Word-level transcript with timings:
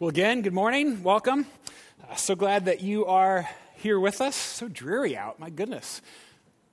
Well, 0.00 0.08
again, 0.08 0.40
good 0.40 0.54
morning. 0.54 1.02
Welcome. 1.02 1.44
Uh, 2.10 2.14
so 2.14 2.34
glad 2.34 2.64
that 2.64 2.80
you 2.80 3.04
are 3.04 3.46
here 3.74 4.00
with 4.00 4.22
us. 4.22 4.34
So 4.34 4.66
dreary 4.66 5.14
out. 5.14 5.38
My 5.38 5.50
goodness. 5.50 6.00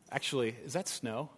Actually, 0.09 0.55
is 0.63 0.71
that 0.71 0.87
snow? 0.87 1.29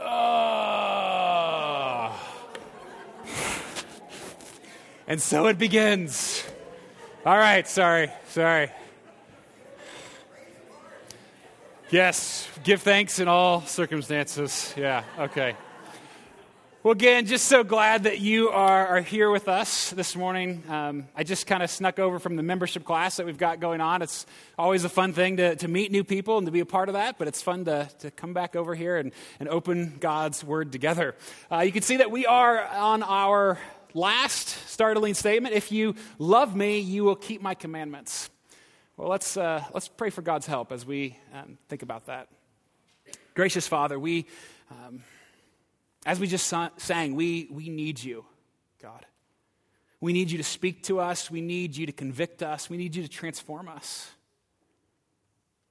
Oh. 0.00 2.20
And 5.06 5.22
so 5.22 5.46
it 5.46 5.56
begins. 5.56 6.44
All 7.24 7.38
right, 7.38 7.68
sorry, 7.68 8.10
sorry. 8.26 8.72
Yes, 11.92 12.48
give 12.64 12.82
thanks 12.82 13.20
in 13.20 13.28
all 13.28 13.60
circumstances. 13.60 14.74
Yeah, 14.76 15.04
okay. 15.16 15.54
Well, 16.84 16.90
again, 16.90 17.26
just 17.26 17.46
so 17.46 17.62
glad 17.62 18.02
that 18.02 18.18
you 18.18 18.48
are, 18.48 18.88
are 18.88 19.00
here 19.00 19.30
with 19.30 19.46
us 19.46 19.90
this 19.90 20.16
morning. 20.16 20.64
Um, 20.68 21.06
I 21.14 21.22
just 21.22 21.46
kind 21.46 21.62
of 21.62 21.70
snuck 21.70 22.00
over 22.00 22.18
from 22.18 22.34
the 22.34 22.42
membership 22.42 22.82
class 22.82 23.18
that 23.18 23.26
we've 23.26 23.38
got 23.38 23.60
going 23.60 23.80
on. 23.80 24.02
It's 24.02 24.26
always 24.58 24.82
a 24.82 24.88
fun 24.88 25.12
thing 25.12 25.36
to, 25.36 25.54
to 25.54 25.68
meet 25.68 25.92
new 25.92 26.02
people 26.02 26.38
and 26.38 26.46
to 26.48 26.50
be 26.50 26.58
a 26.58 26.66
part 26.66 26.88
of 26.88 26.94
that, 26.94 27.18
but 27.18 27.28
it's 27.28 27.40
fun 27.40 27.66
to, 27.66 27.88
to 28.00 28.10
come 28.10 28.34
back 28.34 28.56
over 28.56 28.74
here 28.74 28.96
and, 28.96 29.12
and 29.38 29.48
open 29.48 29.96
God's 30.00 30.42
Word 30.42 30.72
together. 30.72 31.14
Uh, 31.52 31.60
you 31.60 31.70
can 31.70 31.82
see 31.82 31.98
that 31.98 32.10
we 32.10 32.26
are 32.26 32.66
on 32.66 33.04
our 33.04 33.60
last 33.94 34.48
startling 34.68 35.14
statement 35.14 35.54
If 35.54 35.70
you 35.70 35.94
love 36.18 36.56
me, 36.56 36.80
you 36.80 37.04
will 37.04 37.14
keep 37.14 37.40
my 37.40 37.54
commandments. 37.54 38.28
Well, 38.96 39.08
let's, 39.08 39.36
uh, 39.36 39.62
let's 39.72 39.86
pray 39.86 40.10
for 40.10 40.22
God's 40.22 40.48
help 40.48 40.72
as 40.72 40.84
we 40.84 41.16
um, 41.32 41.58
think 41.68 41.82
about 41.82 42.06
that. 42.06 42.26
Gracious 43.36 43.68
Father, 43.68 44.00
we. 44.00 44.26
Um, 44.68 45.04
as 46.04 46.18
we 46.18 46.26
just 46.26 46.52
sang, 46.78 47.14
we, 47.14 47.48
we 47.50 47.68
need 47.68 48.02
you, 48.02 48.24
God. 48.80 49.06
We 50.00 50.12
need 50.12 50.30
you 50.30 50.38
to 50.38 50.44
speak 50.44 50.82
to 50.84 50.98
us. 50.98 51.30
We 51.30 51.40
need 51.40 51.76
you 51.76 51.86
to 51.86 51.92
convict 51.92 52.42
us. 52.42 52.68
We 52.68 52.76
need 52.76 52.96
you 52.96 53.02
to 53.02 53.08
transform 53.08 53.68
us. 53.68 54.10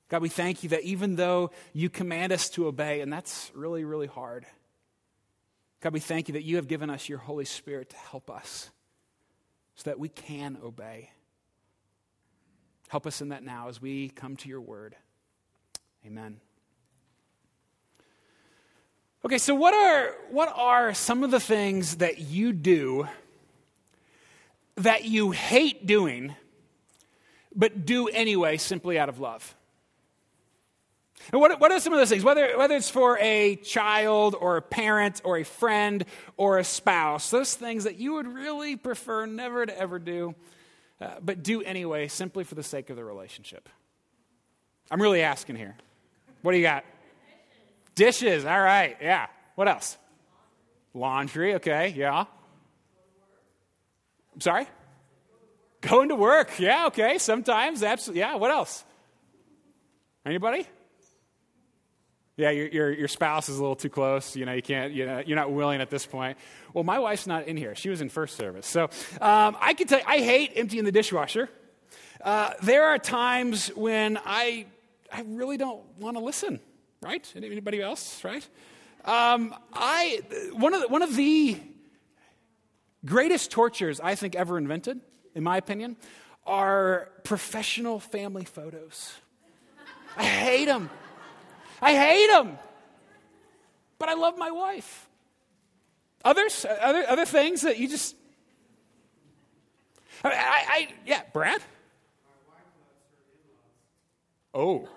God, 0.07 0.21
we 0.21 0.29
thank 0.29 0.63
you 0.63 0.69
that 0.69 0.83
even 0.83 1.15
though 1.15 1.51
you 1.73 1.89
command 1.89 2.31
us 2.31 2.49
to 2.51 2.67
obey, 2.67 3.01
and 3.01 3.11
that's 3.11 3.51
really, 3.53 3.83
really 3.83 4.07
hard, 4.07 4.45
God, 5.81 5.93
we 5.93 5.99
thank 5.99 6.27
you 6.27 6.33
that 6.33 6.43
you 6.43 6.57
have 6.57 6.67
given 6.67 6.89
us 6.89 7.09
your 7.09 7.17
Holy 7.17 7.45
Spirit 7.45 7.89
to 7.89 7.97
help 7.97 8.29
us 8.29 8.69
so 9.75 9.89
that 9.89 9.99
we 9.99 10.09
can 10.09 10.57
obey. 10.63 11.09
Help 12.87 13.07
us 13.07 13.21
in 13.21 13.29
that 13.29 13.43
now 13.43 13.69
as 13.69 13.81
we 13.81 14.09
come 14.09 14.35
to 14.35 14.49
your 14.49 14.61
word. 14.61 14.95
Amen. 16.05 16.39
Okay, 19.23 19.37
so 19.37 19.53
what 19.53 19.75
are, 19.75 20.15
what 20.31 20.51
are 20.55 20.95
some 20.95 21.23
of 21.23 21.29
the 21.29 21.39
things 21.39 21.97
that 21.97 22.17
you 22.17 22.51
do 22.53 23.07
that 24.75 25.05
you 25.05 25.29
hate 25.29 25.85
doing, 25.85 26.33
but 27.55 27.85
do 27.85 28.07
anyway 28.07 28.57
simply 28.57 28.97
out 28.97 29.09
of 29.09 29.19
love? 29.19 29.55
And 31.31 31.39
what, 31.39 31.59
what 31.59 31.71
are 31.71 31.79
some 31.79 31.93
of 31.93 31.99
those 31.99 32.09
things? 32.09 32.23
Whether, 32.23 32.57
whether 32.57 32.75
it's 32.75 32.89
for 32.89 33.19
a 33.19 33.57
child 33.57 34.35
or 34.39 34.57
a 34.57 34.61
parent 34.61 35.21
or 35.23 35.37
a 35.37 35.43
friend 35.43 36.03
or 36.35 36.57
a 36.57 36.63
spouse, 36.63 37.29
those 37.29 37.53
things 37.53 37.83
that 37.83 37.97
you 37.97 38.13
would 38.13 38.27
really 38.27 38.75
prefer 38.75 39.27
never 39.27 39.67
to 39.67 39.77
ever 39.77 39.99
do, 39.99 40.33
uh, 40.99 41.11
but 41.21 41.43
do 41.43 41.61
anyway 41.61 42.07
simply 42.07 42.43
for 42.43 42.55
the 42.55 42.63
sake 42.63 42.89
of 42.89 42.95
the 42.95 43.03
relationship. 43.03 43.69
I'm 44.89 44.99
really 44.99 45.21
asking 45.21 45.57
here. 45.57 45.75
What 46.41 46.53
do 46.53 46.57
you 46.57 46.63
got? 46.63 46.85
Dishes, 48.01 48.45
all 48.45 48.59
right, 48.59 48.97
yeah. 48.99 49.27
What 49.53 49.67
else? 49.67 49.95
Laundry, 50.95 51.53
okay, 51.55 51.93
yeah. 51.95 52.25
I'm 54.33 54.41
sorry? 54.41 54.65
Going 55.81 56.09
to 56.09 56.15
work, 56.15 56.57
yeah, 56.57 56.87
okay, 56.87 57.19
sometimes, 57.19 57.83
absolutely, 57.83 58.21
yeah. 58.21 58.37
What 58.37 58.49
else? 58.49 58.83
Anybody? 60.25 60.65
Yeah, 62.37 62.49
your, 62.49 62.67
your, 62.69 62.91
your, 62.91 63.07
spouse 63.07 63.49
is 63.49 63.59
a 63.59 63.61
little 63.61 63.75
too 63.75 63.89
close. 63.89 64.35
You 64.35 64.47
know, 64.47 64.53
you 64.53 64.63
can't, 64.63 64.93
you 64.93 65.05
know, 65.05 65.21
you're 65.23 65.37
not 65.37 65.51
willing 65.51 65.79
at 65.79 65.91
this 65.91 66.07
point. 66.07 66.39
Well, 66.73 66.83
my 66.83 66.97
wife's 66.97 67.27
not 67.27 67.45
in 67.45 67.55
here. 67.55 67.75
She 67.75 67.89
was 67.89 68.01
in 68.01 68.09
first 68.09 68.35
service. 68.35 68.65
So 68.65 68.85
um, 69.21 69.55
I 69.61 69.75
can 69.75 69.85
tell 69.85 69.99
you, 69.99 70.05
I 70.07 70.17
hate 70.21 70.53
emptying 70.55 70.85
the 70.85 70.91
dishwasher. 70.91 71.51
Uh, 72.19 72.53
there 72.63 72.85
are 72.85 72.97
times 72.97 73.67
when 73.75 74.17
I, 74.25 74.65
I 75.13 75.21
really 75.27 75.57
don't 75.57 75.83
want 75.99 76.17
to 76.17 76.23
listen 76.23 76.59
right? 77.01 77.33
Anybody 77.35 77.81
else, 77.81 78.23
right? 78.23 78.47
Um, 79.05 79.55
I, 79.73 80.21
one, 80.53 80.73
of 80.73 80.81
the, 80.81 80.87
one 80.87 81.01
of 81.01 81.15
the 81.15 81.57
greatest 83.05 83.49
tortures 83.49 83.99
I 83.99 84.15
think 84.15 84.35
ever 84.35 84.57
invented, 84.57 85.01
in 85.33 85.43
my 85.43 85.57
opinion, 85.57 85.97
are 86.45 87.09
professional 87.23 87.99
family 87.99 88.45
photos. 88.45 89.13
I 90.15 90.23
hate 90.23 90.65
them. 90.65 90.89
I 91.81 91.95
hate 91.95 92.27
them. 92.27 92.59
But 93.97 94.09
I 94.09 94.13
love 94.13 94.37
my 94.37 94.51
wife. 94.51 95.09
Others, 96.23 96.65
other, 96.81 97.03
other 97.07 97.25
things 97.25 97.61
that 97.61 97.79
you 97.79 97.87
just. 97.87 98.15
I, 100.23 100.29
I, 100.29 100.33
I 100.33 100.87
yeah, 101.05 101.21
Brad? 101.33 101.61
Oh. 104.53 104.87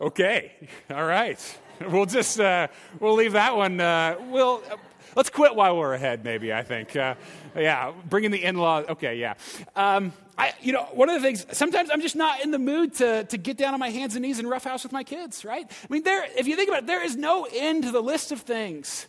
Okay, 0.00 0.52
all 0.90 1.04
right. 1.04 1.58
We'll 1.90 2.06
just 2.06 2.38
uh, 2.38 2.68
we'll 3.00 3.14
leave 3.14 3.32
that 3.32 3.56
one. 3.56 3.80
Uh, 3.80 4.16
we'll 4.30 4.62
uh, 4.70 4.76
let's 5.16 5.28
quit 5.28 5.56
while 5.56 5.76
we're 5.76 5.94
ahead. 5.94 6.24
Maybe 6.24 6.52
I 6.52 6.62
think. 6.62 6.94
Uh, 6.94 7.16
yeah, 7.56 7.92
bringing 8.08 8.30
the 8.30 8.44
in-law. 8.44 8.82
Okay, 8.90 9.16
yeah. 9.16 9.34
Um, 9.74 10.12
I, 10.36 10.52
you 10.60 10.72
know, 10.72 10.84
one 10.92 11.08
of 11.08 11.20
the 11.20 11.26
things. 11.26 11.46
Sometimes 11.50 11.90
I'm 11.92 12.00
just 12.00 12.14
not 12.14 12.42
in 12.42 12.52
the 12.52 12.60
mood 12.60 12.94
to 12.94 13.24
to 13.24 13.36
get 13.36 13.56
down 13.56 13.74
on 13.74 13.80
my 13.80 13.90
hands 13.90 14.14
and 14.14 14.22
knees 14.22 14.38
and 14.38 14.48
roughhouse 14.48 14.84
with 14.84 14.92
my 14.92 15.02
kids. 15.02 15.44
Right? 15.44 15.68
I 15.68 15.92
mean, 15.92 16.04
there. 16.04 16.24
If 16.36 16.46
you 16.46 16.54
think 16.54 16.68
about 16.68 16.84
it, 16.84 16.86
there 16.86 17.04
is 17.04 17.16
no 17.16 17.48
end 17.52 17.82
to 17.82 17.90
the 17.90 18.02
list 18.02 18.30
of 18.30 18.42
things 18.42 19.08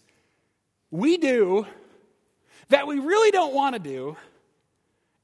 we 0.89 1.17
do 1.17 1.67
that 2.69 2.87
we 2.87 2.97
really 2.97 3.29
don't 3.29 3.53
want 3.53 3.75
to 3.75 3.79
do. 3.79 4.17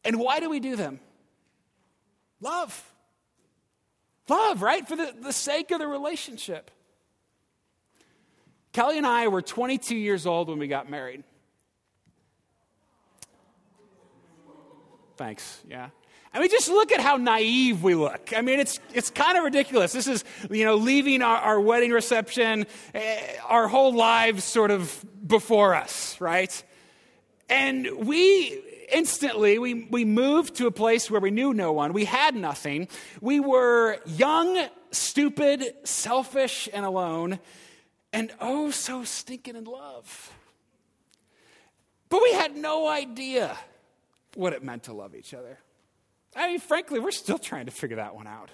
And 0.04 0.20
why 0.20 0.40
do 0.40 0.48
we 0.48 0.60
do 0.60 0.76
them? 0.76 1.00
Love. 2.40 2.92
Love, 4.28 4.62
right? 4.62 4.88
For 4.88 4.96
the, 4.96 5.14
the 5.22 5.34
sake 5.34 5.72
of 5.72 5.80
the 5.80 5.88
relationship. 5.88 6.72
Kelly 8.74 8.98
and 8.98 9.08
I 9.08 9.28
were 9.28 9.42
22 9.42 9.96
years 9.96 10.26
old 10.26 10.50
when 10.50 10.60
we 10.60 10.68
got 10.68 10.90
married. 10.90 11.24
Thanks, 15.16 15.62
yeah. 15.70 15.90
I 16.34 16.40
mean, 16.40 16.50
just 16.50 16.68
look 16.68 16.92
at 16.92 17.00
how 17.00 17.16
naive 17.16 17.82
we 17.82 17.96
look. 17.96 18.34
I 18.36 18.42
mean, 18.42 18.60
it's, 18.60 18.82
it's 18.94 19.10
kind 19.10 19.38
of 19.38 19.46
ridiculous. 19.46 19.94
This 19.94 20.08
is, 20.08 20.26
you 20.52 20.66
know, 20.66 20.76
leaving 20.76 21.22
our, 21.22 21.38
our 21.38 21.62
wedding 21.62 21.92
reception, 21.92 22.66
uh, 22.94 23.00
our 23.48 23.70
whole 23.70 23.94
lives 23.94 24.44
sort 24.44 24.72
of 24.72 25.06
before 25.26 25.74
us, 25.74 26.20
right? 26.20 26.62
And 27.48 28.06
we 28.06 28.62
instantly, 28.92 29.60
we, 29.60 29.86
we 29.90 30.06
moved 30.06 30.56
to 30.56 30.68
a 30.68 30.72
place 30.72 31.10
where 31.10 31.22
we 31.22 31.32
knew 31.32 31.54
no 31.54 31.72
one. 31.72 31.94
We 31.94 32.06
had 32.06 32.36
nothing. 32.36 32.88
We 33.22 33.40
were 33.40 34.00
young, 34.06 34.68
stupid, 34.92 35.74
selfish, 35.84 36.70
and 36.74 36.86
alone, 36.86 37.40
and 38.14 38.32
oh, 38.40 38.72
so 38.72 39.04
stinking 39.04 39.56
in 39.56 39.66
love. 39.66 40.32
But 42.10 42.22
we 42.24 42.34
had 42.34 42.56
no 42.56 42.88
idea 42.88 43.58
what 44.36 44.54
it 44.54 44.64
meant 44.64 44.84
to 44.84 44.94
love 44.94 45.16
each 45.16 45.34
other. 45.34 45.58
I 46.36 46.48
mean, 46.48 46.60
frankly, 46.60 47.00
we're 47.00 47.12
still 47.12 47.38
trying 47.38 47.66
to 47.66 47.72
figure 47.72 47.98
that 47.98 48.16
one 48.16 48.28
out. 48.28 48.52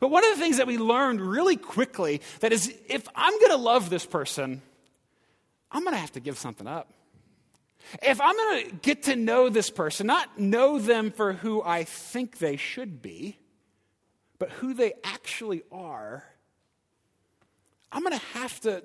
But 0.00 0.08
one 0.08 0.24
of 0.24 0.36
the 0.36 0.42
things 0.42 0.56
that 0.56 0.66
we 0.66 0.78
learned 0.78 1.20
really 1.20 1.56
quickly 1.56 2.20
that 2.40 2.52
is 2.52 2.72
if 2.88 3.06
I'm 3.14 3.38
going 3.38 3.52
to 3.52 3.56
love 3.56 3.88
this 3.88 4.04
person, 4.04 4.60
I'm 5.70 5.82
going 5.82 5.94
to 5.94 6.00
have 6.00 6.12
to 6.12 6.20
give 6.20 6.38
something 6.38 6.66
up. 6.66 6.92
If 8.02 8.20
I'm 8.20 8.36
going 8.36 8.66
to 8.66 8.76
get 8.76 9.04
to 9.04 9.16
know 9.16 9.48
this 9.48 9.70
person, 9.70 10.06
not 10.06 10.38
know 10.38 10.78
them 10.78 11.10
for 11.10 11.32
who 11.32 11.62
I 11.62 11.84
think 11.84 12.38
they 12.38 12.56
should 12.56 13.00
be, 13.00 13.38
but 14.38 14.50
who 14.50 14.74
they 14.74 14.94
actually 15.04 15.62
are, 15.70 16.24
I'm 17.92 18.02
going 18.02 18.18
to 18.18 18.26
have 18.38 18.60
to 18.60 18.84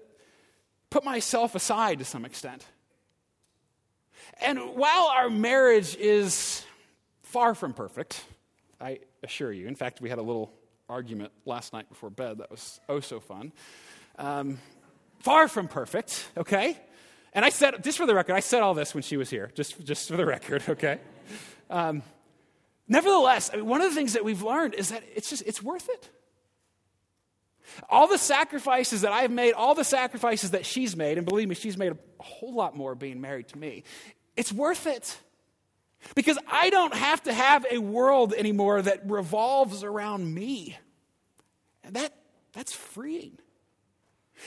put 0.89 1.03
myself 1.03 1.55
aside 1.55 1.99
to 1.99 2.05
some 2.05 2.25
extent. 2.25 2.65
And 4.41 4.75
while 4.75 5.07
our 5.07 5.29
marriage 5.29 5.95
is 5.95 6.63
far 7.23 7.55
from 7.55 7.73
perfect, 7.73 8.23
I 8.79 8.99
assure 9.23 9.51
you, 9.51 9.67
in 9.67 9.75
fact, 9.75 10.01
we 10.01 10.09
had 10.09 10.19
a 10.19 10.23
little 10.23 10.51
argument 10.89 11.31
last 11.45 11.73
night 11.73 11.87
before 11.89 12.09
bed 12.09 12.39
that 12.39 12.51
was 12.51 12.79
oh 12.89 12.99
so 12.99 13.19
fun. 13.19 13.53
Um, 14.17 14.59
far 15.19 15.47
from 15.47 15.67
perfect, 15.67 16.27
okay? 16.37 16.77
And 17.33 17.45
I 17.45 17.49
said, 17.49 17.83
just 17.83 17.97
for 17.97 18.05
the 18.05 18.15
record, 18.15 18.33
I 18.33 18.41
said 18.41 18.61
all 18.61 18.73
this 18.73 18.93
when 18.93 19.03
she 19.03 19.17
was 19.17 19.29
here, 19.29 19.51
just, 19.55 19.83
just 19.85 20.09
for 20.09 20.17
the 20.17 20.25
record, 20.25 20.63
okay? 20.69 20.99
Um, 21.69 22.03
nevertheless, 22.87 23.49
I 23.53 23.57
mean, 23.57 23.65
one 23.65 23.81
of 23.81 23.89
the 23.89 23.95
things 23.95 24.13
that 24.13 24.25
we've 24.25 24.41
learned 24.43 24.73
is 24.73 24.89
that 24.89 25.03
it's 25.15 25.29
just, 25.29 25.43
it's 25.45 25.63
worth 25.63 25.87
it. 25.89 26.09
All 27.89 28.07
the 28.07 28.17
sacrifices 28.17 29.01
that 29.01 29.13
I've 29.13 29.31
made, 29.31 29.53
all 29.53 29.75
the 29.75 29.85
sacrifices 29.85 30.51
that 30.51 30.65
she's 30.65 30.97
made, 30.97 31.17
and 31.17 31.25
believe 31.25 31.47
me, 31.47 31.55
she's 31.55 31.77
made 31.77 31.93
a 31.93 31.97
whole 32.23 32.53
lot 32.53 32.75
more 32.75 32.95
being 32.95 33.21
married 33.21 33.47
to 33.49 33.57
me. 33.57 33.83
it's 34.35 34.51
worth 34.51 34.87
it. 34.87 35.17
Because 36.15 36.37
I 36.51 36.71
don't 36.71 36.95
have 36.95 37.23
to 37.23 37.33
have 37.33 37.65
a 37.69 37.77
world 37.77 38.33
anymore 38.33 38.81
that 38.81 39.09
revolves 39.09 39.83
around 39.83 40.33
me. 40.33 40.77
And 41.83 41.95
that, 41.95 42.13
that's 42.53 42.73
freeing. 42.73 43.37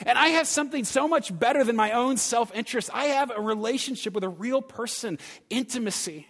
And 0.05 0.17
I 0.17 0.29
have 0.29 0.47
something 0.47 0.83
so 0.83 1.07
much 1.07 1.37
better 1.37 1.63
than 1.63 1.75
my 1.75 1.91
own 1.91 2.17
self 2.17 2.53
interest. 2.53 2.89
I 2.93 3.05
have 3.05 3.31
a 3.35 3.41
relationship 3.41 4.13
with 4.13 4.23
a 4.23 4.29
real 4.29 4.61
person, 4.61 5.19
intimacy. 5.49 6.27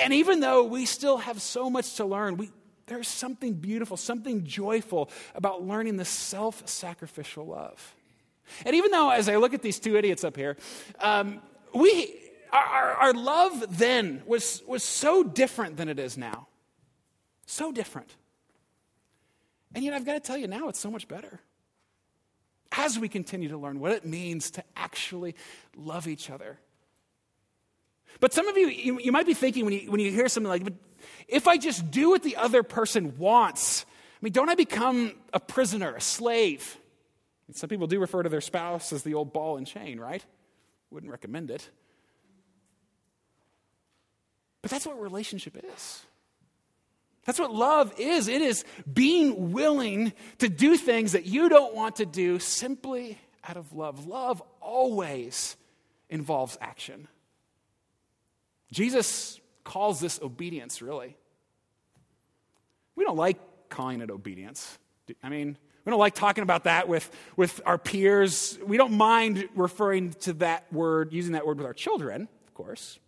And 0.00 0.12
even 0.12 0.40
though 0.40 0.64
we 0.64 0.86
still 0.86 1.18
have 1.18 1.40
so 1.40 1.70
much 1.70 1.94
to 1.96 2.04
learn, 2.04 2.36
we, 2.36 2.50
there's 2.86 3.08
something 3.08 3.54
beautiful, 3.54 3.96
something 3.96 4.44
joyful 4.44 5.10
about 5.34 5.66
learning 5.66 5.96
the 5.96 6.04
self 6.04 6.68
sacrificial 6.68 7.46
love. 7.46 7.94
And 8.66 8.76
even 8.76 8.90
though, 8.90 9.10
as 9.10 9.28
I 9.28 9.36
look 9.36 9.54
at 9.54 9.62
these 9.62 9.78
two 9.78 9.96
idiots 9.96 10.24
up 10.24 10.36
here, 10.36 10.56
um, 11.00 11.40
we, 11.74 12.14
our, 12.52 12.64
our, 12.64 12.92
our 12.94 13.12
love 13.14 13.78
then 13.78 14.22
was, 14.26 14.62
was 14.66 14.82
so 14.82 15.22
different 15.22 15.76
than 15.76 15.88
it 15.88 15.98
is 15.98 16.18
now. 16.18 16.48
So 17.46 17.72
different. 17.72 18.14
And 19.74 19.84
yet, 19.84 19.94
I've 19.94 20.04
got 20.04 20.14
to 20.14 20.20
tell 20.20 20.36
you, 20.36 20.46
now 20.46 20.68
it's 20.68 20.78
so 20.78 20.90
much 20.90 21.08
better. 21.08 21.40
As 22.76 22.98
we 22.98 23.08
continue 23.08 23.48
to 23.50 23.58
learn 23.58 23.80
what 23.80 23.92
it 23.92 24.04
means 24.04 24.50
to 24.52 24.64
actually 24.76 25.34
love 25.76 26.08
each 26.08 26.30
other. 26.30 26.58
But 28.20 28.32
some 28.32 28.48
of 28.48 28.56
you, 28.56 28.68
you, 28.68 29.00
you 29.00 29.12
might 29.12 29.26
be 29.26 29.34
thinking 29.34 29.64
when 29.64 29.74
you, 29.74 29.90
when 29.90 30.00
you 30.00 30.10
hear 30.10 30.28
something 30.28 30.48
like, 30.48 30.64
but 30.64 30.74
if 31.28 31.48
I 31.48 31.58
just 31.58 31.90
do 31.90 32.10
what 32.10 32.22
the 32.22 32.36
other 32.36 32.62
person 32.62 33.18
wants, 33.18 33.84
I 33.88 34.18
mean, 34.22 34.32
don't 34.32 34.48
I 34.48 34.54
become 34.54 35.14
a 35.32 35.40
prisoner, 35.40 35.94
a 35.94 36.00
slave? 36.00 36.78
And 37.48 37.56
some 37.56 37.68
people 37.68 37.86
do 37.86 37.98
refer 37.98 38.22
to 38.22 38.28
their 38.28 38.40
spouse 38.40 38.92
as 38.92 39.02
the 39.02 39.14
old 39.14 39.32
ball 39.32 39.56
and 39.56 39.66
chain, 39.66 39.98
right? 39.98 40.24
Wouldn't 40.90 41.10
recommend 41.10 41.50
it. 41.50 41.68
But 44.62 44.70
that's 44.70 44.86
what 44.86 45.00
relationship 45.00 45.62
is. 45.74 46.02
That's 47.24 47.38
what 47.38 47.54
love 47.54 47.94
is. 47.98 48.28
It 48.28 48.42
is 48.42 48.64
being 48.92 49.52
willing 49.52 50.12
to 50.38 50.48
do 50.48 50.76
things 50.76 51.12
that 51.12 51.24
you 51.24 51.48
don't 51.48 51.74
want 51.74 51.96
to 51.96 52.06
do 52.06 52.38
simply 52.38 53.18
out 53.48 53.56
of 53.56 53.72
love. 53.72 54.06
Love 54.06 54.42
always 54.60 55.56
involves 56.10 56.58
action. 56.60 57.08
Jesus 58.72 59.40
calls 59.64 60.00
this 60.00 60.20
obedience, 60.20 60.82
really. 60.82 61.16
We 62.96 63.04
don't 63.04 63.16
like 63.16 63.38
calling 63.68 64.00
it 64.00 64.10
obedience. 64.10 64.78
I 65.22 65.28
mean, 65.28 65.56
we 65.84 65.90
don't 65.90 65.98
like 65.98 66.14
talking 66.14 66.42
about 66.42 66.64
that 66.64 66.88
with, 66.88 67.10
with 67.36 67.60
our 67.66 67.78
peers. 67.78 68.58
We 68.64 68.76
don't 68.76 68.92
mind 68.92 69.48
referring 69.54 70.12
to 70.20 70.34
that 70.34 70.72
word, 70.72 71.12
using 71.12 71.32
that 71.32 71.46
word 71.46 71.58
with 71.58 71.66
our 71.66 71.74
children, 71.74 72.28
of 72.46 72.54
course. 72.54 72.98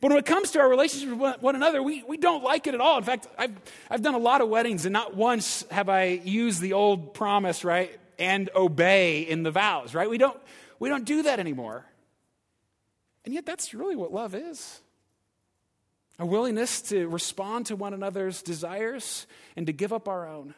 But 0.00 0.10
when 0.10 0.18
it 0.18 0.26
comes 0.26 0.52
to 0.52 0.60
our 0.60 0.68
relationship 0.68 1.16
with 1.16 1.42
one 1.42 1.54
another, 1.54 1.82
we, 1.82 2.02
we 2.04 2.16
don't 2.16 2.42
like 2.42 2.66
it 2.66 2.74
at 2.74 2.80
all. 2.80 2.96
In 2.96 3.04
fact, 3.04 3.26
I've, 3.38 3.52
I've 3.90 4.02
done 4.02 4.14
a 4.14 4.18
lot 4.18 4.40
of 4.40 4.48
weddings, 4.48 4.86
and 4.86 4.92
not 4.92 5.14
once 5.14 5.64
have 5.70 5.88
I 5.88 6.04
used 6.24 6.60
the 6.60 6.72
old 6.72 7.12
promise, 7.12 7.64
right? 7.64 7.98
And 8.18 8.48
obey 8.54 9.22
in 9.22 9.42
the 9.42 9.50
vows, 9.50 9.94
right? 9.94 10.08
We 10.08 10.16
don't, 10.16 10.38
we 10.78 10.88
don't 10.88 11.04
do 11.04 11.24
that 11.24 11.38
anymore. 11.38 11.84
And 13.26 13.34
yet, 13.34 13.44
that's 13.44 13.74
really 13.74 13.96
what 13.96 14.12
love 14.12 14.34
is 14.34 14.80
a 16.20 16.26
willingness 16.26 16.82
to 16.82 17.08
respond 17.08 17.66
to 17.66 17.76
one 17.76 17.94
another's 17.94 18.42
desires 18.42 19.26
and 19.56 19.66
to 19.66 19.72
give 19.72 19.90
up 19.90 20.06
our 20.06 20.28
own. 20.28 20.54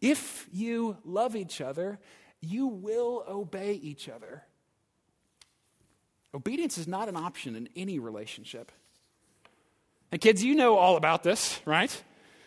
If 0.00 0.48
you 0.52 0.96
love 1.04 1.34
each 1.34 1.60
other, 1.60 1.98
you 2.40 2.68
will 2.68 3.24
obey 3.28 3.72
each 3.72 4.08
other. 4.08 4.44
Obedience 6.38 6.78
is 6.78 6.86
not 6.86 7.08
an 7.08 7.16
option 7.16 7.56
in 7.56 7.68
any 7.74 7.98
relationship. 7.98 8.70
And 10.12 10.20
kids, 10.20 10.44
you 10.44 10.54
know 10.54 10.76
all 10.76 10.96
about 10.96 11.24
this, 11.24 11.60
right? 11.64 11.90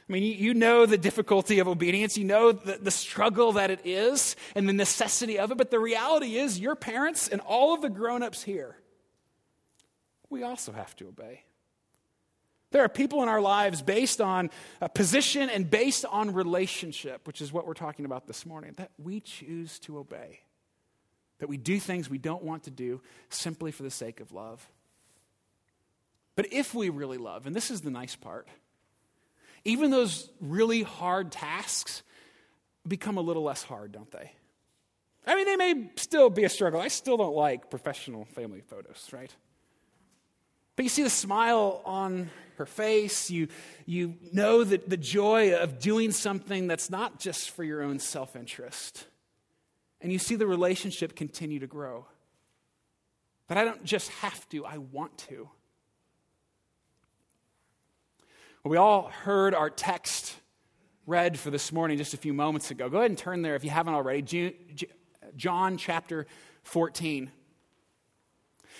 I 0.07 0.13
mean, 0.13 0.23
you 0.23 0.53
know 0.53 0.85
the 0.85 0.97
difficulty 0.97 1.59
of 1.59 1.67
obedience. 1.67 2.17
You 2.17 2.23
know 2.23 2.53
the, 2.53 2.77
the, 2.77 2.89
struggle 2.89 3.51
that 3.53 3.69
it 3.69 3.81
is 3.83 4.38
and 4.55 4.67
the 4.67 4.73
necessity 4.73 5.38
of 5.38 5.51
it. 5.51 5.57
But 5.57 5.71
the 5.71 5.79
reality 5.79 6.38
is, 6.38 6.57
your 6.57 6.73
parents 6.77 7.27
and 7.27 7.41
all 7.41 7.73
of 7.73 7.81
the 7.81 7.89
grown 7.89 8.23
ups 8.23 8.43
here, 8.43 8.77
we 10.29 10.41
also 10.41 10.71
have 10.71 10.95
to 10.95 11.09
obey. 11.09 11.44
There 12.71 12.85
are 12.85 12.89
people 12.89 13.21
in 13.23 13.27
our 13.27 13.41
lives 13.41 13.81
based 13.81 14.21
on 14.21 14.51
a 14.79 14.87
position 14.87 15.49
and 15.49 15.69
based 15.69 16.05
on 16.05 16.33
relationship, 16.33 17.27
which 17.27 17.41
is 17.41 17.51
what 17.51 17.67
we're 17.67 17.73
talking 17.73 18.05
about 18.05 18.25
this 18.25 18.45
morning, 18.45 18.73
that 18.77 18.91
we 18.97 19.19
choose 19.19 19.79
to 19.79 19.97
obey. 19.97 20.39
That 21.41 21.49
we 21.49 21.57
do 21.57 21.79
things 21.79 22.07
we 22.07 22.19
don't 22.19 22.43
want 22.43 22.63
to 22.63 22.69
do 22.69 23.01
simply 23.29 23.71
for 23.71 23.81
the 23.81 23.89
sake 23.89 24.19
of 24.19 24.31
love. 24.31 24.69
But 26.35 26.53
if 26.53 26.75
we 26.75 26.89
really 26.89 27.17
love, 27.17 27.47
and 27.47 27.55
this 27.55 27.71
is 27.71 27.81
the 27.81 27.89
nice 27.89 28.15
part, 28.15 28.47
even 29.65 29.89
those 29.89 30.29
really 30.39 30.83
hard 30.83 31.31
tasks 31.31 32.03
become 32.88 33.17
a 33.17 33.21
little 33.21 33.41
less 33.41 33.63
hard, 33.63 33.91
don't 33.91 34.11
they? 34.11 34.31
I 35.25 35.35
mean, 35.35 35.45
they 35.45 35.55
may 35.55 35.89
still 35.95 36.29
be 36.29 36.43
a 36.43 36.49
struggle. 36.49 36.79
I 36.79 36.89
still 36.89 37.17
don't 37.17 37.35
like 37.35 37.71
professional 37.71 38.25
family 38.25 38.61
photos, 38.61 39.09
right? 39.11 39.33
But 40.75 40.83
you 40.83 40.89
see 40.89 41.03
the 41.03 41.09
smile 41.09 41.81
on 41.85 42.29
her 42.57 42.67
face. 42.67 43.31
You, 43.31 43.47
you 43.87 44.15
know 44.31 44.63
that 44.63 44.89
the 44.89 44.97
joy 44.97 45.55
of 45.55 45.79
doing 45.79 46.11
something 46.11 46.67
that's 46.67 46.91
not 46.91 47.19
just 47.19 47.49
for 47.49 47.63
your 47.63 47.81
own 47.81 47.97
self 47.97 48.35
interest. 48.35 49.07
And 50.01 50.12
you 50.12 50.19
see 50.19 50.36
the 50.36 50.48
relationship 50.48 51.15
continue 51.15 51.59
to 51.59 51.68
grow. 51.68 52.06
That 53.48 53.57
I 53.57 53.63
don't 53.63 53.83
just 53.83 54.09
have 54.09 54.48
to, 54.50 54.65
I 54.65 54.77
want 54.77 55.18
to. 55.30 55.50
Well, 58.63 58.71
we 58.71 58.77
all 58.77 59.09
heard 59.09 59.53
our 59.53 59.69
text 59.69 60.36
read 61.06 61.38
for 61.38 61.50
this 61.50 61.71
morning 61.71 61.98
just 61.98 62.13
a 62.13 62.18
few 62.18 62.33
moments 62.33 62.71
ago. 62.71 62.89
Go 62.89 63.00
ahead 63.00 63.12
and 63.12 63.18
turn 63.18 63.42
there 63.42 63.56
if 63.56 63.63
you 63.63 63.69
haven't 63.69 63.94
already. 63.94 64.56
John 65.36 65.77
chapter 65.77 66.27
14. 66.63 67.31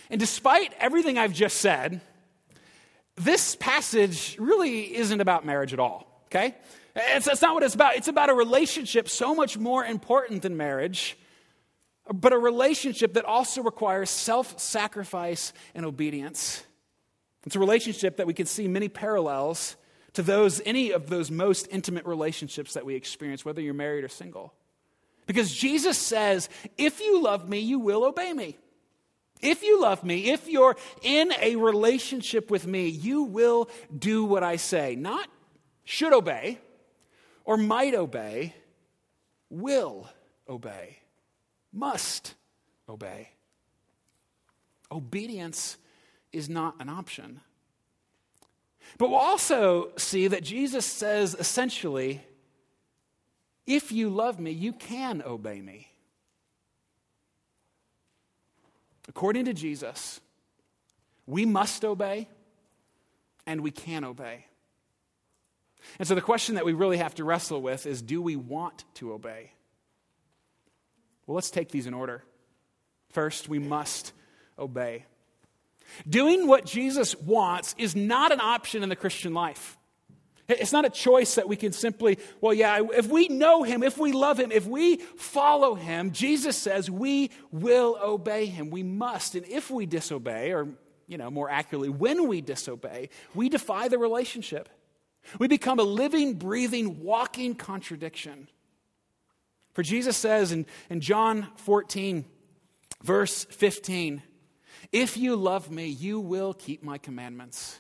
And 0.10 0.20
despite 0.20 0.74
everything 0.80 1.18
I've 1.18 1.34
just 1.34 1.58
said, 1.58 2.02
this 3.16 3.56
passage 3.56 4.38
really 4.40 4.96
isn't 4.96 5.22
about 5.22 5.46
marriage 5.46 5.74
at 5.74 5.80
all, 5.80 6.24
okay? 6.26 6.56
It's, 6.96 7.26
that's 7.26 7.42
not 7.42 7.54
what 7.54 7.64
it's 7.64 7.76
about. 7.76 7.96
It's 7.96 8.08
about 8.08 8.30
a 8.30 8.34
relationship 8.34 9.08
so 9.08 9.34
much 9.34 9.58
more 9.58 9.86
important 9.86 10.42
than 10.42 10.58
marriage, 10.58 11.18
but 12.14 12.34
a 12.34 12.38
relationship 12.38 13.14
that 13.14 13.26
also 13.26 13.64
requires 13.64 14.10
self 14.10 14.60
sacrifice 14.60 15.54
and 15.74 15.86
obedience. 15.86 16.64
It's 17.46 17.56
a 17.56 17.60
relationship 17.60 18.18
that 18.18 18.28
we 18.28 18.34
can 18.34 18.46
see 18.46 18.68
many 18.68 18.90
parallels 18.90 19.76
to 20.14 20.22
those, 20.22 20.62
any 20.66 20.92
of 20.92 21.10
those 21.10 21.32
most 21.32 21.68
intimate 21.72 22.06
relationships 22.06 22.74
that 22.74 22.86
we 22.86 22.96
experience, 22.96 23.46
whether 23.46 23.62
you're 23.62 23.74
married 23.74 24.04
or 24.04 24.10
single. 24.10 24.54
Because 25.26 25.54
Jesus 25.54 25.98
says, 25.98 26.50
if 26.78 27.00
you 27.00 27.22
love 27.22 27.48
me, 27.48 27.60
you 27.60 27.80
will 27.80 28.04
obey 28.04 28.34
me. 28.34 28.58
If 29.42 29.64
you 29.64 29.82
love 29.82 30.04
me, 30.04 30.32
if 30.32 30.48
you're 30.48 30.76
in 31.02 31.32
a 31.42 31.56
relationship 31.56 32.52
with 32.52 32.68
me, 32.68 32.90
you 32.90 33.24
will 33.24 33.70
do 33.98 34.24
what 34.26 34.44
I 34.44 34.58
say. 34.58 34.96
Not 34.96 35.28
should 35.84 36.14
obey 36.14 36.60
or 37.46 37.58
might 37.58 37.94
obey, 37.94 38.56
will 39.50 40.08
obey, 40.48 41.00
must 41.74 42.36
obey. 42.88 43.30
Obedience 44.92 45.78
is 46.32 46.50
not 46.50 46.76
an 46.80 46.90
option. 46.90 47.42
But 48.98 49.10
we'll 49.10 49.20
also 49.20 49.92
see 49.98 50.28
that 50.28 50.44
Jesus 50.44 50.86
says 50.86 51.36
essentially, 51.38 52.22
if 53.66 53.92
you 53.92 54.10
love 54.10 54.40
me, 54.40 54.52
you 54.52 54.74
can 54.74 55.22
obey 55.26 55.62
me. 55.62 55.88
According 59.08 59.46
to 59.46 59.54
Jesus, 59.54 60.20
we 61.26 61.46
must 61.46 61.86
obey 61.86 62.28
and 63.46 63.62
we 63.62 63.72
can 63.72 64.04
obey. 64.04 64.46
And 66.00 66.08
so 66.08 66.16
the 66.16 66.22
question 66.22 66.56
that 66.56 66.66
we 66.66 66.74
really 66.74 66.98
have 66.98 67.16
to 67.16 67.24
wrestle 67.24 67.62
with 67.62 67.86
is 67.86 68.02
do 68.02 68.22
we 68.22 68.36
want 68.36 68.86
to 68.96 69.14
obey? 69.14 69.52
Well, 71.26 71.36
let's 71.36 71.52
take 71.52 71.70
these 71.70 71.88
in 71.88 71.94
order. 71.94 72.24
First, 73.10 73.50
we 73.50 73.60
must 73.60 74.14
obey. 74.58 75.06
Doing 76.08 76.48
what 76.48 76.66
Jesus 76.66 77.16
wants 77.16 77.76
is 77.78 77.96
not 77.96 78.32
an 78.32 78.40
option 78.40 78.84
in 78.84 78.90
the 78.90 78.96
Christian 78.96 79.34
life. 79.34 79.78
It's 80.48 80.74
not 80.74 80.86
a 80.86 80.90
choice 80.90 81.36
that 81.36 81.48
we 81.48 81.56
can 81.56 81.72
simply, 81.72 82.18
well, 82.42 82.54
yeah, 82.54 82.82
if 82.94 83.08
we 83.08 83.28
know 83.28 83.64
him, 83.64 83.84
if 83.84 83.98
we 83.98 84.12
love 84.12 84.40
him, 84.40 84.52
if 84.52 84.66
we 84.66 84.98
follow 84.98 85.76
him, 85.76 86.12
Jesus 86.12 86.58
says 86.58 86.90
we 86.90 87.32
will 87.52 87.98
obey 88.02 88.48
him. 88.48 88.70
We 88.70 88.84
must. 88.84 89.36
And 89.36 89.46
if 89.48 89.72
we 89.72 89.86
disobey, 89.86 90.52
or, 90.52 90.68
you 91.08 91.18
know, 91.18 91.30
more 91.30 91.50
accurately, 91.50 91.90
when 91.90 92.28
we 92.28 92.42
disobey, 92.42 93.10
we 93.34 93.50
defy 93.50 93.88
the 93.88 93.98
relationship. 93.98 94.68
We 95.40 95.48
become 95.48 95.80
a 95.80 95.84
living, 95.84 96.36
breathing, 96.36 97.02
walking 97.02 97.56
contradiction. 97.56 98.48
For 99.74 99.84
Jesus 99.84 100.18
says 100.18 100.52
in, 100.52 100.66
in 100.90 101.02
John 101.02 101.48
14, 101.58 102.26
verse 103.04 103.46
15, 103.46 104.22
If 104.92 105.18
you 105.18 105.36
love 105.36 105.72
me, 105.72 105.88
you 105.88 106.20
will 106.20 106.54
keep 106.54 106.84
my 106.84 106.98
commandments. 106.98 107.80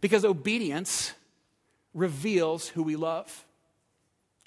Because 0.00 0.24
obedience 0.24 1.12
reveals 1.92 2.68
who 2.68 2.82
we 2.82 2.96
love. 2.96 3.44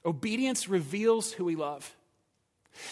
Obedience 0.05 0.67
reveals 0.67 1.31
who 1.31 1.45
we 1.45 1.55
love. 1.55 1.95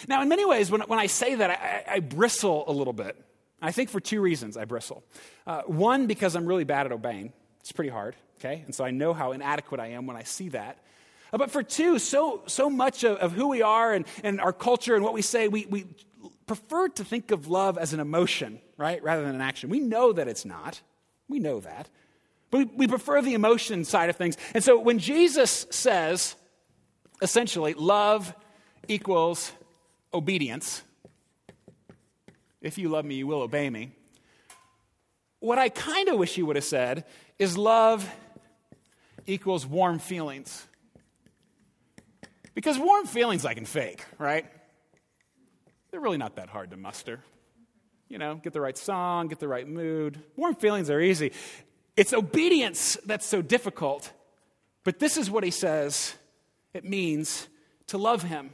Now, 0.08 0.22
in 0.22 0.28
many 0.28 0.44
ways, 0.44 0.70
when, 0.70 0.80
when 0.82 0.98
I 0.98 1.06
say 1.06 1.36
that, 1.36 1.50
I, 1.50 1.94
I 1.94 2.00
bristle 2.00 2.64
a 2.66 2.72
little 2.72 2.92
bit. 2.92 3.22
I 3.60 3.72
think 3.72 3.90
for 3.90 4.00
two 4.00 4.20
reasons 4.20 4.56
I 4.56 4.64
bristle. 4.64 5.02
Uh, 5.46 5.62
one, 5.62 6.06
because 6.06 6.36
I'm 6.36 6.46
really 6.46 6.64
bad 6.64 6.86
at 6.86 6.92
obeying, 6.92 7.32
it's 7.60 7.72
pretty 7.72 7.90
hard, 7.90 8.16
okay? 8.38 8.62
And 8.64 8.74
so 8.74 8.84
I 8.84 8.90
know 8.90 9.12
how 9.12 9.32
inadequate 9.32 9.80
I 9.80 9.88
am 9.88 10.06
when 10.06 10.16
I 10.16 10.22
see 10.22 10.50
that. 10.50 10.78
Uh, 11.32 11.38
but 11.38 11.50
for 11.50 11.62
two, 11.62 11.98
so, 11.98 12.42
so 12.46 12.70
much 12.70 13.04
of, 13.04 13.18
of 13.18 13.32
who 13.32 13.48
we 13.48 13.62
are 13.62 13.92
and, 13.92 14.06
and 14.22 14.40
our 14.40 14.52
culture 14.52 14.94
and 14.94 15.04
what 15.04 15.14
we 15.14 15.22
say, 15.22 15.48
we, 15.48 15.66
we 15.66 15.86
prefer 16.46 16.88
to 16.88 17.04
think 17.04 17.30
of 17.30 17.48
love 17.48 17.78
as 17.78 17.92
an 17.92 18.00
emotion, 18.00 18.60
right, 18.76 19.02
rather 19.02 19.24
than 19.24 19.34
an 19.34 19.40
action. 19.40 19.68
We 19.68 19.80
know 19.80 20.12
that 20.12 20.28
it's 20.28 20.44
not. 20.44 20.80
We 21.28 21.38
know 21.38 21.60
that. 21.60 21.88
But 22.50 22.58
we, 22.58 22.64
we 22.64 22.88
prefer 22.88 23.20
the 23.22 23.34
emotion 23.34 23.84
side 23.84 24.10
of 24.10 24.16
things. 24.16 24.36
And 24.54 24.62
so 24.62 24.78
when 24.78 24.98
Jesus 24.98 25.66
says, 25.70 26.36
essentially, 27.20 27.74
love 27.74 28.32
equals 28.86 29.52
obedience, 30.14 30.82
if 32.60 32.78
you 32.78 32.88
love 32.88 33.04
me, 33.04 33.16
you 33.16 33.26
will 33.26 33.42
obey 33.42 33.68
me. 33.68 33.92
What 35.40 35.58
I 35.58 35.68
kind 35.68 36.08
of 36.08 36.18
wish 36.18 36.34
he 36.34 36.42
would 36.42 36.56
have 36.56 36.64
said 36.64 37.04
is 37.38 37.58
love 37.58 38.08
equals 39.26 39.66
warm 39.66 39.98
feelings. 39.98 40.66
Because 42.54 42.78
warm 42.78 43.06
feelings 43.06 43.44
I 43.44 43.54
can 43.54 43.66
fake, 43.66 44.04
right? 44.18 44.46
They're 45.90 46.00
really 46.00 46.18
not 46.18 46.36
that 46.36 46.48
hard 46.48 46.70
to 46.70 46.76
muster. 46.76 47.20
You 48.08 48.18
know, 48.18 48.36
get 48.36 48.52
the 48.52 48.60
right 48.60 48.76
song, 48.78 49.28
get 49.28 49.40
the 49.40 49.48
right 49.48 49.66
mood. 49.66 50.22
Warm 50.36 50.54
feelings 50.54 50.90
are 50.90 51.00
easy. 51.00 51.32
It's 51.96 52.12
obedience 52.12 52.96
that's 53.04 53.26
so 53.26 53.42
difficult. 53.42 54.12
But 54.84 54.98
this 54.98 55.16
is 55.16 55.30
what 55.30 55.42
he 55.42 55.50
says 55.50 56.14
it 56.72 56.84
means 56.84 57.48
to 57.88 57.98
love 57.98 58.22
him. 58.22 58.50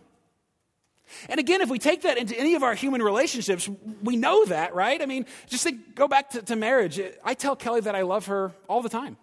And 1.28 1.38
again, 1.38 1.60
if 1.60 1.68
we 1.68 1.78
take 1.78 2.02
that 2.02 2.16
into 2.16 2.38
any 2.38 2.54
of 2.54 2.62
our 2.62 2.74
human 2.74 3.02
relationships, 3.02 3.68
we 4.02 4.16
know 4.16 4.44
that, 4.46 4.74
right? 4.74 5.00
I 5.02 5.06
mean, 5.06 5.26
just 5.48 5.64
think, 5.64 5.94
go 5.94 6.08
back 6.08 6.30
to, 6.30 6.42
to 6.42 6.56
marriage. 6.56 7.00
I 7.24 7.34
tell 7.34 7.54
Kelly 7.54 7.82
that 7.82 7.94
I 7.94 8.02
love 8.02 8.26
her 8.26 8.52
all 8.68 8.80
the 8.80 8.88
time, 8.88 9.16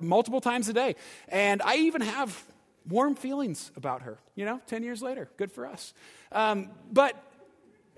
multiple 0.00 0.40
times 0.40 0.68
a 0.68 0.72
day. 0.72 0.96
And 1.28 1.62
I 1.62 1.76
even 1.76 2.00
have 2.00 2.44
warm 2.88 3.14
feelings 3.14 3.70
about 3.76 4.02
her, 4.02 4.18
you 4.34 4.44
know, 4.44 4.60
10 4.66 4.82
years 4.82 5.02
later. 5.02 5.28
Good 5.36 5.52
for 5.52 5.66
us. 5.66 5.94
Um, 6.32 6.70
but 6.90 7.16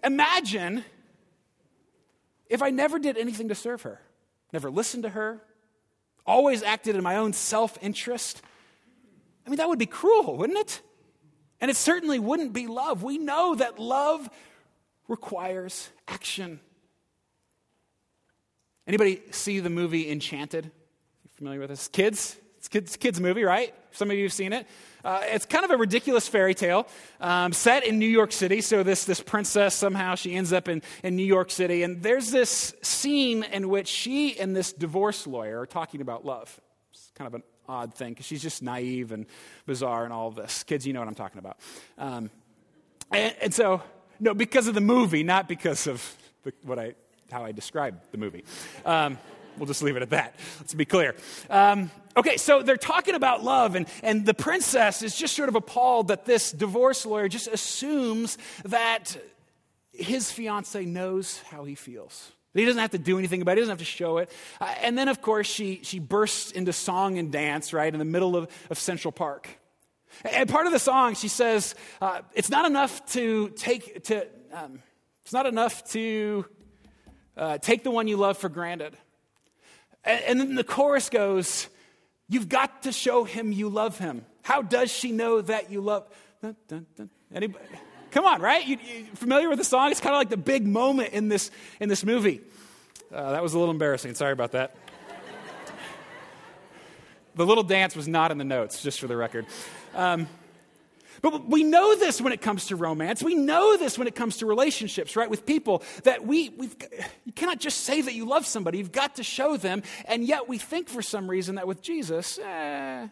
imagine 0.02 0.84
if 2.48 2.62
I 2.62 2.70
never 2.70 2.98
did 2.98 3.16
anything 3.16 3.48
to 3.48 3.54
serve 3.54 3.82
her, 3.82 4.00
never 4.52 4.70
listened 4.70 5.04
to 5.04 5.10
her, 5.10 5.40
always 6.26 6.62
acted 6.62 6.96
in 6.96 7.02
my 7.02 7.16
own 7.16 7.32
self 7.32 7.78
interest. 7.82 8.42
I 9.46 9.50
mean, 9.50 9.58
that 9.58 9.68
would 9.68 9.78
be 9.78 9.86
cruel, 9.86 10.36
wouldn't 10.36 10.58
it? 10.58 10.80
And 11.60 11.70
it 11.70 11.76
certainly 11.76 12.18
wouldn't 12.18 12.52
be 12.52 12.66
love. 12.66 13.02
We 13.02 13.18
know 13.18 13.54
that 13.54 13.78
love 13.78 14.28
requires 15.08 15.90
action. 16.08 16.60
Anybody 18.86 19.22
see 19.30 19.60
the 19.60 19.70
movie 19.70 20.10
Enchanted? 20.10 20.70
Familiar 21.36 21.58
with 21.58 21.70
this? 21.70 21.88
Kids? 21.88 22.36
It's 22.58 22.68
kids, 22.68 22.96
kids 22.96 23.20
movie, 23.20 23.42
right? 23.42 23.74
Some 23.90 24.08
of 24.08 24.16
you 24.16 24.22
have 24.22 24.32
seen 24.32 24.52
it. 24.52 24.68
Uh, 25.04 25.20
it's 25.24 25.44
kind 25.44 25.64
of 25.64 25.72
a 25.72 25.76
ridiculous 25.76 26.28
fairy 26.28 26.54
tale 26.54 26.86
um, 27.20 27.52
set 27.52 27.84
in 27.84 27.98
New 27.98 28.08
York 28.08 28.30
City. 28.30 28.60
So 28.60 28.84
this, 28.84 29.04
this 29.04 29.20
princess 29.20 29.74
somehow 29.74 30.14
she 30.14 30.34
ends 30.34 30.52
up 30.52 30.68
in, 30.68 30.80
in 31.02 31.16
New 31.16 31.24
York 31.24 31.50
City, 31.50 31.82
and 31.82 32.02
there's 32.04 32.30
this 32.30 32.72
scene 32.82 33.42
in 33.42 33.68
which 33.68 33.88
she 33.88 34.38
and 34.38 34.54
this 34.54 34.72
divorce 34.72 35.26
lawyer 35.26 35.60
are 35.60 35.66
talking 35.66 36.00
about 36.00 36.24
love. 36.24 36.60
It's 36.92 37.10
kind 37.16 37.26
of 37.26 37.34
an 37.34 37.42
odd 37.68 37.94
thing 37.94 38.12
because 38.12 38.26
she's 38.26 38.42
just 38.42 38.62
naive 38.62 39.10
and 39.10 39.26
bizarre 39.66 40.04
and 40.04 40.12
all 40.12 40.28
of 40.28 40.36
this. 40.36 40.62
Kids, 40.62 40.86
you 40.86 40.92
know 40.92 41.00
what 41.00 41.08
I'm 41.08 41.16
talking 41.16 41.40
about. 41.40 41.58
Um, 41.98 42.30
and, 43.10 43.34
and, 43.42 43.52
so, 43.52 43.82
no, 44.20 44.34
because 44.34 44.68
of 44.68 44.74
the 44.74 44.80
movie, 44.80 45.24
not 45.24 45.48
because 45.48 45.88
of 45.88 46.16
the, 46.44 46.52
what 46.62 46.78
I, 46.78 46.94
how 47.30 47.44
I 47.44 47.50
describe 47.50 48.00
the 48.12 48.18
movie. 48.18 48.44
Um, 48.86 49.18
we'll 49.58 49.66
just 49.66 49.82
leave 49.82 49.96
it 49.96 50.02
at 50.02 50.11
that. 50.11 50.34
Let's 50.61 50.75
be 50.75 50.84
clear. 50.84 51.14
Um, 51.50 51.90
okay, 52.16 52.37
so 52.37 52.62
they're 52.62 52.76
talking 52.76 53.14
about 53.14 53.44
love, 53.44 53.75
and, 53.75 53.87
and 54.02 54.26
the 54.26 54.34
princess 54.34 55.02
is 55.02 55.16
just 55.16 55.34
sort 55.34 55.49
of 55.49 55.54
appalled 55.54 56.08
that 56.08 56.25
this 56.25 56.52
divorce 56.52 57.06
lawyer 57.06 57.28
just 57.28 57.49
assumes 57.49 58.38
that 58.64 59.16
his 59.92 60.30
fiance 60.30 60.84
knows 60.84 61.40
how 61.42 61.64
he 61.64 61.75
feels. 61.75 62.32
He 62.54 62.64
doesn't 62.64 62.80
have 62.80 62.92
to 62.92 62.99
do 62.99 63.18
anything 63.18 63.42
about 63.42 63.52
it. 63.52 63.56
He 63.56 63.61
doesn't 63.62 63.73
have 63.73 63.78
to 63.78 63.84
show 63.84 64.18
it. 64.18 64.30
Uh, 64.61 64.73
and 64.80 64.96
then, 64.96 65.08
of 65.08 65.20
course, 65.20 65.49
she, 65.49 65.80
she 65.82 65.99
bursts 65.99 66.52
into 66.52 66.73
song 66.73 67.18
and 67.18 67.32
dance, 67.32 67.73
right, 67.73 67.92
in 67.92 67.99
the 67.99 68.04
middle 68.04 68.37
of, 68.37 68.49
of 68.70 68.78
Central 68.78 69.11
Park. 69.11 69.49
And 70.25 70.49
part 70.49 70.66
of 70.66 70.73
the 70.73 70.78
song, 70.78 71.16
she 71.16 71.26
says, 71.26 71.75
uh, 72.00 72.20
it's 72.32 72.50
not 72.50 72.64
enough 72.64 73.04
to 73.12 73.49
take, 73.56 74.04
to, 74.04 74.28
um, 74.52 74.80
it's 75.25 75.32
not 75.32 75.46
enough 75.46 75.84
to 75.90 76.46
uh, 77.37 77.58
take 77.58 77.82
the 77.82 77.90
one 77.90 78.06
you 78.06 78.16
love 78.16 78.38
for 78.38 78.49
granted. 78.49 78.96
And, 80.04 80.25
and 80.25 80.40
then 80.40 80.54
the 80.54 80.64
chorus 80.64 81.08
goes, 81.08 81.68
you've 82.28 82.49
got 82.49 82.82
to 82.82 82.92
show 82.92 83.25
him 83.25 83.52
you 83.52 83.68
love 83.68 83.99
him. 83.99 84.25
How 84.42 84.62
does 84.62 84.90
she 84.92 85.12
know 85.12 85.40
that 85.40 85.70
you 85.70 85.80
love? 85.80 86.06
Dun, 86.42 86.56
dun, 86.68 86.87
dun. 86.96 87.11
Anybody? 87.34 87.64
Come 88.11 88.26
on, 88.26 88.40
right? 88.40 88.66
You, 88.66 88.76
you 88.76 89.06
familiar 89.14 89.49
with 89.49 89.58
the 89.58 89.64
song? 89.64 89.90
It's 89.90 90.00
kind 90.00 90.14
of 90.14 90.20
like 90.20 90.28
the 90.28 90.37
big 90.37 90.66
moment 90.66 91.14
in 91.14 91.28
this, 91.28 91.50
in 91.80 91.88
this 91.88 92.04
movie. 92.04 92.40
Uh, 93.12 93.32
that 93.32 93.42
was 93.42 93.54
a 93.54 93.58
little 93.58 93.73
embarrassing. 93.73 94.14
Sorry 94.14 94.32
about 94.32 94.52
that. 94.52 94.76
the 97.34 97.46
little 97.46 97.64
dance 97.64 97.96
was 97.96 98.06
not 98.06 98.30
in 98.30 98.38
the 98.38 98.44
notes, 98.44 98.82
just 98.82 99.00
for 99.00 99.06
the 99.06 99.16
record. 99.16 99.46
Um, 99.94 100.28
but 101.30 101.48
we 101.48 101.64
know 101.64 101.96
this 101.96 102.20
when 102.20 102.34
it 102.34 102.42
comes 102.42 102.66
to 102.66 102.76
romance. 102.76 103.22
We 103.22 103.34
know 103.34 103.78
this 103.78 103.96
when 103.96 104.06
it 104.06 104.14
comes 104.14 104.36
to 104.38 104.46
relationships, 104.46 105.16
right, 105.16 105.30
with 105.30 105.46
people, 105.46 105.82
that 106.02 106.26
we, 106.26 106.50
we've, 106.50 106.76
you 107.24 107.32
cannot 107.32 107.60
just 107.60 107.80
say 107.80 108.02
that 108.02 108.12
you 108.12 108.26
love 108.26 108.44
somebody. 108.44 108.76
You've 108.76 108.92
got 108.92 109.14
to 109.14 109.22
show 109.22 109.56
them. 109.56 109.82
And 110.04 110.22
yet 110.22 110.48
we 110.48 110.58
think 110.58 110.86
for 110.86 111.00
some 111.00 111.30
reason 111.30 111.54
that 111.54 111.66
with 111.66 111.80
Jesus, 111.80 112.38
eh, 112.38 113.08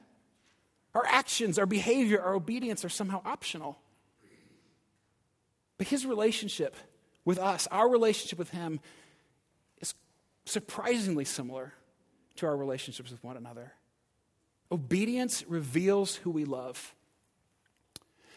our 0.94 1.06
actions, 1.06 1.58
our 1.58 1.64
behavior, 1.64 2.20
our 2.20 2.34
obedience 2.34 2.84
are 2.84 2.90
somehow 2.90 3.22
optional. 3.24 3.78
But 5.78 5.86
his 5.86 6.04
relationship 6.04 6.76
with 7.24 7.38
us, 7.38 7.66
our 7.70 7.88
relationship 7.88 8.38
with 8.38 8.50
him, 8.50 8.80
is 9.80 9.94
surprisingly 10.44 11.24
similar 11.24 11.72
to 12.36 12.46
our 12.46 12.58
relationships 12.58 13.10
with 13.10 13.24
one 13.24 13.38
another. 13.38 13.72
Obedience 14.70 15.46
reveals 15.48 16.16
who 16.16 16.30
we 16.30 16.44
love. 16.44 16.94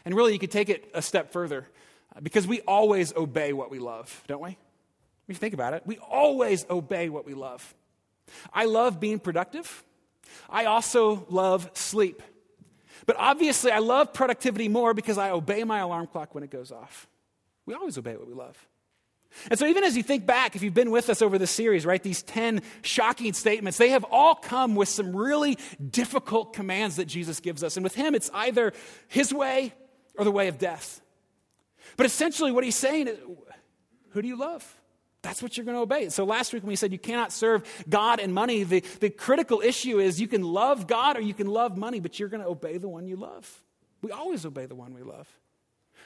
And 0.05 0.15
really, 0.15 0.33
you 0.33 0.39
could 0.39 0.51
take 0.51 0.69
it 0.69 0.89
a 0.93 1.01
step 1.01 1.31
further 1.31 1.67
uh, 2.15 2.21
because 2.21 2.47
we 2.47 2.61
always 2.61 3.13
obey 3.15 3.53
what 3.53 3.71
we 3.71 3.79
love, 3.79 4.23
don't 4.27 4.41
we? 4.41 4.51
If 4.51 5.29
you 5.29 5.35
think 5.35 5.55
about 5.55 5.73
it, 5.73 5.83
we 5.85 5.97
always 5.97 6.65
obey 6.69 7.09
what 7.09 7.25
we 7.25 7.33
love. 7.33 7.73
I 8.53 8.65
love 8.65 8.99
being 8.99 9.19
productive. 9.19 9.83
I 10.49 10.65
also 10.65 11.25
love 11.29 11.69
sleep. 11.73 12.21
But 13.05 13.15
obviously, 13.17 13.71
I 13.71 13.79
love 13.79 14.13
productivity 14.13 14.67
more 14.67 14.93
because 14.93 15.17
I 15.17 15.31
obey 15.31 15.63
my 15.63 15.79
alarm 15.79 16.07
clock 16.07 16.33
when 16.35 16.43
it 16.43 16.51
goes 16.51 16.71
off. 16.71 17.07
We 17.65 17.73
always 17.73 17.97
obey 17.97 18.15
what 18.15 18.27
we 18.27 18.33
love. 18.33 18.57
And 19.49 19.59
so, 19.59 19.65
even 19.67 19.83
as 19.83 19.97
you 19.97 20.03
think 20.03 20.25
back, 20.25 20.55
if 20.55 20.63
you've 20.63 20.73
been 20.73 20.91
with 20.91 21.09
us 21.09 21.21
over 21.21 21.37
the 21.37 21.47
series, 21.47 21.85
right, 21.85 22.01
these 22.01 22.23
10 22.23 22.61
shocking 22.83 23.33
statements, 23.33 23.77
they 23.77 23.89
have 23.89 24.05
all 24.05 24.35
come 24.35 24.75
with 24.75 24.87
some 24.87 25.15
really 25.15 25.57
difficult 25.89 26.53
commands 26.53 26.95
that 26.95 27.05
Jesus 27.05 27.39
gives 27.39 27.63
us. 27.63 27.75
And 27.75 27.83
with 27.83 27.95
him, 27.95 28.15
it's 28.15 28.29
either 28.33 28.71
his 29.07 29.33
way 29.33 29.73
or 30.17 30.23
the 30.23 30.31
way 30.31 30.47
of 30.47 30.57
death. 30.57 31.01
But 31.97 32.05
essentially, 32.05 32.51
what 32.51 32.63
he's 32.63 32.75
saying 32.75 33.07
is 33.07 33.17
who 34.11 34.21
do 34.21 34.27
you 34.27 34.37
love? 34.37 34.65
That's 35.21 35.41
what 35.41 35.57
you're 35.57 35.65
going 35.65 35.75
to 35.75 35.81
obey. 35.81 36.09
So, 36.09 36.23
last 36.23 36.53
week 36.53 36.63
when 36.63 36.69
we 36.69 36.75
said 36.75 36.91
you 36.91 36.99
cannot 36.99 37.31
serve 37.31 37.63
God 37.89 38.19
and 38.19 38.33
money, 38.33 38.63
the, 38.63 38.81
the 38.99 39.09
critical 39.09 39.61
issue 39.61 39.99
is 39.99 40.21
you 40.21 40.27
can 40.27 40.43
love 40.43 40.87
God 40.87 41.17
or 41.17 41.21
you 41.21 41.33
can 41.33 41.47
love 41.47 41.77
money, 41.77 41.99
but 41.99 42.19
you're 42.19 42.29
going 42.29 42.43
to 42.43 42.47
obey 42.47 42.77
the 42.77 42.87
one 42.87 43.07
you 43.07 43.15
love. 43.15 43.63
We 44.01 44.11
always 44.11 44.45
obey 44.45 44.67
the 44.67 44.75
one 44.75 44.93
we 44.93 45.01
love. 45.01 45.27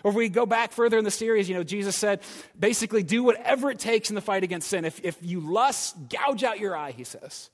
Or 0.04 0.12
if 0.12 0.16
we 0.16 0.30
go 0.30 0.46
back 0.46 0.72
further 0.72 0.98
in 0.98 1.04
the 1.04 1.12
series, 1.12 1.50
you 1.50 1.56
know, 1.56 1.64
Jesus 1.64 1.98
said, 1.98 2.22
basically, 2.58 3.04
do 3.04 3.22
whatever 3.22 3.70
it 3.70 3.80
takes 3.80 4.10
in 4.10 4.16
the 4.16 4.22
fight 4.22 4.44
against 4.44 4.70
sin. 4.70 4.86
If, 4.86 5.04
if 5.04 5.18
you 5.22 5.42
lust, 5.42 5.98
gouge 6.08 6.44
out 6.46 6.60
your 6.60 6.78
eye, 6.78 6.92
he 6.92 7.04
says. 7.04 7.50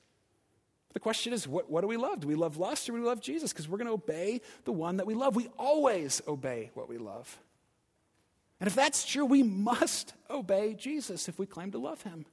The 0.96 1.02
question 1.02 1.34
is, 1.34 1.46
what, 1.46 1.70
what 1.70 1.82
do 1.82 1.88
we 1.88 1.98
love? 1.98 2.22
Do 2.22 2.28
we 2.30 2.36
love 2.36 2.56
lust 2.56 2.88
or 2.88 2.94
do 2.94 3.00
we 3.00 3.06
love 3.06 3.20
Jesus? 3.20 3.52
Because 3.52 3.68
we're 3.68 3.78
going 3.78 3.88
to 3.88 3.94
obey 3.94 4.40
the 4.64 4.72
one 4.72 4.96
that 4.96 5.06
we 5.06 5.14
love. 5.14 5.36
We 5.36 5.50
always 5.60 6.22
obey 6.26 6.72
what 6.74 6.88
we 6.88 6.98
love. 6.98 7.38
And 8.62 8.68
if 8.68 8.76
that's 8.76 9.06
true, 9.06 9.26
we 9.26 9.44
must 9.44 10.14
obey 10.30 10.74
Jesus 10.74 11.28
if 11.28 11.38
we 11.38 11.46
claim 11.46 11.72
to 11.74 11.78
love 11.78 12.02
him. 12.04 12.26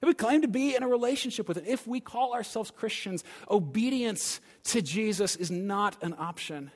If 0.00 0.06
we 0.06 0.14
claim 0.14 0.40
to 0.40 0.48
be 0.48 0.74
in 0.74 0.82
a 0.82 0.88
relationship 0.88 1.46
with 1.46 1.58
him, 1.58 1.64
if 1.66 1.86
we 1.86 2.00
call 2.00 2.32
ourselves 2.32 2.70
Christians, 2.70 3.22
obedience 3.50 4.40
to 4.64 4.80
Jesus 4.80 5.36
is 5.36 5.50
not 5.50 6.02
an 6.02 6.14
option. 6.18 6.70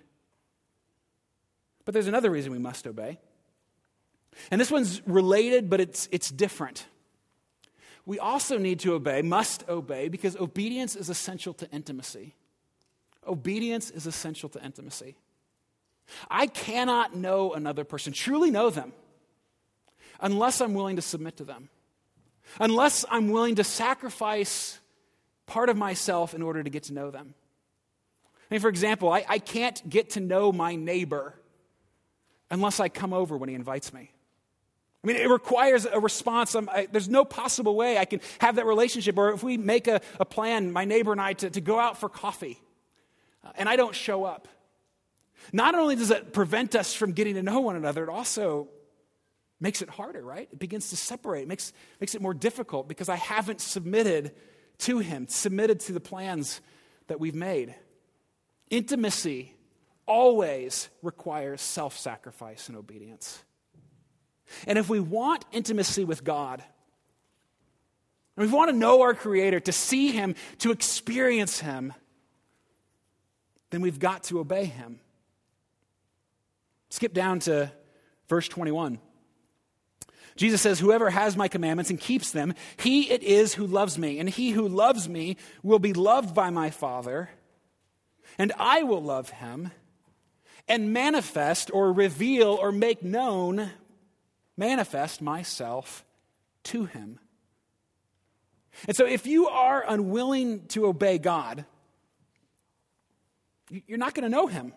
But 1.87 1.95
there's 1.95 2.07
another 2.07 2.31
reason 2.31 2.53
we 2.53 2.59
must 2.59 2.87
obey. 2.87 3.19
And 4.51 4.61
this 4.61 4.71
one's 4.71 5.01
related, 5.07 5.71
but 5.71 5.81
it's, 5.81 6.07
it's 6.13 6.31
different. 6.31 6.85
We 8.09 8.19
also 8.19 8.57
need 8.57 8.81
to 8.81 8.95
obey, 8.95 9.21
must 9.21 9.69
obey, 9.69 10.09
because 10.09 10.35
obedience 10.35 10.97
is 10.97 11.11
essential 11.11 11.53
to 11.53 11.71
intimacy. 11.71 12.35
Obedience 13.27 13.91
is 13.91 14.07
essential 14.07 14.49
to 14.49 14.65
intimacy. 14.65 15.15
I 16.31 16.47
cannot 16.47 17.15
know 17.15 17.53
another 17.53 17.85
person, 17.85 18.15
truly 18.15 18.51
know 18.51 18.71
them, 18.71 18.95
unless 20.23 20.63
I'm 20.63 20.73
willing 20.73 20.97
to 20.97 21.03
submit 21.03 21.37
to 21.37 21.45
them, 21.45 21.69
unless 22.59 23.05
I'm 23.11 23.29
willing 23.29 23.57
to 23.57 23.65
sacrifice 23.65 24.79
part 25.45 25.69
of 25.69 25.77
myself 25.77 26.33
in 26.33 26.41
order 26.41 26.63
to 26.63 26.71
get 26.71 26.85
to 26.85 26.95
know 26.95 27.11
them. 27.11 27.35
I 28.51 28.55
mean, 28.55 28.63
for 28.63 28.71
example, 28.71 29.13
I, 29.13 29.27
I 29.29 29.39
can't 29.39 29.87
get 29.87 30.09
to 30.11 30.21
know 30.21 30.51
my 30.51 30.77
neighbor 30.77 31.35
unless 32.51 32.81
I 32.81 32.89
come 32.89 33.13
over 33.13 33.37
when 33.37 33.51
he 33.51 33.55
invites 33.55 33.93
me. 33.93 34.13
I 35.03 35.07
mean, 35.07 35.17
it 35.17 35.29
requires 35.29 35.87
a 35.87 36.01
response. 36.01 36.57
I, 36.57 36.89
there's 36.91 37.09
no 37.09 37.25
possible 37.25 37.77
way 37.77 37.99
I 37.99 38.05
can 38.05 38.21
have 38.41 38.57
that 38.57 38.67
relationship. 38.67 39.17
Or 39.17 39.33
if 39.33 39.43
we 39.43 39.57
make 39.57 39.87
a, 39.87 40.01
a 40.19 40.25
plan, 40.25 40.73
my 40.73 40.85
neighbor 40.85 41.13
and 41.13 41.21
I, 41.21 41.35
to, 41.35 41.51
to 41.51 41.61
go 41.61 41.79
out 41.79 41.99
for 41.99 42.09
coffee, 42.09 42.61
uh, 43.45 43.53
and 43.57 43.69
I 43.69 43.77
don't 43.77 43.95
show 43.95 44.25
up, 44.25 44.49
not 45.53 45.75
only 45.77 45.95
does 45.95 46.11
it 46.11 46.33
prevent 46.33 46.75
us 46.75 46.95
from 46.95 47.13
getting 47.13 47.35
to 47.35 47.43
know 47.43 47.61
one 47.61 47.77
another, 47.77 48.03
it 48.03 48.09
also 48.09 48.69
makes 49.61 49.83
it 49.83 49.89
harder, 49.89 50.23
right? 50.23 50.49
It 50.51 50.59
begins 50.59 50.91
to 50.91 50.97
separate, 50.97 51.43
it 51.43 51.49
makes, 51.49 51.73
makes 52.01 52.15
it 52.15 52.23
more 52.23 52.35
difficult 52.35 52.89
because 52.89 53.09
I 53.09 53.17
haven't 53.17 53.61
submitted 53.61 54.35
to 54.79 54.99
Him, 54.99 55.27
submitted 55.29 55.81
to 55.81 55.93
the 55.93 56.01
plans 56.01 56.61
that 57.07 57.21
we've 57.21 57.35
made. 57.35 57.75
Intimacy 58.71 59.55
always 60.07 60.89
requires 61.03 61.61
self 61.61 61.97
sacrifice 61.97 62.69
and 62.69 62.77
obedience. 62.77 63.43
And 64.67 64.79
if 64.79 64.89
we 64.89 65.01
want 65.01 65.45
intimacy 65.53 66.05
with 66.05 66.25
God, 66.25 66.63
and 68.37 68.47
we 68.47 68.53
want 68.53 68.71
to 68.71 68.77
know 68.77 69.03
our 69.03 69.15
Creator, 69.15 69.61
to 69.61 69.73
see 69.73 70.13
Him, 70.13 70.35
to 70.59 70.71
experience 70.71 71.61
Him, 71.61 71.93
then 73.71 73.81
we've 73.81 73.99
got 73.99 74.25
to 74.25 74.39
obey 74.39 74.65
Him. 74.65 75.01
Skip 76.91 77.13
down 77.13 77.41
to 77.41 77.71
verse 78.29 78.49
21. 78.49 78.99
Jesus 80.37 80.63
says, 80.63 80.79
Whoever 80.79 81.11
has 81.11 81.37
my 81.37 81.49
commandments 81.49 81.91
and 81.91 81.99
keeps 81.99 82.31
them, 82.31 82.55
he 82.79 83.11
it 83.11 83.23
is 83.23 83.55
who 83.55 83.67
loves 83.67 83.99
me. 83.99 84.21
And 84.21 84.29
he 84.29 84.51
who 84.51 84.69
loves 84.69 85.09
me 85.09 85.37
will 85.63 85.81
be 85.81 85.93
loved 85.93 86.35
by 86.35 86.51
my 86.51 86.71
Father, 86.71 87.29
and 88.39 88.53
I 88.57 88.85
will 88.85 89.03
love 89.03 89.31
him 89.31 89.73
and 90.69 90.93
manifest 90.93 91.71
or 91.73 91.93
reveal 91.93 92.51
or 92.51 92.71
make 92.71 93.03
known, 93.03 93.71
manifest 94.59 95.23
myself 95.23 96.05
to 96.65 96.85
him. 96.85 97.19
And 98.87 98.97
so, 98.97 99.07
if 99.07 99.27
you 99.27 99.49
are 99.49 99.85
unwilling 99.87 100.67
to 100.69 100.87
obey 100.87 101.19
God, 101.19 101.65
you're 103.71 103.99
not 103.99 104.15
going 104.15 104.25
to 104.25 104.29
know 104.29 104.47
him. 104.47 104.73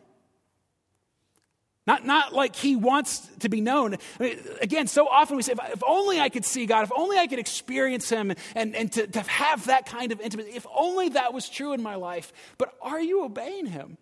Not, 1.88 2.06
not 2.06 2.32
like 2.32 2.56
he 2.56 2.76
wants 2.76 3.28
to 3.40 3.50
be 3.50 3.60
known. 3.60 3.96
I 4.20 4.24
mean, 4.24 4.40
again, 4.62 4.86
so 4.86 5.08
often 5.08 5.36
we 5.36 5.44
say, 5.44 5.54
if, 5.54 5.60
if, 5.74 5.84
only 5.86 6.20
I 6.20 6.30
could 6.30 6.46
see 6.46 6.68
God, 6.68 6.84
if 6.84 6.92
only 6.96 7.18
I 7.18 7.26
could 7.26 7.40
experience 7.40 8.08
him 8.08 8.34
and, 8.56 8.76
and 8.76 8.92
to, 8.92 9.08
to 9.08 9.22
have 9.22 9.66
that 9.66 9.88
kind 9.88 10.12
of 10.12 10.22
intimacy, 10.22 10.52
if 10.52 10.66
only 10.74 11.10
that 11.10 11.34
was 11.34 11.50
true 11.50 11.74
in 11.74 11.82
my 11.82 11.96
life. 11.96 12.32
But 12.60 12.74
are 12.82 13.02
you 13.02 13.24
obeying 13.24 13.66
him? 13.66 13.98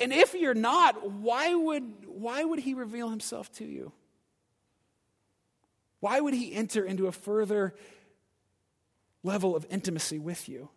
And 0.00 0.12
if 0.12 0.34
you're 0.34 0.54
not, 0.54 1.10
why 1.10 1.54
would, 1.54 1.84
why 2.06 2.42
would 2.42 2.58
he 2.58 2.74
reveal 2.74 3.08
himself 3.08 3.52
to 3.52 3.64
you? 3.64 3.92
Why 6.00 6.20
would 6.20 6.34
he 6.34 6.52
enter 6.54 6.84
into 6.84 7.06
a 7.06 7.12
further 7.12 7.74
level 9.22 9.56
of 9.56 9.66
intimacy 9.70 10.18
with 10.18 10.48
you? 10.48 10.68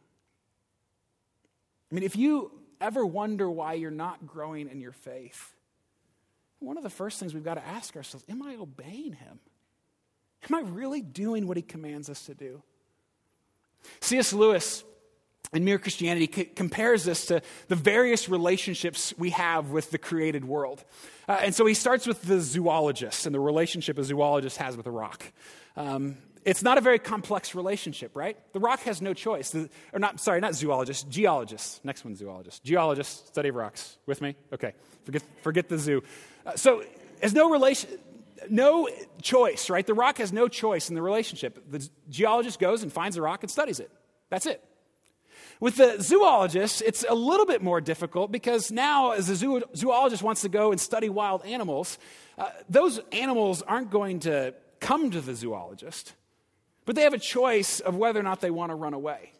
I 1.92 1.96
mean, 1.96 2.04
if 2.04 2.16
you 2.16 2.52
ever 2.80 3.06
wonder 3.06 3.50
why 3.50 3.74
you're 3.74 3.92
not 3.92 4.26
growing 4.26 4.70
in 4.70 4.82
your 4.82 4.94
faith, 4.94 5.54
one 6.60 6.78
of 6.78 6.84
the 6.84 6.90
first 6.90 7.20
things 7.20 7.34
we've 7.34 7.44
got 7.44 7.56
to 7.56 7.68
ask 7.68 7.96
ourselves 7.96 8.26
Am 8.30 8.42
I 8.42 8.56
obeying 8.56 9.14
him? 9.14 9.40
Am 10.50 10.56
I 10.56 10.62
really 10.62 11.02
doing 11.02 11.48
what 11.48 11.58
he 11.58 11.64
commands 11.64 12.10
us 12.10 12.26
to 12.26 12.34
do? 12.34 12.62
C.S. 14.00 14.34
Lewis 14.34 14.84
in 15.54 15.66
Mere 15.66 15.80
Christianity 15.80 16.30
c- 16.34 16.46
compares 16.46 17.04
this 17.04 17.26
to 17.28 17.42
the 17.68 17.76
various 17.76 18.30
relationships 18.30 19.14
we 19.18 19.32
have 19.32 19.72
with 19.72 19.92
the 19.92 19.98
created 19.98 20.46
world. 20.46 20.84
Uh, 21.28 21.40
and 21.42 21.54
so 21.54 21.66
he 21.66 21.74
starts 21.74 22.08
with 22.08 22.22
the 22.22 22.40
zoologist 22.40 23.26
and 23.26 23.36
the 23.36 23.40
relationship 23.40 23.98
a 23.98 24.04
zoologist 24.04 24.58
has 24.58 24.78
with 24.78 24.88
a 24.88 24.92
rock. 24.92 25.24
Um, 25.76 26.18
it's 26.44 26.64
not 26.64 26.78
a 26.78 26.82
very 26.82 26.98
complex 26.98 27.54
relationship, 27.54 28.16
right? 28.16 28.38
The 28.54 28.60
rock 28.60 28.80
has 28.82 29.02
no 29.02 29.14
choice. 29.14 29.52
The, 29.52 29.70
or 29.94 30.00
not, 30.00 30.20
sorry, 30.20 30.40
not 30.40 30.56
zoologist, 30.56 31.10
geologist. 31.10 31.84
Next 31.86 32.04
one, 32.04 32.16
zoologist. 32.16 32.64
Geologist, 32.64 33.28
study 33.28 33.50
of 33.50 33.56
rocks. 33.56 33.98
With 34.08 34.22
me? 34.22 34.36
Okay. 34.52 34.74
Forget, 35.04 35.24
forget 35.44 35.70
the 35.70 35.78
zoo. 35.78 36.02
Uh, 36.46 36.56
so, 36.56 36.84
there's 37.20 37.36
no 37.36 37.52
relation, 37.52 37.90
no 38.50 38.90
choice, 39.22 39.70
right? 39.70 39.86
The 39.86 39.94
rock 39.94 40.18
has 40.18 40.34
no 40.34 40.48
choice 40.48 40.90
in 40.90 40.96
the 40.96 41.02
relationship. 41.02 41.64
The 41.70 41.88
geologist 42.10 42.60
goes 42.60 42.82
and 42.82 42.92
finds 42.92 43.18
a 43.18 43.22
rock 43.22 43.44
and 43.44 43.52
studies 43.52 43.80
it. 43.80 43.92
That's 44.30 44.48
it. 44.48 44.64
With 45.62 45.76
the 45.76 46.02
zoologist, 46.02 46.82
it's 46.84 47.06
a 47.08 47.14
little 47.14 47.46
bit 47.46 47.62
more 47.62 47.80
difficult 47.80 48.32
because 48.32 48.72
now, 48.72 49.12
as 49.12 49.30
a 49.30 49.36
zoo, 49.36 49.62
zoologist 49.76 50.24
wants 50.24 50.42
to 50.42 50.50
go 50.50 50.72
and 50.72 50.82
study 50.82 51.08
wild 51.08 51.46
animals, 51.46 52.00
uh, 52.40 52.50
those 52.68 53.00
animals 53.12 53.62
aren't 53.62 53.92
going 53.92 54.22
to 54.22 54.56
come 54.80 55.12
to 55.12 55.22
the 55.22 55.36
zoologist, 55.36 56.16
but 56.86 56.96
they 56.96 57.04
have 57.04 57.14
a 57.14 57.20
choice 57.20 57.80
of 57.80 57.96
whether 57.96 58.20
or 58.20 58.24
not 58.24 58.42
they 58.42 58.50
want 58.50 58.72
to 58.72 58.76
run 58.76 58.96
away. 58.96 59.34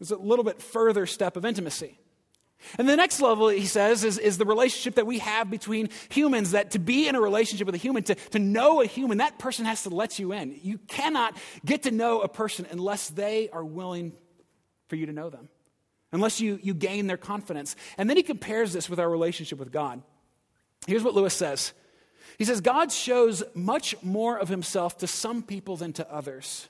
It's 0.00 0.10
a 0.10 0.16
little 0.16 0.46
bit 0.46 0.62
further 0.62 1.04
step 1.04 1.36
of 1.36 1.44
intimacy. 1.44 1.98
And 2.78 2.88
the 2.88 2.96
next 2.96 3.20
level, 3.20 3.48
he 3.48 3.66
says, 3.66 4.02
is, 4.02 4.16
is 4.16 4.38
the 4.38 4.46
relationship 4.46 4.94
that 4.94 5.06
we 5.06 5.18
have 5.18 5.50
between 5.50 5.90
humans. 6.08 6.52
That 6.52 6.70
to 6.70 6.78
be 6.78 7.06
in 7.06 7.14
a 7.14 7.20
relationship 7.20 7.66
with 7.66 7.74
a 7.74 7.78
human, 7.78 8.02
to, 8.04 8.14
to 8.14 8.38
know 8.38 8.80
a 8.80 8.86
human, 8.86 9.18
that 9.18 9.38
person 9.38 9.66
has 9.66 9.82
to 9.82 9.90
let 9.90 10.18
you 10.18 10.32
in. 10.32 10.58
You 10.62 10.78
cannot 10.78 11.36
get 11.66 11.82
to 11.82 11.90
know 11.90 12.22
a 12.22 12.28
person 12.28 12.66
unless 12.70 13.10
they 13.10 13.50
are 13.50 13.64
willing 13.64 14.12
for 14.90 14.96
you 14.96 15.06
to 15.06 15.12
know 15.12 15.30
them, 15.30 15.48
unless 16.12 16.40
you, 16.40 16.58
you 16.62 16.74
gain 16.74 17.06
their 17.06 17.16
confidence. 17.16 17.74
And 17.96 18.10
then 18.10 18.18
he 18.18 18.22
compares 18.22 18.74
this 18.74 18.90
with 18.90 19.00
our 19.00 19.08
relationship 19.08 19.58
with 19.58 19.72
God. 19.72 20.02
Here's 20.86 21.02
what 21.02 21.14
Lewis 21.14 21.32
says 21.32 21.72
He 22.36 22.44
says, 22.44 22.60
God 22.60 22.92
shows 22.92 23.42
much 23.54 23.94
more 24.02 24.38
of 24.38 24.48
himself 24.48 24.98
to 24.98 25.06
some 25.06 25.42
people 25.42 25.76
than 25.76 25.94
to 25.94 26.12
others. 26.12 26.68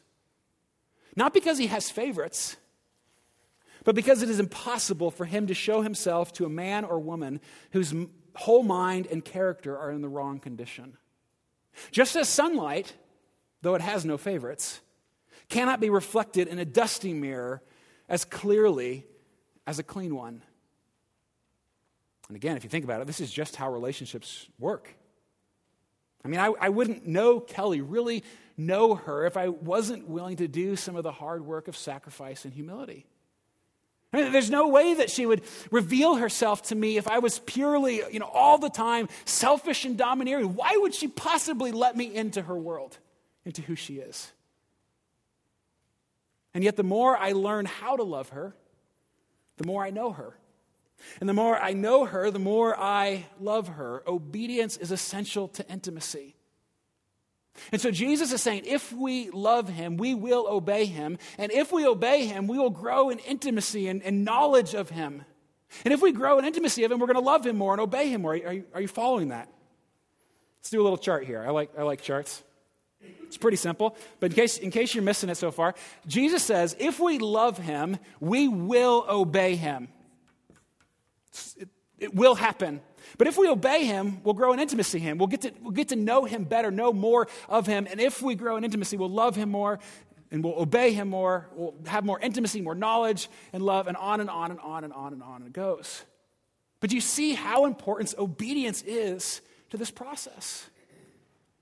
Not 1.16 1.34
because 1.34 1.58
he 1.58 1.66
has 1.66 1.90
favorites 1.90 2.56
but 3.84 3.94
because 3.94 4.22
it 4.22 4.30
is 4.30 4.40
impossible 4.40 5.10
for 5.10 5.24
him 5.24 5.46
to 5.46 5.54
show 5.54 5.82
himself 5.82 6.32
to 6.34 6.44
a 6.44 6.50
man 6.50 6.84
or 6.84 6.98
woman 6.98 7.40
whose 7.72 7.94
whole 8.34 8.62
mind 8.62 9.06
and 9.10 9.24
character 9.24 9.76
are 9.76 9.90
in 9.90 10.02
the 10.02 10.08
wrong 10.08 10.38
condition. 10.38 10.96
Just 11.90 12.16
as 12.16 12.28
sunlight, 12.28 12.94
though 13.62 13.74
it 13.74 13.80
has 13.80 14.04
no 14.04 14.18
favorites, 14.18 14.80
cannot 15.48 15.80
be 15.80 15.90
reflected 15.90 16.48
in 16.48 16.58
a 16.58 16.64
dusty 16.64 17.14
mirror 17.14 17.62
as 18.10 18.26
clearly 18.26 19.06
as 19.66 19.78
a 19.78 19.82
clean 19.82 20.14
one. 20.14 20.42
And 22.28 22.36
again, 22.36 22.56
if 22.56 22.64
you 22.64 22.70
think 22.70 22.84
about 22.84 23.00
it, 23.00 23.06
this 23.06 23.20
is 23.20 23.32
just 23.32 23.56
how 23.56 23.72
relationships 23.72 24.46
work. 24.58 24.94
I 26.24 26.28
mean, 26.28 26.40
I, 26.40 26.52
I 26.60 26.68
wouldn't 26.68 27.06
know 27.06 27.40
Kelly, 27.40 27.80
really 27.80 28.24
know 28.56 28.94
her, 28.94 29.24
if 29.24 29.38
I 29.38 29.48
wasn't 29.48 30.06
willing 30.06 30.36
to 30.36 30.48
do 30.48 30.76
some 30.76 30.96
of 30.96 31.02
the 31.02 31.12
hard 31.12 31.46
work 31.46 31.66
of 31.66 31.76
sacrifice 31.76 32.44
and 32.44 32.52
humility. 32.52 33.06
There's 34.12 34.50
no 34.50 34.68
way 34.68 34.94
that 34.94 35.08
she 35.08 35.24
would 35.24 35.42
reveal 35.70 36.16
herself 36.16 36.62
to 36.62 36.74
me 36.74 36.96
if 36.96 37.06
I 37.06 37.20
was 37.20 37.38
purely, 37.38 38.02
you 38.10 38.18
know, 38.18 38.26
all 38.26 38.58
the 38.58 38.68
time 38.68 39.08
selfish 39.24 39.84
and 39.84 39.96
domineering. 39.96 40.56
Why 40.56 40.76
would 40.76 40.94
she 40.94 41.06
possibly 41.06 41.70
let 41.70 41.96
me 41.96 42.12
into 42.12 42.42
her 42.42 42.56
world, 42.56 42.98
into 43.44 43.62
who 43.62 43.76
she 43.76 43.94
is? 43.94 44.32
And 46.54 46.64
yet, 46.64 46.76
the 46.76 46.82
more 46.82 47.16
I 47.16 47.32
learn 47.32 47.66
how 47.66 47.96
to 47.96 48.02
love 48.02 48.30
her, 48.30 48.54
the 49.56 49.66
more 49.66 49.84
I 49.84 49.90
know 49.90 50.12
her. 50.12 50.36
And 51.20 51.28
the 51.28 51.34
more 51.34 51.58
I 51.58 51.72
know 51.72 52.04
her, 52.04 52.30
the 52.30 52.38
more 52.38 52.78
I 52.78 53.26
love 53.40 53.68
her. 53.68 54.02
Obedience 54.06 54.76
is 54.76 54.90
essential 54.90 55.48
to 55.48 55.68
intimacy. 55.70 56.34
And 57.72 57.80
so 57.80 57.90
Jesus 57.90 58.32
is 58.32 58.42
saying, 58.42 58.62
if 58.66 58.92
we 58.92 59.30
love 59.30 59.68
him, 59.68 59.96
we 59.96 60.14
will 60.14 60.46
obey 60.48 60.86
him. 60.86 61.18
And 61.38 61.50
if 61.52 61.72
we 61.72 61.86
obey 61.86 62.26
him, 62.26 62.46
we 62.46 62.58
will 62.58 62.70
grow 62.70 63.10
in 63.10 63.18
intimacy 63.20 63.88
and, 63.88 64.02
and 64.02 64.24
knowledge 64.24 64.74
of 64.74 64.90
him. 64.90 65.24
And 65.84 65.92
if 65.94 66.00
we 66.00 66.12
grow 66.12 66.38
in 66.38 66.44
intimacy 66.44 66.84
of 66.84 66.92
him, 66.92 66.98
we're 66.98 67.06
going 67.06 67.14
to 67.14 67.24
love 67.24 67.46
him 67.46 67.56
more 67.56 67.72
and 67.72 67.80
obey 67.80 68.08
him 68.08 68.22
more. 68.22 68.32
Are 68.32 68.52
you, 68.52 68.64
are 68.74 68.80
you 68.80 68.88
following 68.88 69.28
that? 69.28 69.48
Let's 70.60 70.70
do 70.70 70.80
a 70.80 70.84
little 70.84 70.98
chart 70.98 71.24
here. 71.24 71.44
I 71.46 71.50
like, 71.50 71.70
I 71.78 71.82
like 71.82 72.02
charts. 72.02 72.42
It's 73.02 73.36
pretty 73.36 73.56
simple, 73.56 73.96
but 74.18 74.32
in 74.32 74.36
case, 74.36 74.58
in 74.58 74.70
case 74.70 74.94
you're 74.94 75.04
missing 75.04 75.30
it 75.30 75.36
so 75.36 75.50
far, 75.50 75.74
Jesus 76.06 76.42
says, 76.42 76.74
if 76.78 76.98
we 76.98 77.18
love 77.18 77.58
him, 77.58 77.98
we 78.18 78.48
will 78.48 79.06
obey 79.08 79.54
him. 79.54 79.88
It, 81.56 81.68
It 82.00 82.14
will 82.14 82.34
happen. 82.34 82.80
But 83.18 83.26
if 83.26 83.36
we 83.36 83.48
obey 83.48 83.84
him, 83.84 84.20
we'll 84.24 84.34
grow 84.34 84.52
in 84.52 84.58
intimacy 84.58 84.98
him. 84.98 85.18
We'll 85.18 85.28
get, 85.28 85.42
to, 85.42 85.52
we'll 85.60 85.72
get 85.72 85.88
to 85.88 85.96
know 85.96 86.24
him 86.24 86.44
better, 86.44 86.70
know 86.70 86.92
more 86.92 87.28
of 87.48 87.66
him. 87.66 87.86
And 87.90 88.00
if 88.00 88.22
we 88.22 88.34
grow 88.34 88.56
in 88.56 88.64
intimacy, 88.64 88.96
we'll 88.96 89.10
love 89.10 89.36
him 89.36 89.50
more 89.50 89.78
and 90.30 90.42
we'll 90.42 90.58
obey 90.58 90.92
him 90.92 91.08
more. 91.08 91.48
We'll 91.54 91.74
have 91.86 92.04
more 92.04 92.18
intimacy, 92.20 92.60
more 92.60 92.74
knowledge 92.74 93.28
and 93.52 93.62
love, 93.62 93.86
and 93.88 93.96
on 93.96 94.20
and 94.20 94.30
on 94.30 94.50
and 94.50 94.60
on 94.60 94.84
and 94.84 94.92
on 94.92 95.12
and 95.12 95.22
on 95.22 95.42
it 95.42 95.52
goes. 95.52 96.04
But 96.80 96.92
you 96.92 97.00
see 97.00 97.34
how 97.34 97.66
important 97.66 98.14
obedience 98.16 98.82
is 98.82 99.42
to 99.70 99.76
this 99.76 99.90
process. 99.90 100.68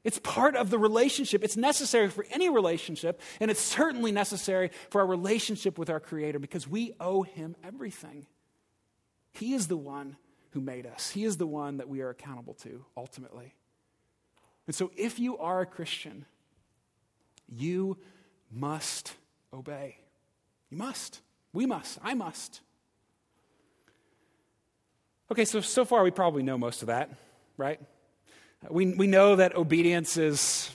It's 0.09 0.19
part 0.21 0.57
of 0.57 0.71
the 0.71 0.79
relationship. 0.79 1.45
It's 1.45 1.59
necessary 1.59 2.09
for 2.09 2.25
any 2.31 2.49
relationship, 2.49 3.21
and 3.41 3.51
it's 3.51 3.61
certainly 3.61 4.11
necessary 4.11 4.71
for 4.89 5.03
our 5.03 5.07
relationship 5.07 5.77
with 5.77 5.91
our 5.91 6.01
Creator 6.01 6.39
because 6.39 6.67
we 6.67 6.95
owe 6.99 7.25
Him 7.25 7.55
everything. 7.63 8.27
He 9.33 9.53
is 9.53 9.69
the 9.69 9.77
one 9.77 10.17
who 10.53 10.63
made 10.63 10.87
us, 10.87 11.11
He 11.11 11.27
is 11.27 11.37
the 11.37 11.47
one 11.47 11.77
that 11.77 11.91
we 11.91 12.01
are 12.01 12.09
accountable 12.09 12.55
to 12.63 12.87
ultimately. 12.97 13.53
And 14.67 14.75
so, 14.75 14.91
if 14.97 15.19
you 15.19 15.37
are 15.37 15.61
a 15.61 15.67
Christian, 15.67 16.25
you 17.47 17.99
must 18.51 19.13
obey. 19.53 19.99
You 20.71 20.79
must. 20.79 21.21
We 21.53 21.67
must. 21.67 21.99
I 22.03 22.15
must. 22.15 22.63
Okay, 25.31 25.45
so 25.45 25.61
so 25.61 25.85
far 25.85 26.03
we 26.03 26.11
probably 26.11 26.43
know 26.43 26.57
most 26.57 26.81
of 26.81 26.87
that, 26.87 27.11
right? 27.59 27.79
We, 28.69 28.95
we 28.95 29.07
know 29.07 29.37
that 29.37 29.55
obedience 29.55 30.17
is 30.17 30.75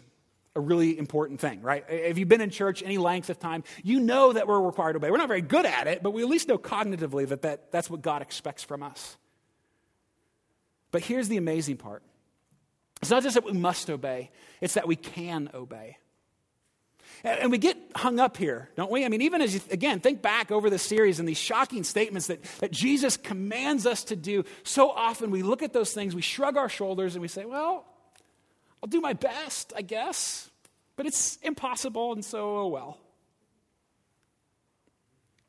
a 0.55 0.59
really 0.59 0.97
important 0.97 1.39
thing, 1.39 1.61
right? 1.61 1.83
If 1.89 2.17
you've 2.17 2.29
been 2.29 2.41
in 2.41 2.49
church 2.49 2.83
any 2.83 2.97
length 2.97 3.29
of 3.29 3.39
time, 3.39 3.63
you 3.83 3.99
know 3.99 4.33
that 4.33 4.47
we're 4.47 4.61
required 4.61 4.93
to 4.93 4.97
obey. 4.97 5.09
We're 5.09 5.17
not 5.17 5.27
very 5.27 5.41
good 5.41 5.65
at 5.65 5.87
it, 5.87 6.03
but 6.03 6.11
we 6.11 6.21
at 6.21 6.29
least 6.29 6.47
know 6.47 6.57
cognitively 6.57 7.27
that, 7.27 7.41
that 7.41 7.71
that's 7.71 7.89
what 7.89 8.01
God 8.01 8.21
expects 8.21 8.63
from 8.63 8.83
us. 8.83 9.17
But 10.91 11.01
here's 11.01 11.27
the 11.27 11.37
amazing 11.37 11.77
part 11.77 12.03
it's 13.01 13.11
not 13.11 13.23
just 13.23 13.33
that 13.33 13.43
we 13.43 13.53
must 13.53 13.89
obey, 13.89 14.31
it's 14.61 14.75
that 14.75 14.87
we 14.87 14.95
can 14.95 15.49
obey. 15.53 15.97
And 17.23 17.51
we 17.51 17.57
get 17.57 17.77
hung 17.95 18.19
up 18.19 18.35
here, 18.35 18.69
don't 18.75 18.91
we? 18.91 19.05
I 19.05 19.07
mean, 19.07 19.21
even 19.21 19.41
as 19.41 19.53
you, 19.53 19.61
again, 19.71 20.01
think 20.01 20.21
back 20.21 20.51
over 20.51 20.69
the 20.69 20.77
series 20.77 21.19
and 21.19 21.27
these 21.27 21.37
shocking 21.37 21.85
statements 21.85 22.27
that, 22.27 22.43
that 22.59 22.71
Jesus 22.71 23.15
commands 23.15 23.85
us 23.85 24.03
to 24.05 24.17
do, 24.17 24.43
so 24.63 24.89
often 24.89 25.31
we 25.31 25.41
look 25.41 25.63
at 25.63 25.71
those 25.71 25.93
things, 25.93 26.13
we 26.13 26.21
shrug 26.21 26.57
our 26.57 26.67
shoulders, 26.67 27.15
and 27.15 27.21
we 27.21 27.29
say, 27.29 27.45
well, 27.45 27.85
I'll 28.81 28.89
do 28.89 28.99
my 28.99 29.13
best, 29.13 29.71
I 29.73 29.83
guess, 29.83 30.49
but 30.97 31.05
it's 31.05 31.37
impossible, 31.37 32.11
and 32.11 32.25
so, 32.25 32.57
oh 32.57 32.67
well. 32.67 32.97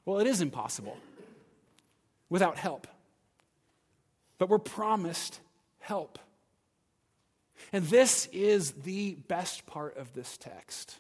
Well, 0.05 0.21
it 0.21 0.29
is 0.29 0.41
impossible 0.41 0.97
without 2.29 2.57
help. 2.57 2.87
But 4.39 4.49
we're 4.49 4.59
promised 4.59 5.41
help. 5.81 6.21
And 7.73 7.85
this 7.87 8.29
is 8.33 8.73
the 8.73 9.15
best 9.15 9.67
part 9.67 9.97
of 9.97 10.13
this 10.13 10.37
text 10.37 10.99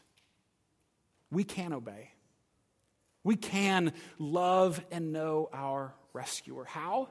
we 1.34 1.44
can 1.44 1.72
obey. 1.72 2.10
We 3.24 3.36
can 3.36 3.92
love 4.18 4.84
and 4.90 5.12
know 5.12 5.48
our 5.52 5.94
rescuer. 6.12 6.64
How? 6.64 7.08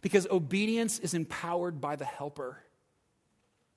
Because 0.00 0.26
obedience 0.30 0.98
is 0.98 1.14
empowered 1.14 1.80
by 1.80 1.96
the 1.96 2.04
helper. 2.04 2.58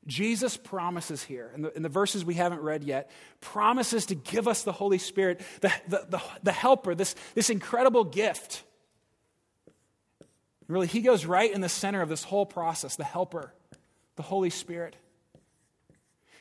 Jesus 0.08 0.58
promises 0.58 1.24
here, 1.24 1.52
in 1.56 1.64
the, 1.64 1.76
in 1.76 1.82
the, 1.82 1.90
verses 1.90 2.24
we 2.24 2.36
haven't 2.36 2.62
read 2.62 2.84
yet, 2.84 3.10
promises 3.42 4.08
to 4.08 4.16
give 4.16 4.48
us 4.48 4.64
the 4.64 4.72
Holy 4.72 5.00
Spirit, 5.00 5.42
the, 5.62 5.74
the, 5.88 6.06
the, 6.10 6.22
the 6.44 6.52
helper, 6.52 6.94
this, 6.94 7.16
this 7.34 7.50
incredible 7.50 8.04
gift. 8.04 8.64
Really, 10.68 10.88
he 10.88 11.02
goes 11.02 11.26
right 11.26 11.52
in 11.52 11.62
the 11.62 11.70
center 11.70 12.02
of 12.02 12.10
this 12.10 12.24
whole 12.24 12.46
process, 12.46 12.96
the 12.96 13.04
helper, 13.04 13.54
the 14.16 14.24
Holy 14.24 14.52
Spirit. 14.52 14.96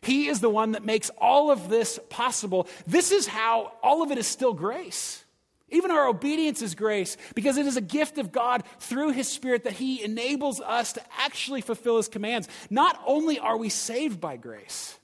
He 0.05 0.29
is 0.29 0.41
the 0.41 0.51
one 0.51 0.73
that 0.73 0.85
makes 0.85 1.11
all 1.19 1.51
of 1.51 1.69
this 1.69 1.99
possible. 2.11 2.69
This 2.87 3.11
is 3.11 3.27
how 3.27 3.73
all 3.83 4.03
of 4.03 4.11
it 4.11 4.19
is 4.19 4.27
still 4.27 4.55
grace. 4.55 5.25
Even 5.71 5.91
our 5.91 6.07
obedience 6.07 6.63
is 6.63 6.75
grace 6.75 7.17
because 7.35 7.57
it 7.57 7.67
is 7.67 7.77
a 7.77 7.81
gift 7.81 8.19
of 8.19 8.31
God 8.31 8.63
through 8.79 9.11
His 9.11 9.29
Spirit 9.29 9.65
that 9.65 9.73
He 9.73 10.05
enables 10.05 10.61
us 10.61 10.93
to 10.93 11.03
actually 11.19 11.63
fulfill 11.63 11.97
His 11.97 12.09
commands. 12.09 12.49
Not 12.71 13.01
only 13.07 13.39
are 13.39 13.57
we 13.57 13.71
saved 13.71 14.21
by 14.21 14.37
grace, 14.37 14.97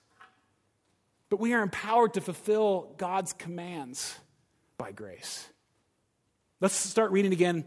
but 1.28 1.40
we 1.40 1.54
are 1.54 1.62
empowered 1.62 2.14
to 2.14 2.20
fulfill 2.20 2.92
God's 2.98 3.32
commands 3.32 4.16
by 4.76 4.92
grace. 4.92 5.48
Let's 6.60 6.74
start 6.74 7.10
reading 7.10 7.32
again, 7.32 7.64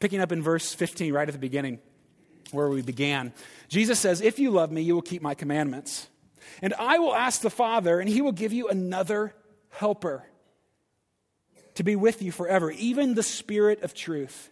picking 0.00 0.20
up 0.20 0.32
in 0.32 0.42
verse 0.42 0.74
15, 0.74 1.14
right 1.14 1.28
at 1.28 1.32
the 1.32 1.38
beginning, 1.38 1.78
where 2.50 2.68
we 2.68 2.82
began. 2.82 3.32
Jesus 3.68 3.98
says, 3.98 4.20
If 4.20 4.38
you 4.38 4.50
love 4.50 4.70
me, 4.70 4.82
you 4.82 4.94
will 4.94 5.02
keep 5.02 5.22
my 5.22 5.34
commandments. 5.34 6.08
And 6.62 6.74
I 6.74 6.98
will 6.98 7.14
ask 7.14 7.40
the 7.40 7.50
Father, 7.50 8.00
and 8.00 8.08
he 8.08 8.22
will 8.22 8.32
give 8.32 8.52
you 8.52 8.68
another 8.68 9.34
helper 9.70 10.24
to 11.74 11.84
be 11.84 11.96
with 11.96 12.22
you 12.22 12.32
forever, 12.32 12.70
even 12.72 13.14
the 13.14 13.22
Spirit 13.22 13.82
of 13.82 13.94
truth, 13.94 14.50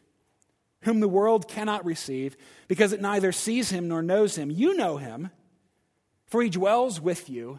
whom 0.83 1.01
the 1.01 1.09
world 1.09 1.49
cannot 1.49 1.85
receive, 1.85 2.37
because 2.69 2.93
it 2.93 3.01
neither 3.01 3.33
sees 3.33 3.71
him 3.71 3.89
nor 3.89 4.03
knows 4.03 4.37
him. 4.37 4.51
You 4.51 4.77
know 4.77 4.97
him, 4.97 5.31
for 6.27 6.43
he 6.43 6.49
dwells 6.49 7.01
with 7.01 7.29
you 7.29 7.59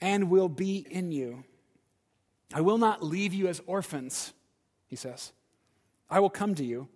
and 0.00 0.28
will 0.28 0.48
be 0.48 0.86
in 0.90 1.12
you. 1.12 1.44
I 2.52 2.60
will 2.60 2.76
not 2.76 3.02
leave 3.02 3.32
you 3.32 3.48
as 3.48 3.62
orphans, 3.66 4.34
he 4.86 4.96
says. 4.96 5.32
I 6.10 6.20
will 6.20 6.28
come 6.28 6.54
to 6.56 6.64
you. 6.64 6.88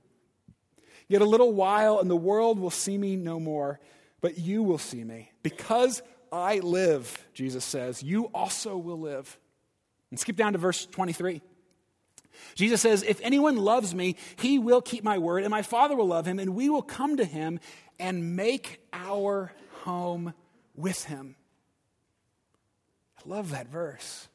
Yet 1.09 1.23
a 1.23 1.27
little 1.27 1.55
while, 1.55 2.01
and 2.01 2.11
the 2.11 2.17
world 2.17 2.59
will 2.59 2.71
see 2.71 2.99
me 2.99 3.17
no 3.17 3.41
more, 3.41 3.81
but 4.21 4.39
you 4.39 4.63
will 4.63 4.77
see 4.77 5.05
me, 5.05 5.31
because 5.43 6.03
I 6.33 6.59
live, 6.59 7.27
Jesus 7.35 7.65
says, 7.65 8.03
you 8.03 8.25
also 8.27 8.77
will 8.77 9.01
live. 9.01 9.39
And 10.11 10.21
skip 10.21 10.37
down 10.37 10.53
to 10.53 10.59
verse 10.59 10.87
23. 10.87 11.43
Jesus 12.55 12.81
says, 12.81 13.03
If 13.03 13.21
anyone 13.23 13.57
loves 13.57 13.95
me, 13.95 14.17
he 14.37 14.59
will 14.59 14.81
keep 14.81 15.03
my 15.03 15.19
word, 15.19 15.43
and 15.43 15.51
my 15.51 15.63
Father 15.63 15.97
will 15.97 16.07
love 16.07 16.27
him, 16.27 16.39
and 16.39 16.55
we 16.55 16.69
will 16.69 16.83
come 16.83 17.17
to 17.17 17.25
him 17.25 17.61
and 17.99 18.37
make 18.37 18.81
our 18.93 19.53
home 19.83 20.35
with 20.75 21.05
him. 21.05 21.37
I 23.19 23.29
love 23.29 23.51
that 23.51 23.69
verse. 23.69 24.29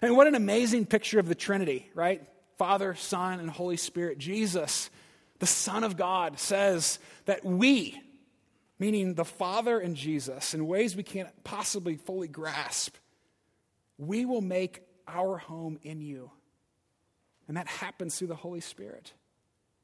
And 0.00 0.16
what 0.16 0.26
an 0.26 0.34
amazing 0.34 0.86
picture 0.86 1.18
of 1.18 1.28
the 1.28 1.34
Trinity, 1.34 1.90
right? 1.94 2.22
Father, 2.56 2.94
Son, 2.94 3.40
and 3.40 3.50
Holy 3.50 3.76
Spirit. 3.76 4.18
Jesus, 4.18 4.90
the 5.38 5.46
Son 5.46 5.84
of 5.84 5.96
God, 5.96 6.38
says 6.38 6.98
that 7.26 7.44
we, 7.44 8.00
meaning 8.84 9.14
the 9.14 9.24
Father 9.24 9.78
and 9.78 9.96
Jesus, 9.96 10.52
in 10.52 10.66
ways 10.66 10.94
we 10.94 11.02
can't 11.02 11.30
possibly 11.42 11.96
fully 11.96 12.28
grasp, 12.28 12.96
we 13.96 14.26
will 14.26 14.42
make 14.42 14.82
our 15.08 15.38
home 15.38 15.78
in 15.82 16.02
you. 16.02 16.30
And 17.48 17.56
that 17.56 17.66
happens 17.66 18.18
through 18.18 18.28
the 18.28 18.34
Holy 18.34 18.60
Spirit. 18.60 19.14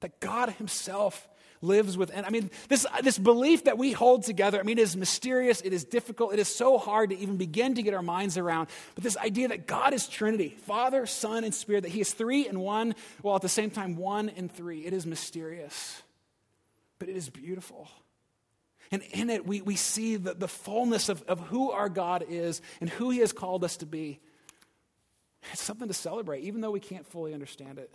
That 0.01 0.21
God 0.21 0.51
Himself 0.51 1.27
lives 1.63 1.97
within. 1.97 2.27
I 2.27 2.29
mean, 2.29 2.51
this, 2.69 2.85
this 3.03 3.17
belief 3.17 3.65
that 3.65 3.79
we 3.79 3.93
hold 3.93 4.25
together, 4.25 4.61
I 4.61 4.65
mean, 4.65 4.77
it 4.77 4.83
is 4.83 4.99
mysterious, 4.99 5.63
it 5.63 5.73
is 5.73 5.85
difficult, 5.85 6.35
it 6.35 6.39
is 6.39 6.55
so 6.55 6.77
hard 6.77 7.09
to 7.09 7.19
even 7.19 7.39
begin 7.39 7.77
to 7.77 7.83
get 7.83 7.95
our 7.95 8.03
minds 8.03 8.37
around. 8.37 8.69
But 8.95 9.03
this 9.03 9.17
idea 9.17 9.49
that 9.49 9.67
God 9.67 9.95
is 9.95 10.09
Trinity 10.09 10.59
Father, 10.67 11.07
Son, 11.07 11.45
and 11.45 11.55
Spirit, 11.55 11.85
that 11.85 11.93
He 11.93 12.03
is 12.03 12.13
three 12.13 12.47
and 12.47 12.61
one, 12.61 12.95
while 13.23 13.37
at 13.37 13.41
the 13.41 13.49
same 13.49 13.71
time 13.71 13.97
one 13.97 14.29
and 14.29 14.53
three, 14.53 14.85
it 14.85 14.93
is 14.93 15.07
mysterious. 15.07 16.03
But 16.99 17.09
it 17.09 17.17
is 17.17 17.31
beautiful. 17.31 17.89
And 18.91 19.03
in 19.13 19.31
it, 19.31 19.47
we, 19.47 19.61
we 19.61 19.77
see 19.77 20.17
the, 20.17 20.35
the 20.35 20.49
fullness 20.49 21.09
of, 21.09 21.23
of 21.23 21.41
who 21.41 21.71
our 21.71 21.89
God 21.89 22.25
is 22.29 22.61
and 22.81 22.91
who 22.91 23.11
He 23.11 23.21
has 23.21 23.33
called 23.33 23.63
us 23.65 23.77
to 23.79 23.87
be. 23.87 24.21
It's 25.53 25.63
something 25.63 25.89
to 25.89 25.95
celebrate, 25.95 26.43
even 26.45 26.61
though 26.61 26.71
we 26.71 26.81
can't 26.81 27.07
fully 27.07 27.33
understand 27.33 27.79
it. 27.79 27.93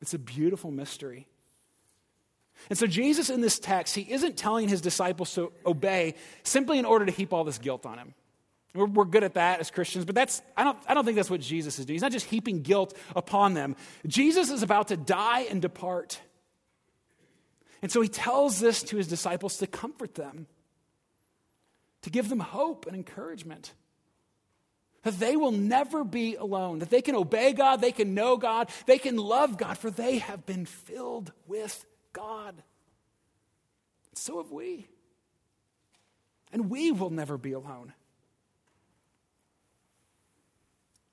It's 0.00 0.14
a 0.14 0.18
beautiful 0.18 0.70
mystery. 0.70 1.26
And 2.68 2.78
so, 2.78 2.86
Jesus 2.86 3.30
in 3.30 3.40
this 3.40 3.58
text, 3.58 3.94
he 3.94 4.02
isn't 4.02 4.36
telling 4.36 4.68
his 4.68 4.80
disciples 4.80 5.34
to 5.34 5.52
obey 5.64 6.14
simply 6.42 6.78
in 6.78 6.84
order 6.84 7.06
to 7.06 7.12
heap 7.12 7.32
all 7.32 7.44
this 7.44 7.58
guilt 7.58 7.86
on 7.86 7.98
him. 7.98 8.14
We're, 8.74 8.86
we're, 8.86 9.04
good 9.04 9.24
at 9.24 9.34
that 9.34 9.60
as 9.60 9.70
Christians, 9.70 10.04
but 10.04 10.14
that's, 10.14 10.40
I, 10.56 10.64
don't, 10.64 10.78
I 10.88 10.94
don't 10.94 11.04
think 11.04 11.16
that's 11.16 11.30
what 11.30 11.40
Jesus 11.40 11.78
is 11.78 11.86
doing. 11.86 11.96
He's 11.96 12.02
not 12.02 12.12
just 12.12 12.26
heaping 12.26 12.62
guilt 12.62 12.96
upon 13.14 13.54
them. 13.54 13.76
Jesus 14.06 14.50
is 14.50 14.62
about 14.62 14.88
to 14.88 14.96
die 14.96 15.40
and 15.42 15.60
depart. 15.60 16.20
And 17.82 17.90
so 17.90 18.00
he 18.00 18.08
tells 18.08 18.60
this 18.60 18.82
to 18.84 18.96
his 18.96 19.08
disciples 19.08 19.58
to 19.58 19.66
comfort 19.66 20.14
them, 20.14 20.46
to 22.02 22.10
give 22.10 22.28
them 22.28 22.40
hope 22.40 22.86
and 22.86 22.94
encouragement. 22.94 23.74
That 25.02 25.18
they 25.18 25.34
will 25.34 25.50
never 25.50 26.04
be 26.04 26.36
alone, 26.36 26.78
that 26.78 26.90
they 26.90 27.02
can 27.02 27.16
obey 27.16 27.52
God, 27.52 27.80
they 27.80 27.90
can 27.90 28.14
know 28.14 28.36
God, 28.36 28.70
they 28.86 28.98
can 28.98 29.16
love 29.16 29.58
God, 29.58 29.76
for 29.76 29.90
they 29.90 30.18
have 30.18 30.46
been 30.46 30.64
filled 30.64 31.32
with 31.48 31.84
God. 32.12 32.62
So 34.14 34.40
have 34.40 34.52
we. 34.52 34.86
And 36.52 36.70
we 36.70 36.92
will 36.92 37.10
never 37.10 37.36
be 37.36 37.52
alone. 37.52 37.92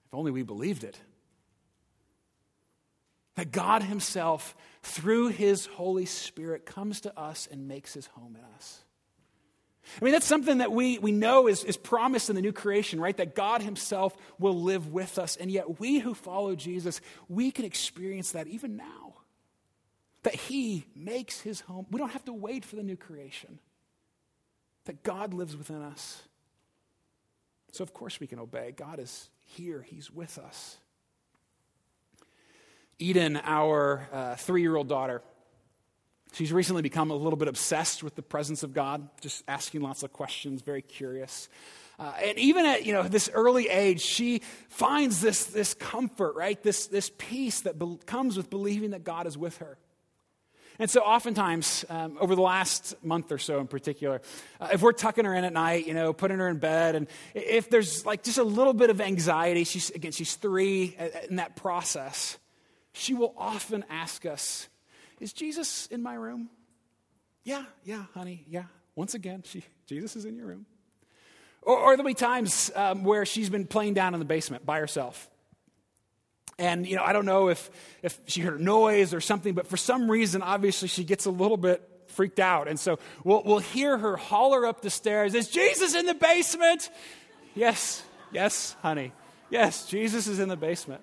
If 0.06 0.14
only 0.14 0.32
we 0.32 0.44
believed 0.44 0.84
it. 0.84 1.00
That 3.36 3.52
God 3.52 3.84
Himself, 3.84 4.56
through 4.84 5.30
His 5.30 5.66
Holy 5.66 6.06
Spirit, 6.06 6.66
comes 6.66 7.02
to 7.02 7.18
us 7.18 7.48
and 7.52 7.68
makes 7.68 7.94
His 7.94 8.08
home 8.08 8.36
in 8.36 8.44
us. 8.56 8.84
I 10.00 10.06
mean, 10.06 10.12
that's 10.12 10.26
something 10.26 10.60
that 10.60 10.72
we, 10.72 11.00
we 11.00 11.12
know 11.12 11.48
is, 11.48 11.64
is 11.64 11.78
promised 11.78 12.30
in 12.30 12.36
the 12.36 12.42
new 12.42 12.52
creation, 12.52 13.00
right? 13.00 13.16
That 13.18 13.36
God 13.36 13.62
Himself 13.62 14.16
will 14.38 14.60
live 14.60 14.92
with 14.92 15.18
us. 15.18 15.36
And 15.36 15.50
yet, 15.50 15.80
we 15.80 16.00
who 16.00 16.14
follow 16.14 16.56
Jesus, 16.56 17.02
we 17.28 17.52
can 17.52 17.66
experience 17.66 18.34
that 18.34 18.48
even 18.48 18.78
now. 18.78 19.16
That 20.24 20.36
He 20.36 20.86
makes 20.96 21.42
His 21.42 21.62
home. 21.62 21.88
We 21.90 21.98
don't 21.98 22.12
have 22.12 22.26
to 22.26 22.34
wait 22.34 22.66
for 22.66 22.76
the 22.76 22.84
new 22.84 22.98
creation, 22.98 23.60
that 24.86 25.04
God 25.04 25.34
lives 25.34 25.56
within 25.56 25.82
us. 25.82 26.24
So, 27.72 27.84
of 27.84 27.94
course, 27.94 28.20
we 28.20 28.28
can 28.28 28.40
obey. 28.40 28.74
God 28.76 29.00
is 29.00 29.30
here, 29.44 29.82
He's 29.82 30.12
with 30.12 30.38
us. 30.38 30.78
Eden, 33.00 33.40
our 33.44 34.08
uh, 34.12 34.36
three 34.36 34.62
year 34.62 34.76
old 34.76 34.90
daughter, 34.90 35.22
she's 36.34 36.52
recently 36.52 36.82
become 36.82 37.12
a 37.12 37.16
little 37.16 37.38
bit 37.38 37.48
obsessed 37.48 38.04
with 38.04 38.16
the 38.16 38.22
presence 38.22 38.62
of 38.62 38.74
God, 38.74 39.08
just 39.22 39.44
asking 39.48 39.82
lots 39.82 40.04
of 40.04 40.12
questions, 40.12 40.62
very 40.62 40.82
curious. 40.82 41.48
Uh, 41.98 42.14
and 42.24 42.38
even 42.38 42.66
at 42.66 42.86
you 42.86 42.94
know 42.94 43.04
this 43.04 43.30
early 43.34 43.70
age, 43.70 44.02
she 44.02 44.42
finds 44.70 45.22
this, 45.22 45.46
this 45.46 45.74
comfort, 45.74 46.36
right? 46.36 46.62
This, 46.62 46.88
this 46.88 47.12
peace 47.18 47.62
that 47.62 47.80
be- 47.80 47.98
comes 48.06 48.38
with 48.38 48.50
believing 48.50 48.92
that 48.92 49.04
God 49.04 49.28
is 49.28 49.38
with 49.38 49.58
her. 49.58 49.78
And 50.82 50.90
so, 50.90 51.02
oftentimes, 51.02 51.84
um, 51.90 52.18
over 52.22 52.36
the 52.36 52.42
last 52.42 52.96
month 53.04 53.34
or 53.34 53.38
so 53.38 53.60
in 53.60 53.68
particular, 53.68 54.22
uh, 54.62 54.70
if 54.72 54.82
we're 54.82 54.94
tucking 54.94 55.26
her 55.26 55.36
in 55.36 55.44
at 55.44 55.52
night, 55.52 55.88
you 55.88 55.94
know, 55.94 56.14
putting 56.14 56.40
her 56.40 56.48
in 56.48 56.58
bed, 56.58 56.96
and 56.96 57.08
if 57.34 57.70
there's 57.70 58.06
like 58.06 58.24
just 58.24 58.38
a 58.38 58.46
little 58.46 58.74
bit 58.74 58.90
of 58.90 59.02
anxiety, 59.02 59.66
she's, 59.66 59.90
again, 59.90 60.14
she's 60.14 60.36
three 60.36 60.96
uh, 60.98 61.10
in 61.30 61.36
that 61.36 61.58
process, 61.58 62.38
she 62.94 63.14
will 63.14 63.34
often 63.38 63.86
ask 63.90 64.26
us, 64.26 64.68
Is 65.20 65.34
Jesus 65.34 65.88
in 65.88 66.02
my 66.02 66.16
room? 66.16 66.50
Yeah, 67.44 67.64
yeah, 67.84 68.06
honey, 68.14 68.46
yeah. 68.48 68.66
Once 68.96 69.14
again, 69.14 69.44
she, 69.46 69.64
Jesus 69.88 70.16
is 70.16 70.26
in 70.26 70.36
your 70.36 70.48
room. 70.48 70.66
Or, 71.62 71.78
or 71.78 71.98
there'll 71.98 72.08
be 72.08 72.14
times 72.14 72.72
um, 72.76 73.04
where 73.04 73.26
she's 73.26 73.50
been 73.50 73.66
playing 73.66 73.94
down 73.94 74.14
in 74.14 74.20
the 74.20 74.26
basement 74.26 74.66
by 74.66 74.80
herself. 74.80 75.30
And, 76.58 76.86
you 76.86 76.98
know, 76.98 77.04
I 77.04 77.14
don't 77.14 77.26
know 77.26 77.48
if, 77.48 77.70
if 78.04 78.20
she 78.28 78.42
heard 78.42 78.60
a 78.60 78.64
noise 78.64 79.14
or 79.14 79.22
something, 79.22 79.54
but 79.54 79.68
for 79.68 79.78
some 79.78 80.12
reason, 80.12 80.42
obviously, 80.42 80.90
she 80.90 81.06
gets 81.06 81.26
a 81.26 81.32
little 81.32 81.56
bit 81.56 81.82
freaked 82.08 82.40
out. 82.40 82.68
And 82.68 82.78
so 82.78 83.00
we'll, 83.24 83.44
we'll 83.44 83.60
hear 83.60 83.98
her 83.98 84.18
holler 84.18 84.66
up 84.66 84.82
the 84.82 84.90
stairs, 84.90 85.34
Is 85.36 85.48
Jesus 85.48 85.96
in 85.96 86.06
the 86.06 86.14
basement? 86.14 86.90
Yes, 87.56 88.04
yes, 88.32 88.76
honey. 88.82 89.14
Yes, 89.50 89.88
Jesus 89.88 90.28
is 90.28 90.40
in 90.40 90.50
the 90.50 90.58
basement. 90.58 91.02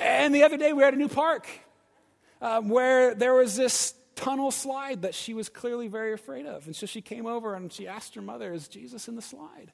And 0.00 0.34
the 0.34 0.42
other 0.44 0.56
day, 0.56 0.72
we 0.72 0.82
were 0.82 0.88
at 0.88 0.94
a 0.94 0.96
new 0.96 1.08
park 1.08 1.46
um, 2.40 2.70
where 2.70 3.14
there 3.14 3.34
was 3.34 3.54
this 3.54 3.94
tunnel 4.16 4.50
slide 4.50 5.02
that 5.02 5.14
she 5.14 5.34
was 5.34 5.48
clearly 5.48 5.88
very 5.88 6.14
afraid 6.14 6.46
of. 6.46 6.66
And 6.66 6.74
so 6.74 6.86
she 6.86 7.02
came 7.02 7.26
over 7.26 7.54
and 7.54 7.70
she 7.72 7.86
asked 7.86 8.14
her 8.14 8.22
mother, 8.22 8.52
Is 8.52 8.66
Jesus 8.66 9.08
in 9.08 9.14
the 9.14 9.22
slide? 9.22 9.72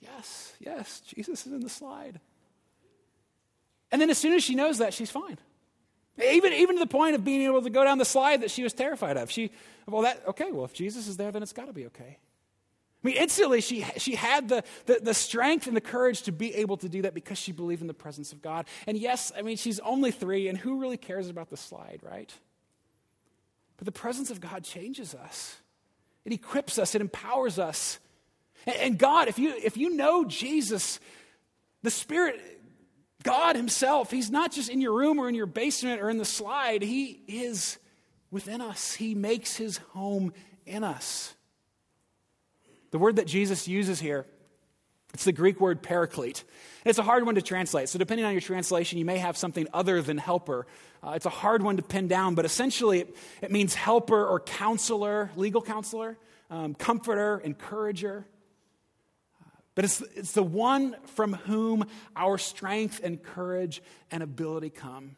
Yes, 0.00 0.54
yes, 0.60 1.00
Jesus 1.00 1.46
is 1.46 1.52
in 1.52 1.60
the 1.60 1.68
slide. 1.68 2.20
And 3.92 4.00
then 4.00 4.10
as 4.10 4.18
soon 4.18 4.32
as 4.32 4.42
she 4.42 4.54
knows 4.54 4.78
that, 4.78 4.92
she's 4.92 5.10
fine. 5.10 5.38
Even, 6.22 6.52
even 6.52 6.76
to 6.76 6.80
the 6.80 6.86
point 6.86 7.14
of 7.14 7.24
being 7.24 7.42
able 7.42 7.62
to 7.62 7.70
go 7.70 7.84
down 7.84 7.98
the 7.98 8.04
slide 8.04 8.42
that 8.42 8.50
she 8.50 8.62
was 8.62 8.72
terrified 8.72 9.16
of. 9.16 9.30
She, 9.30 9.50
well, 9.86 10.02
that, 10.02 10.22
okay, 10.28 10.52
well, 10.52 10.64
if 10.64 10.72
Jesus 10.72 11.06
is 11.06 11.16
there, 11.16 11.32
then 11.32 11.42
it's 11.42 11.52
got 11.52 11.66
to 11.66 11.72
be 11.72 11.86
okay. 11.86 12.18
I 13.04 13.08
mean, 13.08 13.16
instantly, 13.18 13.60
she, 13.60 13.84
she 13.98 14.14
had 14.14 14.48
the, 14.48 14.64
the, 14.86 14.98
the, 15.02 15.12
strength 15.12 15.66
and 15.66 15.76
the 15.76 15.82
courage 15.82 16.22
to 16.22 16.32
be 16.32 16.54
able 16.54 16.78
to 16.78 16.88
do 16.88 17.02
that 17.02 17.12
because 17.12 17.36
she 17.36 17.52
believed 17.52 17.82
in 17.82 17.86
the 17.86 17.92
presence 17.92 18.32
of 18.32 18.40
God. 18.40 18.66
And 18.86 18.96
yes, 18.96 19.30
I 19.36 19.42
mean, 19.42 19.58
she's 19.58 19.78
only 19.80 20.10
three, 20.10 20.48
and 20.48 20.56
who 20.56 20.80
really 20.80 20.96
cares 20.96 21.28
about 21.28 21.50
the 21.50 21.56
slide, 21.58 22.00
right? 22.02 22.32
But 23.76 23.84
the 23.84 23.92
presence 23.92 24.30
of 24.30 24.40
God 24.40 24.64
changes 24.64 25.14
us, 25.14 25.56
it 26.24 26.32
equips 26.32 26.78
us, 26.78 26.94
it 26.94 27.02
empowers 27.02 27.58
us. 27.58 27.98
And, 28.66 28.76
and 28.76 28.98
God, 28.98 29.28
if 29.28 29.38
you, 29.38 29.54
if 29.62 29.76
you 29.76 29.90
know 29.90 30.24
Jesus, 30.24 30.98
the 31.82 31.90
Spirit 31.90 32.40
God 33.22 33.56
Himself, 33.56 34.10
He's 34.10 34.30
not 34.30 34.50
just 34.50 34.70
in 34.70 34.80
your 34.80 34.94
room 34.94 35.18
or 35.18 35.28
in 35.28 35.34
your 35.34 35.46
basement 35.46 36.00
or 36.00 36.08
in 36.08 36.16
the 36.16 36.24
slide, 36.24 36.80
He 36.80 37.20
is 37.26 37.78
within 38.30 38.62
us. 38.62 38.94
He 38.94 39.14
makes 39.14 39.56
His 39.56 39.76
home 39.76 40.32
in 40.64 40.84
us. 40.84 41.33
The 42.94 43.00
word 43.00 43.16
that 43.16 43.26
Jesus 43.26 43.66
uses 43.66 43.98
here, 43.98 44.24
it's 45.14 45.24
the 45.24 45.32
Greek 45.32 45.58
word 45.58 45.82
paraclete. 45.82 46.44
It's 46.84 47.00
a 47.00 47.02
hard 47.02 47.26
one 47.26 47.34
to 47.34 47.42
translate. 47.42 47.88
So, 47.88 47.98
depending 47.98 48.24
on 48.24 48.30
your 48.30 48.40
translation, 48.40 49.00
you 49.00 49.04
may 49.04 49.18
have 49.18 49.36
something 49.36 49.66
other 49.74 50.00
than 50.00 50.16
helper. 50.16 50.64
Uh, 51.02 51.14
it's 51.16 51.26
a 51.26 51.28
hard 51.28 51.64
one 51.64 51.76
to 51.78 51.82
pin 51.82 52.06
down, 52.06 52.36
but 52.36 52.44
essentially 52.44 53.00
it, 53.00 53.16
it 53.42 53.50
means 53.50 53.74
helper 53.74 54.24
or 54.24 54.38
counselor, 54.38 55.32
legal 55.34 55.60
counselor, 55.60 56.16
um, 56.50 56.76
comforter, 56.76 57.40
encourager. 57.42 58.28
But 59.74 59.86
it's, 59.86 60.00
it's 60.14 60.30
the 60.30 60.44
one 60.44 60.94
from 61.16 61.34
whom 61.34 61.86
our 62.14 62.38
strength 62.38 63.00
and 63.02 63.20
courage 63.20 63.82
and 64.12 64.22
ability 64.22 64.70
come 64.70 65.16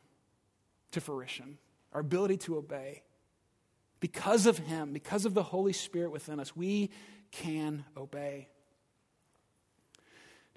to 0.93 1.03
fruition, 1.03 1.59
our 1.93 2.01
ability 2.01 2.39
to 2.39 2.57
obey. 2.57 3.03
Because 4.01 4.47
of 4.47 4.57
Him, 4.57 4.95
because 4.95 5.27
of 5.27 5.35
the 5.35 5.43
Holy 5.43 5.75
Spirit 5.75 6.11
within 6.11 6.41
us, 6.41 6.57
we 6.57 6.91
can 7.43 7.85
obey. 7.97 8.49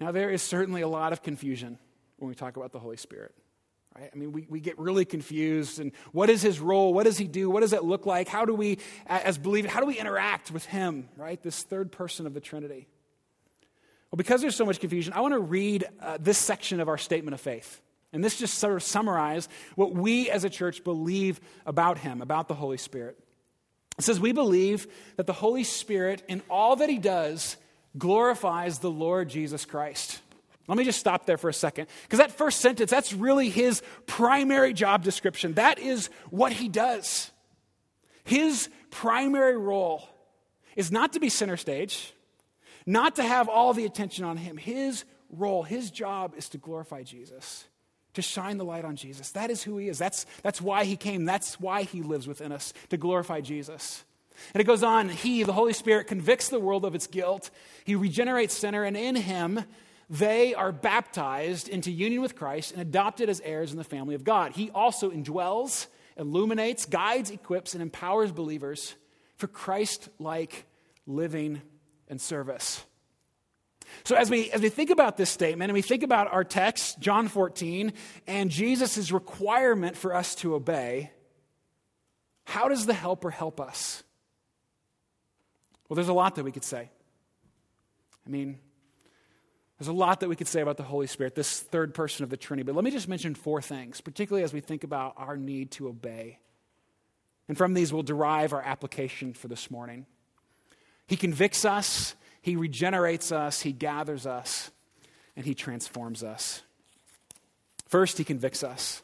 Now, 0.00 0.12
there 0.12 0.30
is 0.30 0.42
certainly 0.42 0.80
a 0.80 0.88
lot 0.88 1.12
of 1.12 1.22
confusion 1.22 1.78
when 2.18 2.28
we 2.28 2.34
talk 2.34 2.56
about 2.56 2.72
the 2.72 2.78
Holy 2.78 2.96
Spirit. 2.96 3.34
Right? 3.96 4.10
I 4.12 4.16
mean, 4.16 4.32
we, 4.32 4.46
we 4.48 4.60
get 4.60 4.78
really 4.78 5.04
confused. 5.04 5.80
And 5.80 5.92
what 6.12 6.30
is 6.30 6.42
his 6.42 6.60
role? 6.60 6.94
What 6.94 7.04
does 7.04 7.18
he 7.18 7.26
do? 7.26 7.50
What 7.50 7.60
does 7.60 7.72
it 7.72 7.84
look 7.84 8.06
like? 8.06 8.28
How 8.28 8.44
do 8.44 8.54
we, 8.54 8.78
as 9.06 9.36
believers, 9.36 9.70
how 9.70 9.80
do 9.80 9.86
we 9.86 9.98
interact 9.98 10.50
with 10.50 10.64
him, 10.64 11.08
right? 11.16 11.42
This 11.42 11.62
third 11.62 11.92
person 11.92 12.26
of 12.26 12.34
the 12.34 12.40
Trinity. 12.40 12.86
Well, 14.10 14.16
because 14.16 14.40
there's 14.40 14.56
so 14.56 14.64
much 14.64 14.80
confusion, 14.80 15.12
I 15.12 15.20
want 15.20 15.34
to 15.34 15.40
read 15.40 15.84
uh, 16.00 16.18
this 16.20 16.38
section 16.38 16.80
of 16.80 16.88
our 16.88 16.98
statement 16.98 17.34
of 17.34 17.40
faith. 17.40 17.80
And 18.12 18.24
this 18.24 18.38
just 18.38 18.58
sort 18.58 18.74
of 18.74 18.82
summarizes 18.82 19.48
what 19.76 19.94
we 19.94 20.30
as 20.30 20.44
a 20.44 20.50
church 20.50 20.82
believe 20.82 21.40
about 21.64 21.98
him, 21.98 22.22
about 22.22 22.48
the 22.48 22.54
Holy 22.54 22.76
Spirit. 22.76 23.18
It 24.00 24.04
says, 24.04 24.18
We 24.18 24.32
believe 24.32 24.86
that 25.16 25.26
the 25.26 25.34
Holy 25.34 25.62
Spirit, 25.62 26.22
in 26.26 26.42
all 26.48 26.76
that 26.76 26.88
he 26.88 26.98
does, 26.98 27.58
glorifies 27.98 28.78
the 28.78 28.90
Lord 28.90 29.28
Jesus 29.28 29.66
Christ. 29.66 30.22
Let 30.66 30.78
me 30.78 30.84
just 30.84 31.00
stop 31.00 31.26
there 31.26 31.36
for 31.36 31.50
a 31.50 31.54
second. 31.54 31.86
Because 32.04 32.18
that 32.18 32.32
first 32.32 32.60
sentence, 32.60 32.90
that's 32.90 33.12
really 33.12 33.50
his 33.50 33.82
primary 34.06 34.72
job 34.72 35.02
description. 35.02 35.54
That 35.54 35.78
is 35.78 36.08
what 36.30 36.52
he 36.52 36.68
does. 36.68 37.30
His 38.24 38.70
primary 38.90 39.58
role 39.58 40.08
is 40.76 40.90
not 40.90 41.12
to 41.12 41.20
be 41.20 41.28
center 41.28 41.58
stage, 41.58 42.14
not 42.86 43.16
to 43.16 43.22
have 43.22 43.50
all 43.50 43.74
the 43.74 43.84
attention 43.84 44.24
on 44.24 44.38
him. 44.38 44.56
His 44.56 45.04
role, 45.28 45.62
his 45.62 45.90
job 45.90 46.34
is 46.38 46.48
to 46.50 46.58
glorify 46.58 47.02
Jesus, 47.02 47.66
to 48.14 48.22
shine 48.22 48.58
the 48.58 48.64
light 48.64 48.84
on 48.84 48.96
Jesus. 48.96 49.30
That 49.30 49.50
is 49.50 49.62
who 49.62 49.78
he 49.78 49.88
is. 49.88 49.98
That's, 49.98 50.26
that's 50.42 50.60
why 50.60 50.84
he 50.84 50.96
came. 50.96 51.24
That's 51.24 51.60
why 51.60 51.82
he 51.82 52.02
lives 52.02 52.26
within 52.26 52.52
us, 52.52 52.72
to 52.90 52.96
glorify 52.96 53.40
Jesus. 53.40 54.04
And 54.54 54.60
it 54.60 54.64
goes 54.64 54.82
on 54.82 55.08
He, 55.08 55.42
the 55.42 55.52
Holy 55.52 55.72
Spirit, 55.72 56.06
convicts 56.06 56.48
the 56.48 56.60
world 56.60 56.84
of 56.84 56.94
its 56.94 57.06
guilt. 57.06 57.50
He 57.84 57.94
regenerates 57.94 58.54
sinner, 58.54 58.84
and 58.84 58.96
in 58.96 59.14
him, 59.14 59.64
they 60.08 60.54
are 60.54 60.72
baptized 60.72 61.68
into 61.68 61.90
union 61.90 62.20
with 62.20 62.34
Christ 62.36 62.72
and 62.72 62.80
adopted 62.80 63.28
as 63.28 63.40
heirs 63.40 63.70
in 63.70 63.78
the 63.78 63.84
family 63.84 64.14
of 64.14 64.24
God. 64.24 64.52
He 64.52 64.70
also 64.70 65.10
indwells, 65.10 65.86
illuminates, 66.16 66.86
guides, 66.86 67.30
equips, 67.30 67.74
and 67.74 67.82
empowers 67.82 68.32
believers 68.32 68.94
for 69.36 69.46
Christ 69.46 70.08
like 70.18 70.66
living 71.06 71.62
and 72.08 72.20
service. 72.20 72.84
So, 74.04 74.16
as 74.16 74.30
we, 74.30 74.50
as 74.50 74.60
we 74.60 74.68
think 74.68 74.90
about 74.90 75.16
this 75.16 75.30
statement 75.30 75.70
and 75.70 75.74
we 75.74 75.82
think 75.82 76.02
about 76.02 76.32
our 76.32 76.44
text, 76.44 77.00
John 77.00 77.28
14, 77.28 77.92
and 78.26 78.50
Jesus' 78.50 79.12
requirement 79.12 79.96
for 79.96 80.14
us 80.14 80.34
to 80.36 80.54
obey, 80.54 81.10
how 82.44 82.68
does 82.68 82.86
the 82.86 82.94
helper 82.94 83.30
help 83.30 83.60
us? 83.60 84.02
Well, 85.88 85.96
there's 85.96 86.08
a 86.08 86.12
lot 86.12 86.36
that 86.36 86.44
we 86.44 86.52
could 86.52 86.64
say. 86.64 86.90
I 88.26 88.30
mean, 88.30 88.58
there's 89.78 89.88
a 89.88 89.92
lot 89.92 90.20
that 90.20 90.28
we 90.28 90.36
could 90.36 90.48
say 90.48 90.60
about 90.60 90.76
the 90.76 90.82
Holy 90.82 91.06
Spirit, 91.06 91.34
this 91.34 91.58
third 91.58 91.94
person 91.94 92.22
of 92.22 92.30
the 92.30 92.36
Trinity, 92.36 92.66
but 92.66 92.74
let 92.74 92.84
me 92.84 92.90
just 92.90 93.08
mention 93.08 93.34
four 93.34 93.62
things, 93.62 94.00
particularly 94.00 94.44
as 94.44 94.52
we 94.52 94.60
think 94.60 94.84
about 94.84 95.14
our 95.16 95.36
need 95.36 95.70
to 95.72 95.88
obey. 95.88 96.38
And 97.48 97.56
from 97.58 97.74
these, 97.74 97.92
we'll 97.92 98.02
derive 98.02 98.52
our 98.52 98.62
application 98.62 99.32
for 99.32 99.48
this 99.48 99.70
morning. 99.70 100.06
He 101.08 101.16
convicts 101.16 101.64
us, 101.64 102.14
He 102.40 102.56
regenerates 102.56 103.32
us, 103.32 103.60
He 103.60 103.72
gathers 103.72 104.26
us, 104.26 104.70
and 105.36 105.44
He 105.44 105.54
transforms 105.54 106.22
us. 106.22 106.62
First, 107.86 108.18
He 108.18 108.24
convicts 108.24 108.62
us. 108.62 109.02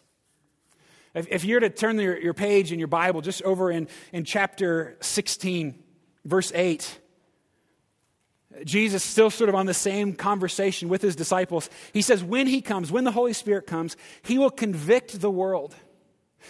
If, 1.15 1.29
if 1.31 1.45
you're 1.45 1.61
to 1.61 1.71
turn 1.71 1.99
your, 1.99 2.19
your 2.19 2.35
page 2.35 2.73
in 2.73 2.79
your 2.79 2.89
Bible, 2.89 3.23
just 3.23 3.43
over 3.43 3.71
in, 3.71 3.89
in 4.13 4.25
chapter 4.25 4.97
16, 5.01 5.83
verse 6.25 6.53
8, 6.55 7.01
Jesus, 8.65 9.03
still 9.03 9.31
sort 9.31 9.49
of 9.49 9.55
on 9.55 9.67
the 9.67 9.75
same 9.75 10.15
conversation 10.15 10.89
with 10.89 11.03
his 11.03 11.17
disciples, 11.17 11.69
he 11.93 12.03
says, 12.03 12.23
When 12.23 12.47
he 12.47 12.61
comes, 12.61 12.91
when 12.91 13.05
the 13.05 13.13
Holy 13.13 13.33
Spirit 13.33 13.67
comes, 13.67 13.97
he 14.23 14.39
will 14.39 14.51
convict 14.51 15.21
the 15.21 15.31
world 15.31 15.75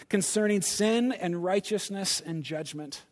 concerning 0.08 0.60
sin 0.60 1.12
and 1.12 1.42
righteousness 1.42 2.20
and 2.24 2.42
judgment. 2.42 3.02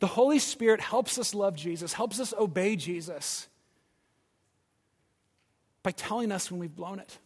The 0.00 0.06
Holy 0.06 0.38
Spirit 0.38 0.80
helps 0.80 1.18
us 1.18 1.34
love 1.34 1.56
Jesus, 1.56 1.92
helps 1.92 2.20
us 2.20 2.32
obey 2.38 2.76
Jesus 2.76 3.48
by 5.82 5.90
telling 5.92 6.32
us 6.32 6.50
when 6.50 6.60
we've 6.60 6.74
blown 6.74 6.98
it, 6.98 7.18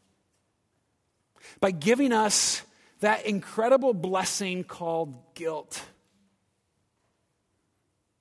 by 1.61 1.71
giving 1.71 2.13
us 2.13 2.63
that 3.01 3.27
incredible 3.27 3.95
blessing 3.95 4.65
called 4.65 5.17
guilt. 5.35 5.83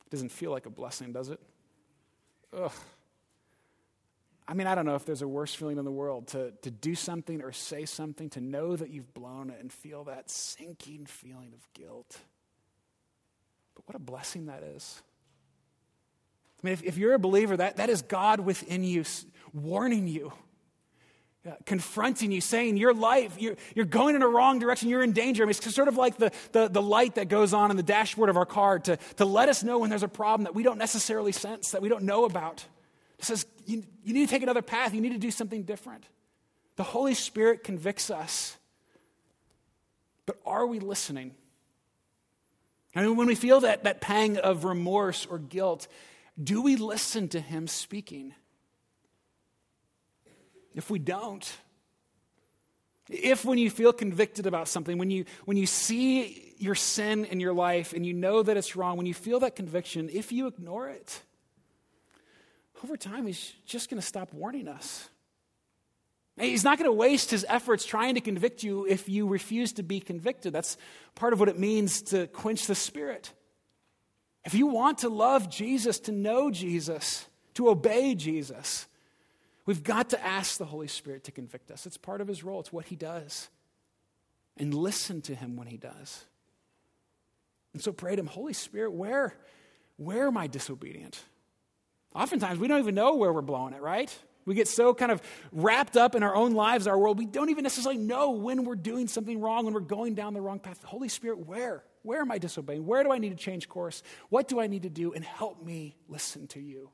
It 0.05 0.11
doesn't 0.11 0.31
feel 0.31 0.51
like 0.51 0.65
a 0.65 0.69
blessing, 0.69 1.11
does 1.11 1.29
it? 1.29 1.39
Ugh. 2.53 2.71
I 4.47 4.53
mean, 4.53 4.67
I 4.67 4.75
don't 4.75 4.85
know 4.85 4.95
if 4.95 5.03
there's 5.03 5.21
a 5.21 5.27
worse 5.27 5.53
feeling 5.53 5.77
in 5.77 5.83
the 5.83 5.91
world 5.91 6.27
to, 6.27 6.53
to 6.61 6.71
do 6.71 6.95
something 6.95 7.41
or 7.41 7.51
say 7.51 7.85
something, 7.85 8.29
to 8.29 8.39
know 8.39 8.77
that 8.77 8.89
you've 8.89 9.13
blown 9.13 9.49
it 9.49 9.59
and 9.59 9.73
feel 9.73 10.05
that 10.05 10.29
sinking 10.29 11.05
feeling 11.05 11.51
of 11.53 11.67
guilt. 11.73 12.17
But 13.77 13.87
what 13.87 13.95
a 13.95 13.99
blessing 13.99 14.47
that 14.47 14.63
is. 14.63 15.01
I 16.63 16.67
mean, 16.67 16.73
if, 16.73 16.83
if 16.83 16.97
you're 16.97 17.13
a 17.13 17.19
believer, 17.19 17.55
that, 17.57 17.77
that 17.77 17.89
is 17.89 18.01
God 18.01 18.39
within 18.39 18.83
you 18.83 19.05
warning 19.53 20.07
you, 20.07 20.33
uh, 21.47 21.51
confronting 21.65 22.31
you, 22.31 22.41
saying 22.41 22.77
your 22.77 22.93
life, 22.93 23.35
you're, 23.39 23.55
you're 23.75 23.85
going 23.85 24.15
in 24.15 24.23
a 24.23 24.27
wrong 24.27 24.57
direction, 24.57 24.89
you're 24.89 25.03
in 25.03 25.13
danger. 25.13 25.43
I 25.43 25.45
mean, 25.45 25.51
it's 25.51 25.75
sort 25.75 25.87
of 25.87 25.95
like 25.95 26.17
the, 26.17 26.31
the, 26.51 26.67
the 26.67 26.81
light 26.81 27.15
that 27.15 27.29
goes 27.29 27.53
on 27.53 27.69
in 27.69 27.77
the 27.77 27.83
dashboard 27.83 28.29
of 28.29 28.37
our 28.37 28.45
car 28.45 28.79
to, 28.79 28.97
to 29.17 29.25
let 29.25 29.47
us 29.47 29.63
know 29.63 29.77
when 29.77 29.91
there's 29.91 30.03
a 30.03 30.07
problem 30.07 30.45
that 30.45 30.55
we 30.55 30.63
don't 30.63 30.79
necessarily 30.79 31.31
sense, 31.31 31.71
that 31.71 31.81
we 31.81 31.89
don't 31.89 32.03
know 32.03 32.25
about. 32.25 32.65
It 33.19 33.25
says, 33.25 33.45
you, 33.65 33.83
you 34.03 34.13
need 34.13 34.27
to 34.27 34.31
take 34.31 34.43
another 34.43 34.63
path. 34.63 34.95
You 34.95 35.01
need 35.01 35.13
to 35.13 35.19
do 35.19 35.31
something 35.31 35.63
different. 35.63 36.05
The 36.75 36.83
Holy 36.83 37.13
Spirit 37.13 37.63
convicts 37.63 38.09
us. 38.09 38.57
But 40.25 40.37
are 40.45 40.65
we 40.65 40.79
listening? 40.79 41.35
Mean, 42.95 43.15
when 43.15 43.27
we 43.27 43.35
feel 43.35 43.59
that, 43.61 43.83
that 43.83 44.01
pang 44.01 44.37
of 44.37 44.63
remorse 44.63 45.25
or 45.25 45.37
guilt, 45.37 45.87
do 46.41 46.61
we 46.61 46.75
listen 46.75 47.27
to 47.29 47.39
Him 47.39 47.67
speaking? 47.67 48.33
If 50.73 50.89
we 50.89 50.99
don't, 50.99 51.57
if 53.09 53.45
when 53.45 53.57
you 53.57 53.69
feel 53.69 53.93
convicted 53.93 54.47
about 54.47 54.67
something, 54.67 54.97
when 54.97 55.09
you, 55.09 55.25
when 55.45 55.57
you 55.57 55.65
see 55.65 56.53
your 56.57 56.75
sin 56.75 57.25
in 57.25 57.39
your 57.39 57.53
life 57.53 57.93
and 57.93 58.05
you 58.05 58.13
know 58.13 58.43
that 58.43 58.57
it's 58.57 58.75
wrong, 58.75 58.97
when 58.97 59.05
you 59.05 59.13
feel 59.13 59.39
that 59.39 59.55
conviction, 59.55 60.09
if 60.11 60.31
you 60.31 60.47
ignore 60.47 60.89
it, 60.89 61.21
over 62.83 62.97
time, 62.97 63.25
he's 63.25 63.53
just 63.65 63.89
going 63.89 63.99
to 63.99 64.05
stop 64.05 64.33
warning 64.33 64.67
us. 64.67 65.09
He's 66.39 66.63
not 66.63 66.77
going 66.77 66.87
to 66.87 66.93
waste 66.93 67.31
his 67.31 67.45
efforts 67.49 67.83
trying 67.83 68.15
to 68.15 68.21
convict 68.21 68.61
you 68.61 68.85
if 68.85 69.09
you 69.09 69.27
refuse 69.27 69.73
to 69.73 69.83
be 69.83 69.99
convicted. 69.99 70.53
That's 70.53 70.77
part 71.15 71.33
of 71.33 71.39
what 71.39 71.49
it 71.49 71.57
means 71.57 72.03
to 72.03 72.27
quench 72.27 72.67
the 72.67 72.75
spirit. 72.75 73.33
If 74.45 74.53
you 74.53 74.67
want 74.67 74.99
to 74.99 75.09
love 75.09 75.49
Jesus, 75.49 75.99
to 76.01 76.11
know 76.11 76.51
Jesus, 76.51 77.25
to 77.55 77.69
obey 77.69 78.13
Jesus, 78.13 78.87
we've 79.65 79.83
got 79.83 80.11
to 80.11 80.23
ask 80.23 80.57
the 80.57 80.65
Holy 80.65 80.87
Spirit 80.87 81.23
to 81.23 81.31
convict 81.31 81.71
us. 81.71 81.87
It's 81.87 81.97
part 81.97 82.21
of 82.21 82.27
his 82.27 82.43
role, 82.43 82.59
it's 82.59 82.71
what 82.71 82.85
he 82.85 82.95
does. 82.95 83.49
And 84.57 84.73
listen 84.73 85.21
to 85.23 85.35
him 85.35 85.55
when 85.55 85.67
he 85.67 85.77
does. 85.77 86.23
And 87.73 87.81
so 87.81 87.91
pray 87.91 88.15
to 88.15 88.19
him, 88.19 88.27
Holy 88.27 88.53
Spirit, 88.53 88.91
where, 88.91 89.35
where 89.97 90.27
am 90.27 90.37
I 90.37 90.47
disobedient? 90.47 91.19
Oftentimes, 92.15 92.59
we 92.59 92.67
don't 92.67 92.79
even 92.79 92.95
know 92.95 93.15
where 93.15 93.33
we're 93.33 93.41
blowing 93.41 93.73
it, 93.73 93.81
right? 93.81 94.15
We 94.47 94.55
get 94.55 94.69
so 94.69 94.93
kind 94.93 95.11
of 95.11 95.21
wrapped 95.51 95.97
up 95.97 96.15
in 96.15 96.23
our 96.23 96.33
own 96.33 96.53
lives, 96.53 96.87
our 96.87 96.97
world, 96.97 97.19
we 97.19 97.25
don't 97.25 97.49
even 97.49 97.63
necessarily 97.63 97.99
know 97.99 98.31
when 98.31 98.63
we're 98.63 98.75
doing 98.75 99.09
something 99.09 99.41
wrong, 99.41 99.65
when 99.65 99.73
we're 99.73 99.81
going 99.81 100.15
down 100.15 100.33
the 100.33 100.39
wrong 100.39 100.59
path. 100.59 100.81
Holy 100.83 101.09
Spirit, 101.09 101.45
where? 101.45 101.83
Where 102.03 102.21
am 102.21 102.31
I 102.31 102.37
disobeying? 102.37 102.85
Where 102.85 103.03
do 103.03 103.11
I 103.11 103.17
need 103.17 103.31
to 103.31 103.35
change 103.35 103.67
course? 103.67 104.03
What 104.29 104.47
do 104.47 104.61
I 104.61 104.67
need 104.67 104.83
to 104.83 104.89
do? 104.89 105.11
And 105.11 105.23
help 105.25 105.61
me 105.61 105.97
listen 106.07 106.47
to 106.47 106.61
you. 106.61 106.91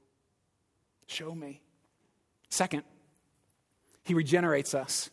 Show 1.06 1.36
me. 1.36 1.62
Second, 2.50 2.82
he 4.04 4.16
regenerates 4.16 4.74
us. 4.74 5.12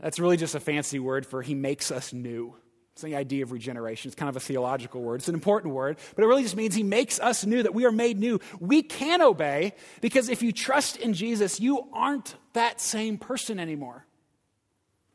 That's 0.00 0.18
really 0.18 0.38
just 0.38 0.54
a 0.54 0.60
fancy 0.60 0.98
word 0.98 1.26
for 1.26 1.42
he 1.42 1.54
makes 1.54 1.90
us 1.90 2.14
new. 2.14 2.56
It's 2.92 3.02
the 3.02 3.16
idea 3.16 3.42
of 3.42 3.52
regeneration. 3.52 4.08
It's 4.08 4.14
kind 4.14 4.28
of 4.28 4.36
a 4.36 4.40
theological 4.40 5.00
word. 5.00 5.20
It's 5.20 5.28
an 5.28 5.34
important 5.34 5.74
word, 5.74 5.96
but 6.14 6.24
it 6.24 6.26
really 6.26 6.42
just 6.42 6.56
means 6.56 6.74
He 6.74 6.82
makes 6.82 7.18
us 7.18 7.46
new, 7.46 7.62
that 7.62 7.74
we 7.74 7.86
are 7.86 7.92
made 7.92 8.18
new. 8.18 8.38
We 8.60 8.82
can 8.82 9.22
obey 9.22 9.72
because 10.00 10.28
if 10.28 10.42
you 10.42 10.52
trust 10.52 10.98
in 10.98 11.14
Jesus, 11.14 11.58
you 11.58 11.88
aren't 11.92 12.36
that 12.52 12.80
same 12.80 13.16
person 13.16 13.58
anymore. 13.58 14.04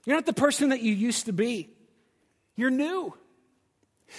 You're 0.05 0.15
not 0.15 0.25
the 0.25 0.33
person 0.33 0.69
that 0.69 0.81
you 0.81 0.93
used 0.93 1.25
to 1.25 1.33
be. 1.33 1.69
You're 2.55 2.71
new. 2.71 3.13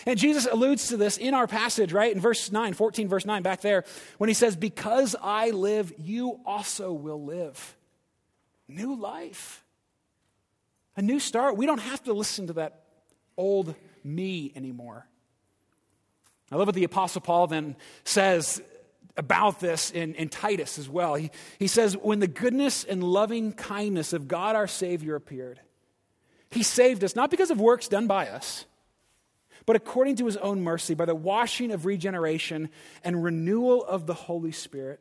And 0.07 0.18
Jesus 0.18 0.47
alludes 0.47 0.88
to 0.88 0.97
this 0.97 1.16
in 1.16 1.35
our 1.35 1.47
passage, 1.47 1.92
right? 1.92 2.14
In 2.14 2.21
verse 2.21 2.53
9, 2.53 2.75
14, 2.75 3.09
verse 3.09 3.25
9, 3.25 3.42
back 3.42 3.62
there, 3.62 3.85
when 4.18 4.29
he 4.29 4.35
says, 4.35 4.55
Because 4.55 5.16
I 5.21 5.51
live, 5.51 5.92
you 5.99 6.40
also 6.44 6.92
will 6.92 7.25
live. 7.25 7.77
New 8.68 8.94
life. 8.94 9.64
A 10.97 11.03
new 11.03 11.18
start. 11.18 11.57
We 11.57 11.66
don't 11.66 11.81
have 11.81 12.03
to 12.05 12.12
listen 12.12 12.49
to 12.49 12.53
that 12.55 12.83
old 13.38 13.74
me 14.05 14.53
anymore. 14.55 15.07
I 16.53 16.57
love 16.57 16.68
what 16.68 16.74
the 16.74 16.85
Apostle 16.85 17.22
Paul 17.22 17.46
then 17.46 17.77
says 18.05 18.61
about 19.16 19.61
this 19.61 19.90
in, 19.90 20.14
in 20.14 20.29
Titus 20.29 20.79
as 20.79 20.88
well. 20.88 21.14
He, 21.14 21.31
he 21.59 21.66
says, 21.66 21.94
When 21.94 22.20
the 22.20 22.29
goodness 22.29 22.85
and 22.85 23.03
loving 23.03 23.53
kindness 23.53 24.12
of 24.12 24.29
God 24.29 24.57
our 24.57 24.66
Savior 24.66 25.14
appeared, 25.14 25.61
he 26.51 26.62
saved 26.62 27.05
us 27.05 27.16
not 27.16 27.31
because 27.31 27.51
of 27.51 27.61
works 27.61 27.88
done 27.88 28.07
by 28.07 28.29
us, 28.29 28.64
but 29.66 29.77
according 29.77 30.16
to 30.16 30.27
his 30.27 30.38
own 30.38 30.62
mercy, 30.62 30.94
by 30.94 31.05
the 31.05 31.14
washing 31.14 31.72
of 31.72 31.85
regeneration 31.85 32.70
and 33.05 33.22
renewal 33.22 33.85
of 33.85 34.07
the 34.07 34.14
Holy 34.14 34.53
Spirit, 34.53 35.01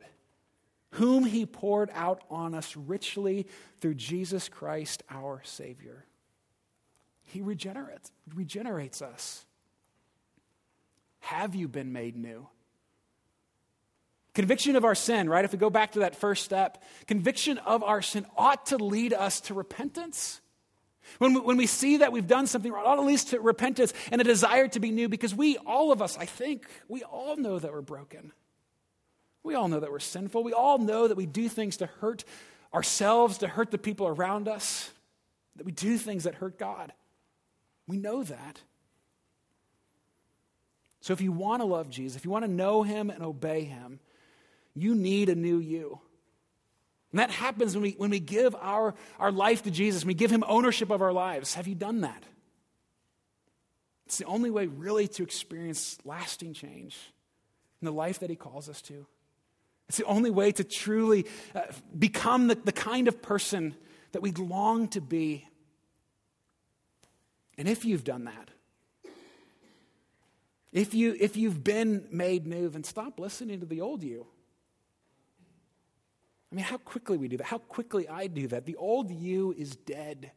whom 0.92 1.24
he 1.24 1.46
poured 1.46 1.90
out 1.94 2.22
on 2.30 2.54
us 2.54 2.76
richly 2.76 3.46
through 3.80 3.94
Jesus 3.94 4.48
Christ 4.48 5.02
our 5.08 5.40
Savior. 5.44 6.04
He 7.28 7.42
regenerates, 7.42 8.10
regenerates 8.34 9.02
us. 9.02 9.44
Have 11.20 11.54
you 11.54 11.68
been 11.68 11.92
made 11.92 12.16
new? 12.16 12.48
Conviction 14.34 14.76
of 14.76 14.84
our 14.84 14.94
sin, 14.94 15.28
right? 15.28 15.44
If 15.44 15.52
we 15.52 15.58
go 15.58 15.68
back 15.68 15.92
to 15.92 16.00
that 16.00 16.14
first 16.14 16.44
step, 16.44 16.82
conviction 17.06 17.58
of 17.58 17.82
our 17.82 18.00
sin 18.00 18.24
ought 18.36 18.66
to 18.66 18.78
lead 18.78 19.12
us 19.12 19.40
to 19.42 19.54
repentance. 19.54 20.40
When 21.18 21.34
we, 21.34 21.40
when 21.40 21.56
we 21.56 21.66
see 21.66 21.98
that 21.98 22.12
we've 22.12 22.26
done 22.26 22.46
something 22.46 22.72
wrong, 22.72 22.86
ought 22.86 23.04
lead 23.04 23.14
us 23.14 23.24
to 23.24 23.40
repentance 23.40 23.92
and 24.10 24.20
a 24.20 24.24
desire 24.24 24.68
to 24.68 24.80
be 24.80 24.90
new 24.90 25.08
because 25.08 25.34
we, 25.34 25.58
all 25.58 25.92
of 25.92 26.00
us, 26.00 26.16
I 26.16 26.24
think, 26.24 26.66
we 26.88 27.02
all 27.02 27.36
know 27.36 27.58
that 27.58 27.72
we're 27.72 27.82
broken. 27.82 28.32
We 29.42 29.54
all 29.54 29.68
know 29.68 29.80
that 29.80 29.90
we're 29.90 29.98
sinful. 29.98 30.44
We 30.44 30.52
all 30.52 30.78
know 30.78 31.08
that 31.08 31.16
we 31.16 31.26
do 31.26 31.48
things 31.48 31.78
to 31.78 31.86
hurt 31.86 32.24
ourselves, 32.72 33.38
to 33.38 33.48
hurt 33.48 33.70
the 33.70 33.78
people 33.78 34.06
around 34.06 34.48
us, 34.48 34.90
that 35.56 35.66
we 35.66 35.72
do 35.72 35.98
things 35.98 36.24
that 36.24 36.36
hurt 36.36 36.58
God. 36.58 36.92
We 37.88 37.96
know 37.96 38.22
that. 38.22 38.60
So 41.00 41.12
if 41.12 41.20
you 41.20 41.32
want 41.32 41.62
to 41.62 41.66
love 41.66 41.90
Jesus, 41.90 42.16
if 42.16 42.24
you 42.24 42.30
want 42.30 42.44
to 42.44 42.50
know 42.50 42.82
him 42.82 43.10
and 43.10 43.22
obey 43.22 43.64
him, 43.64 43.98
you 44.74 44.94
need 44.94 45.28
a 45.30 45.34
new 45.34 45.58
you. 45.58 45.98
And 47.10 47.18
that 47.18 47.30
happens 47.30 47.74
when 47.74 47.82
we, 47.82 47.90
when 47.92 48.10
we 48.10 48.20
give 48.20 48.54
our, 48.56 48.94
our 49.18 49.32
life 49.32 49.62
to 49.62 49.70
Jesus, 49.70 50.04
we 50.04 50.14
give 50.14 50.30
him 50.30 50.44
ownership 50.46 50.90
of 50.90 51.00
our 51.00 51.12
lives. 51.12 51.54
Have 51.54 51.66
you 51.66 51.74
done 51.74 52.02
that? 52.02 52.22
It's 54.04 54.18
the 54.18 54.26
only 54.26 54.50
way, 54.50 54.66
really, 54.66 55.08
to 55.08 55.22
experience 55.22 55.98
lasting 56.04 56.52
change 56.52 56.98
in 57.80 57.86
the 57.86 57.92
life 57.92 58.18
that 58.18 58.28
he 58.28 58.36
calls 58.36 58.68
us 58.68 58.82
to. 58.82 59.06
It's 59.88 59.96
the 59.96 60.04
only 60.04 60.30
way 60.30 60.52
to 60.52 60.64
truly 60.64 61.26
uh, 61.54 61.62
become 61.98 62.48
the, 62.48 62.54
the 62.54 62.72
kind 62.72 63.08
of 63.08 63.22
person 63.22 63.74
that 64.12 64.20
we 64.20 64.32
long 64.32 64.88
to 64.88 65.00
be 65.00 65.47
and 67.58 67.68
if 67.68 67.84
you've 67.84 68.04
done 68.04 68.24
that, 68.24 68.50
if, 70.72 70.94
you, 70.94 71.16
if 71.18 71.36
you've 71.36 71.64
been 71.64 72.06
made 72.10 72.46
new, 72.46 72.68
then 72.68 72.84
stop 72.84 73.18
listening 73.18 73.60
to 73.60 73.66
the 73.66 73.80
old 73.80 74.02
you. 74.02 74.26
I 76.50 76.54
mean, 76.54 76.64
how 76.64 76.78
quickly 76.78 77.18
we 77.18 77.28
do 77.28 77.36
that, 77.38 77.46
how 77.46 77.58
quickly 77.58 78.08
I 78.08 78.26
do 78.26 78.46
that. 78.48 78.64
The 78.64 78.76
old 78.76 79.10
you 79.10 79.54
is 79.56 79.76
dead, 79.76 80.30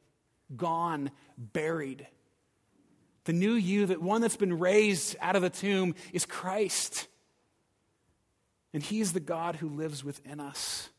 gone, 0.55 1.11
buried. 1.38 2.07
The 3.26 3.34
new 3.34 3.53
you, 3.53 3.86
that 3.86 4.01
one 4.01 4.22
that's 4.22 4.36
been 4.36 4.59
raised 4.59 5.15
out 5.22 5.36
of 5.36 5.41
the 5.41 5.49
tomb, 5.49 5.95
is 6.11 6.26
Christ. 6.26 7.07
And 8.74 8.82
He 8.82 8.99
is 8.99 9.13
the 9.13 9.19
God 9.19 9.57
who 9.57 9.69
lives 9.69 10.03
within 10.03 10.39
us. 10.39 10.89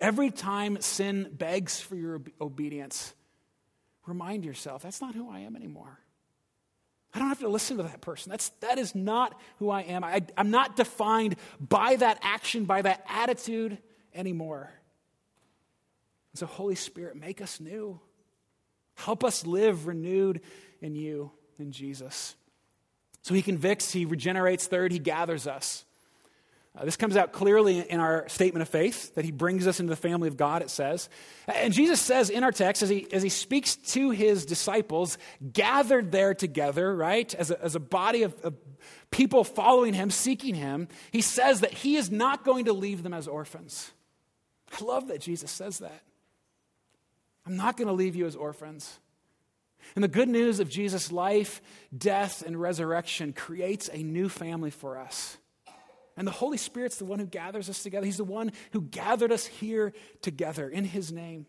Every 0.00 0.30
time 0.30 0.80
sin 0.80 1.30
begs 1.32 1.80
for 1.80 1.96
your 1.96 2.20
obedience, 2.40 3.14
remind 4.06 4.44
yourself 4.44 4.82
that's 4.82 5.00
not 5.00 5.14
who 5.14 5.30
I 5.30 5.40
am 5.40 5.56
anymore. 5.56 5.98
I 7.14 7.18
don't 7.18 7.28
have 7.28 7.40
to 7.40 7.48
listen 7.48 7.78
to 7.78 7.84
that 7.84 8.02
person. 8.02 8.30
That's, 8.30 8.50
that 8.60 8.78
is 8.78 8.94
not 8.94 9.40
who 9.58 9.70
I 9.70 9.82
am. 9.82 10.04
I, 10.04 10.22
I'm 10.36 10.50
not 10.50 10.76
defined 10.76 11.36
by 11.58 11.96
that 11.96 12.18
action, 12.20 12.66
by 12.66 12.82
that 12.82 13.04
attitude 13.08 13.78
anymore. 14.14 14.70
And 16.32 16.38
so, 16.38 16.44
Holy 16.44 16.74
Spirit, 16.74 17.16
make 17.16 17.40
us 17.40 17.58
new. 17.58 17.98
Help 18.96 19.24
us 19.24 19.46
live 19.46 19.86
renewed 19.86 20.42
in 20.82 20.94
you, 20.94 21.30
in 21.58 21.72
Jesus. 21.72 22.34
So 23.22 23.32
he 23.32 23.40
convicts, 23.40 23.92
he 23.92 24.04
regenerates. 24.04 24.66
Third, 24.66 24.92
he 24.92 24.98
gathers 24.98 25.46
us. 25.46 25.85
Uh, 26.76 26.84
this 26.84 26.96
comes 26.96 27.16
out 27.16 27.32
clearly 27.32 27.78
in 27.78 28.00
our 28.00 28.28
statement 28.28 28.60
of 28.60 28.68
faith 28.68 29.14
that 29.14 29.24
he 29.24 29.30
brings 29.30 29.66
us 29.66 29.80
into 29.80 29.88
the 29.88 29.96
family 29.96 30.28
of 30.28 30.36
God, 30.36 30.60
it 30.60 30.68
says. 30.68 31.08
And 31.48 31.72
Jesus 31.72 32.00
says 32.00 32.28
in 32.28 32.44
our 32.44 32.52
text, 32.52 32.82
as 32.82 32.90
he, 32.90 33.10
as 33.12 33.22
he 33.22 33.30
speaks 33.30 33.76
to 33.76 34.10
his 34.10 34.44
disciples, 34.44 35.16
gathered 35.52 36.12
there 36.12 36.34
together, 36.34 36.94
right, 36.94 37.34
as 37.34 37.50
a, 37.50 37.62
as 37.62 37.74
a 37.76 37.80
body 37.80 38.24
of, 38.24 38.34
of 38.44 38.54
people 39.10 39.42
following 39.42 39.94
him, 39.94 40.10
seeking 40.10 40.54
him, 40.54 40.88
he 41.12 41.22
says 41.22 41.60
that 41.60 41.72
he 41.72 41.96
is 41.96 42.10
not 42.10 42.44
going 42.44 42.66
to 42.66 42.74
leave 42.74 43.02
them 43.02 43.14
as 43.14 43.26
orphans. 43.26 43.90
I 44.78 44.84
love 44.84 45.08
that 45.08 45.20
Jesus 45.20 45.50
says 45.50 45.78
that. 45.78 46.02
I'm 47.46 47.56
not 47.56 47.76
going 47.76 47.88
to 47.88 47.94
leave 47.94 48.16
you 48.16 48.26
as 48.26 48.36
orphans. 48.36 48.98
And 49.94 50.04
the 50.04 50.08
good 50.08 50.28
news 50.28 50.60
of 50.60 50.68
Jesus' 50.68 51.12
life, 51.12 51.62
death, 51.96 52.42
and 52.44 52.60
resurrection 52.60 53.32
creates 53.32 53.88
a 53.92 54.02
new 54.02 54.28
family 54.28 54.70
for 54.70 54.98
us. 54.98 55.38
And 56.16 56.26
the 56.26 56.32
Holy 56.32 56.56
Spirit's 56.56 56.96
the 56.96 57.04
one 57.04 57.18
who 57.18 57.26
gathers 57.26 57.68
us 57.68 57.82
together. 57.82 58.06
He's 58.06 58.16
the 58.16 58.24
one 58.24 58.52
who 58.72 58.80
gathered 58.80 59.32
us 59.32 59.46
here 59.46 59.92
together 60.22 60.68
in 60.68 60.84
His 60.84 61.12
name, 61.12 61.46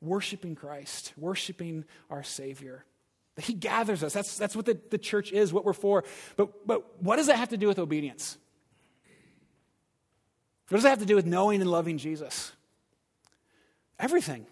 worshiping 0.00 0.54
Christ, 0.54 1.12
worshiping 1.16 1.84
our 2.10 2.22
Savior. 2.22 2.84
He 3.36 3.52
gathers 3.52 4.04
us. 4.04 4.12
That's, 4.12 4.38
that's 4.38 4.54
what 4.54 4.66
the, 4.66 4.78
the 4.90 4.98
church 4.98 5.32
is, 5.32 5.52
what 5.52 5.64
we're 5.64 5.72
for. 5.72 6.04
But, 6.36 6.66
but 6.66 7.02
what 7.02 7.16
does 7.16 7.26
that 7.26 7.36
have 7.36 7.48
to 7.48 7.56
do 7.56 7.66
with 7.66 7.80
obedience? 7.80 8.38
What 10.68 10.76
does 10.76 10.84
that 10.84 10.90
have 10.90 10.98
to 11.00 11.06
do 11.06 11.16
with 11.16 11.26
knowing 11.26 11.60
and 11.60 11.70
loving 11.70 11.98
Jesus? 11.98 12.52
Everything. 13.98 14.46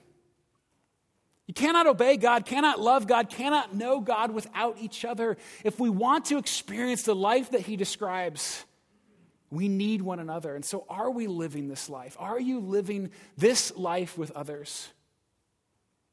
You 1.46 1.54
cannot 1.54 1.86
obey 1.86 2.16
God, 2.16 2.44
cannot 2.44 2.80
love 2.80 3.06
God, 3.06 3.28
cannot 3.28 3.74
know 3.74 4.00
God 4.00 4.32
without 4.32 4.78
each 4.80 5.04
other. 5.04 5.36
If 5.64 5.78
we 5.78 5.90
want 5.90 6.26
to 6.26 6.38
experience 6.38 7.02
the 7.02 7.14
life 7.14 7.50
that 7.50 7.60
He 7.60 7.76
describes, 7.76 8.64
we 9.52 9.68
need 9.68 10.00
one 10.00 10.18
another. 10.18 10.54
And 10.56 10.64
so, 10.64 10.86
are 10.88 11.10
we 11.10 11.26
living 11.26 11.68
this 11.68 11.90
life? 11.90 12.16
Are 12.18 12.40
you 12.40 12.58
living 12.58 13.10
this 13.36 13.76
life 13.76 14.16
with 14.16 14.30
others? 14.30 14.88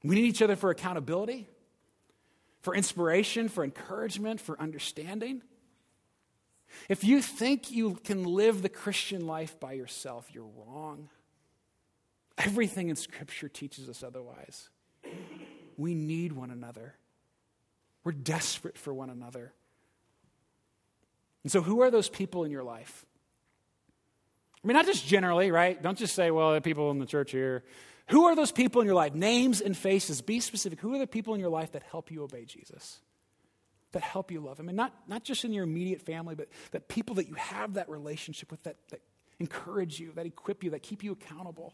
We 0.04 0.16
need 0.16 0.26
each 0.26 0.42
other 0.42 0.58
for 0.58 0.72
accountability, 0.72 1.48
for 2.62 2.76
inspiration, 2.76 3.48
for 3.48 3.64
encouragement, 3.64 4.42
for 4.42 4.60
understanding. 4.60 5.42
If 6.90 7.06
you 7.06 7.22
think 7.22 7.72
you 7.72 7.96
can 8.04 8.26
live 8.26 8.62
the 8.62 8.70
Christian 8.70 9.26
life 9.26 9.58
by 9.58 9.72
yourself, 9.72 10.28
you're 10.34 10.50
wrong. 10.68 11.08
Everything 12.38 12.90
in 12.90 12.98
Scripture 12.98 13.48
teaches 13.48 13.88
us 13.88 14.04
otherwise. 14.04 14.70
We 15.78 15.96
need 15.96 16.34
one 16.34 16.52
another. 16.52 16.96
We're 18.04 18.12
desperate 18.12 18.78
for 18.78 18.94
one 18.94 19.10
another. 19.10 19.54
And 21.44 21.52
so, 21.54 21.62
who 21.62 21.82
are 21.82 21.90
those 21.90 22.10
people 22.10 22.44
in 22.44 22.52
your 22.52 22.64
life? 22.64 23.06
I 24.64 24.68
mean, 24.68 24.76
not 24.76 24.86
just 24.86 25.06
generally, 25.06 25.52
right? 25.52 25.82
Don't 25.82 25.98
just 25.98 26.16
say, 26.16 26.32
well, 26.32 26.54
the 26.54 26.62
people 26.62 26.92
in 26.92 27.00
the 27.00 27.06
church 27.06 27.32
here. 27.32 27.64
Who 28.10 28.26
are 28.26 28.36
those 28.36 28.52
people 28.52 28.82
in 28.82 28.88
your 28.88 28.96
life? 28.96 29.14
Names 29.14 29.62
and 29.62 29.78
faces. 29.78 30.22
Be 30.22 30.40
specific. 30.40 30.80
Who 30.80 30.94
are 30.96 31.00
the 31.00 31.08
people 31.08 31.34
in 31.34 31.40
your 31.40 31.50
life 31.50 31.74
that 31.74 31.84
help 31.84 32.12
you 32.12 32.24
obey 32.24 32.44
Jesus? 32.44 33.00
That 33.92 34.02
help 34.02 34.32
you 34.32 34.40
love 34.42 34.60
him? 34.60 34.68
And 34.68 34.76
not, 34.76 34.94
not 35.08 35.24
just 35.24 35.46
in 35.46 35.54
your 35.54 35.64
immediate 35.64 36.02
family, 36.02 36.36
but 36.36 36.50
that 36.72 36.88
people 36.88 37.16
that 37.16 37.28
you 37.28 37.36
have 37.36 37.76
that 37.76 37.88
relationship 37.88 38.52
with 38.52 38.64
that, 38.64 38.78
that 38.90 39.02
encourage 39.40 40.00
you, 40.00 40.12
that 40.16 40.26
equip 40.26 40.64
you, 40.64 40.72
that 40.72 40.84
keep 40.84 41.04
you 41.04 41.12
accountable 41.12 41.74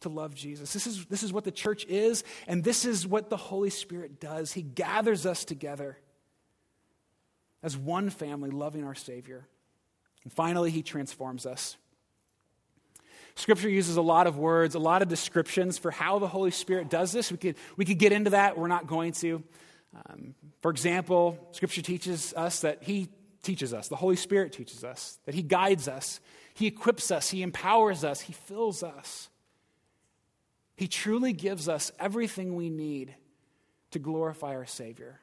to 0.00 0.08
love 0.08 0.34
Jesus. 0.34 0.72
This 0.72 0.86
is, 0.86 1.06
this 1.06 1.22
is 1.22 1.32
what 1.32 1.44
the 1.44 1.50
church 1.50 1.86
is, 1.86 2.22
and 2.46 2.62
this 2.62 2.84
is 2.84 3.06
what 3.06 3.30
the 3.30 3.36
Holy 3.36 3.70
Spirit 3.70 4.20
does. 4.20 4.52
He 4.52 4.62
gathers 4.62 5.24
us 5.24 5.44
together 5.44 5.96
as 7.62 7.76
one 7.76 8.10
family, 8.10 8.50
loving 8.50 8.84
our 8.84 8.94
Savior. 8.94 9.46
And 10.22 10.32
finally, 10.32 10.70
He 10.70 10.82
transforms 10.82 11.46
us. 11.46 11.76
Scripture 13.36 13.68
uses 13.68 13.98
a 13.98 14.02
lot 14.02 14.26
of 14.26 14.38
words, 14.38 14.74
a 14.74 14.78
lot 14.78 15.02
of 15.02 15.08
descriptions 15.08 15.76
for 15.76 15.90
how 15.90 16.18
the 16.18 16.26
Holy 16.26 16.50
Spirit 16.50 16.88
does 16.88 17.12
this. 17.12 17.30
We 17.30 17.36
could, 17.36 17.56
we 17.76 17.84
could 17.84 17.98
get 17.98 18.12
into 18.12 18.30
that. 18.30 18.58
We're 18.58 18.66
not 18.66 18.86
going 18.86 19.12
to. 19.12 19.42
Um, 19.94 20.34
for 20.62 20.70
example, 20.70 21.38
Scripture 21.52 21.82
teaches 21.82 22.32
us 22.34 22.60
that 22.60 22.82
He 22.82 23.08
teaches 23.42 23.72
us, 23.72 23.88
the 23.88 23.96
Holy 23.96 24.16
Spirit 24.16 24.52
teaches 24.52 24.82
us, 24.82 25.18
that 25.26 25.34
He 25.34 25.42
guides 25.42 25.86
us, 25.86 26.18
He 26.54 26.66
equips 26.66 27.10
us, 27.10 27.30
He 27.30 27.42
empowers 27.42 28.04
us, 28.04 28.20
He 28.20 28.32
fills 28.32 28.82
us. 28.82 29.28
He 30.76 30.88
truly 30.88 31.32
gives 31.32 31.68
us 31.68 31.92
everything 31.98 32.54
we 32.54 32.70
need 32.70 33.14
to 33.92 33.98
glorify 33.98 34.56
our 34.56 34.66
Savior. 34.66 35.20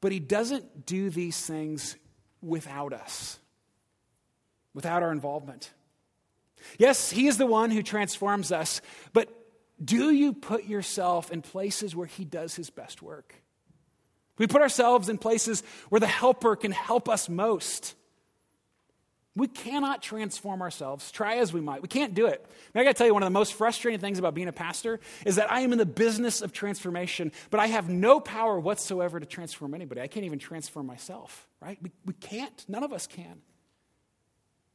But 0.00 0.12
He 0.12 0.20
doesn't 0.20 0.84
do 0.84 1.08
these 1.08 1.44
things 1.44 1.96
without 2.42 2.92
us, 2.92 3.38
without 4.74 5.02
our 5.02 5.10
involvement. 5.10 5.70
Yes, 6.78 7.10
He 7.10 7.26
is 7.26 7.38
the 7.38 7.46
one 7.46 7.70
who 7.70 7.82
transforms 7.82 8.52
us, 8.52 8.80
but 9.12 9.28
do 9.82 10.10
you 10.10 10.32
put 10.32 10.64
yourself 10.64 11.30
in 11.30 11.42
places 11.42 11.96
where 11.96 12.06
He 12.06 12.24
does 12.24 12.54
His 12.54 12.70
best 12.70 13.02
work? 13.02 13.34
We 14.38 14.46
put 14.46 14.62
ourselves 14.62 15.08
in 15.08 15.18
places 15.18 15.62
where 15.88 16.00
the 16.00 16.06
helper 16.06 16.56
can 16.56 16.72
help 16.72 17.08
us 17.08 17.28
most. 17.28 17.94
We 19.36 19.48
cannot 19.48 20.00
transform 20.00 20.62
ourselves, 20.62 21.10
try 21.10 21.36
as 21.36 21.52
we 21.52 21.60
might. 21.60 21.82
We 21.82 21.88
can't 21.88 22.14
do 22.14 22.26
it. 22.26 22.44
I, 22.72 22.80
I 22.80 22.84
got 22.84 22.90
to 22.90 22.94
tell 22.94 23.06
you, 23.06 23.14
one 23.14 23.24
of 23.24 23.26
the 23.26 23.30
most 23.30 23.54
frustrating 23.54 23.98
things 23.98 24.20
about 24.20 24.34
being 24.34 24.46
a 24.46 24.52
pastor 24.52 25.00
is 25.26 25.36
that 25.36 25.50
I 25.50 25.60
am 25.60 25.72
in 25.72 25.78
the 25.78 25.86
business 25.86 26.40
of 26.40 26.52
transformation, 26.52 27.32
but 27.50 27.58
I 27.58 27.66
have 27.66 27.88
no 27.88 28.20
power 28.20 28.60
whatsoever 28.60 29.18
to 29.18 29.26
transform 29.26 29.74
anybody. 29.74 30.00
I 30.00 30.06
can't 30.06 30.24
even 30.24 30.38
transform 30.38 30.86
myself, 30.86 31.48
right? 31.60 31.78
We, 31.82 31.90
we 32.06 32.14
can't. 32.14 32.64
None 32.68 32.84
of 32.84 32.92
us 32.92 33.08
can. 33.08 33.40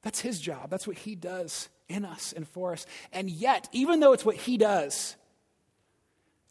That's 0.01 0.21
his 0.21 0.39
job. 0.39 0.69
That's 0.69 0.87
what 0.87 0.97
he 0.97 1.15
does 1.15 1.69
in 1.87 2.05
us 2.05 2.33
and 2.33 2.47
for 2.47 2.73
us. 2.73 2.85
And 3.11 3.29
yet, 3.29 3.67
even 3.71 3.99
though 3.99 4.13
it's 4.13 4.25
what 4.25 4.35
he 4.35 4.57
does, 4.57 5.15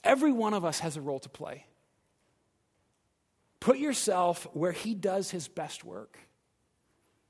every 0.04 0.32
one 0.32 0.54
of 0.54 0.64
us 0.64 0.80
has 0.80 0.96
a 0.96 1.00
role 1.00 1.20
to 1.20 1.28
play. 1.28 1.64
Put 3.60 3.78
yourself 3.78 4.46
where 4.52 4.72
he 4.72 4.94
does 4.94 5.30
his 5.30 5.48
best 5.48 5.84
work 5.84 6.18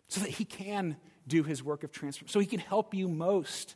so 0.09 0.21
that 0.21 0.31
he 0.31 0.45
can 0.45 0.97
do 1.27 1.43
his 1.43 1.63
work 1.63 1.85
of 1.85 1.93
transformation, 1.93 2.33
so 2.33 2.41
he 2.41 2.47
can 2.47 2.61
help 2.61 2.95
you 2.95 3.09
most. 3.09 3.75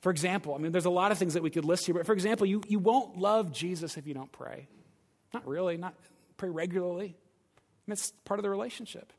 For 0.00 0.10
example, 0.10 0.54
I 0.54 0.58
mean, 0.58 0.72
there's 0.72 0.86
a 0.86 0.90
lot 0.90 1.12
of 1.12 1.18
things 1.18 1.34
that 1.34 1.42
we 1.42 1.50
could 1.50 1.64
list 1.64 1.86
here, 1.86 1.94
but 1.94 2.06
for 2.06 2.12
example, 2.14 2.46
you, 2.46 2.62
you 2.66 2.78
won't 2.78 3.18
love 3.18 3.52
Jesus 3.52 3.96
if 3.96 4.06
you 4.06 4.14
don't 4.14 4.32
pray. 4.32 4.68
Not 5.34 5.46
really, 5.46 5.76
not 5.76 5.94
pray 6.36 6.48
regularly. 6.48 7.16
I 7.16 7.82
mean, 7.86 7.92
it's 7.92 8.12
part 8.24 8.40
of 8.40 8.42
the 8.42 8.50
relationship. 8.50 9.12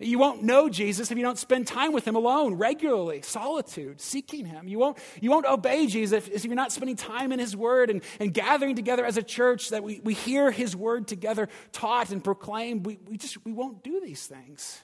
You 0.00 0.20
won't 0.20 0.44
know 0.44 0.68
Jesus 0.68 1.10
if 1.10 1.18
you 1.18 1.24
don't 1.24 1.38
spend 1.38 1.66
time 1.66 1.92
with 1.92 2.06
him 2.06 2.14
alone, 2.14 2.54
regularly, 2.54 3.20
solitude, 3.22 4.00
seeking 4.00 4.46
him. 4.46 4.68
You 4.68 4.78
won't, 4.78 4.96
you 5.20 5.28
won't 5.28 5.44
obey 5.44 5.88
Jesus 5.88 6.28
if, 6.28 6.44
you're 6.44 6.54
not 6.54 6.70
spending 6.70 6.94
time 6.94 7.32
in 7.32 7.40
his 7.40 7.56
word 7.56 7.90
and, 7.90 8.02
and 8.20 8.32
gathering 8.32 8.76
together 8.76 9.04
as 9.04 9.16
a 9.16 9.24
church 9.24 9.70
that 9.70 9.82
we, 9.82 10.00
we 10.04 10.14
hear 10.14 10.52
his 10.52 10.76
word 10.76 11.08
together 11.08 11.48
taught 11.72 12.10
and 12.10 12.22
proclaimed. 12.22 12.86
We, 12.86 13.00
we 13.08 13.16
just 13.16 13.44
we 13.44 13.52
won't 13.52 13.82
do 13.82 14.00
these 14.00 14.24
things. 14.24 14.80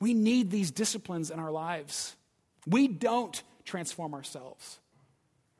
We 0.00 0.12
need 0.12 0.50
these 0.50 0.70
disciplines 0.70 1.30
in 1.30 1.38
our 1.38 1.50
lives. 1.50 2.14
We 2.66 2.88
don't 2.88 3.42
transform 3.64 4.12
ourselves. 4.12 4.80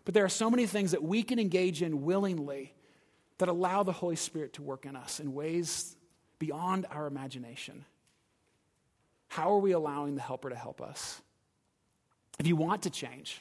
But 0.04 0.12
there 0.12 0.24
are 0.26 0.28
so 0.28 0.50
many 0.50 0.66
things 0.66 0.90
that 0.90 1.02
we 1.02 1.22
can 1.22 1.38
engage 1.38 1.80
in 1.80 2.02
willingly 2.02 2.74
that 3.38 3.48
allow 3.48 3.84
the 3.84 3.92
Holy 3.92 4.16
Spirit 4.16 4.52
to 4.54 4.62
work 4.62 4.84
in 4.84 4.96
us 4.96 5.18
in 5.18 5.32
ways 5.32 5.96
beyond 6.38 6.84
our 6.90 7.06
imagination. 7.06 7.86
How 9.33 9.51
are 9.51 9.59
we 9.59 9.72
allowing 9.72 10.14
the 10.14 10.20
helper 10.20 10.51
to 10.51 10.55
help 10.55 10.83
us? 10.83 11.22
If 12.39 12.47
you 12.47 12.55
want 12.55 12.83
to 12.83 12.91
change, 12.91 13.41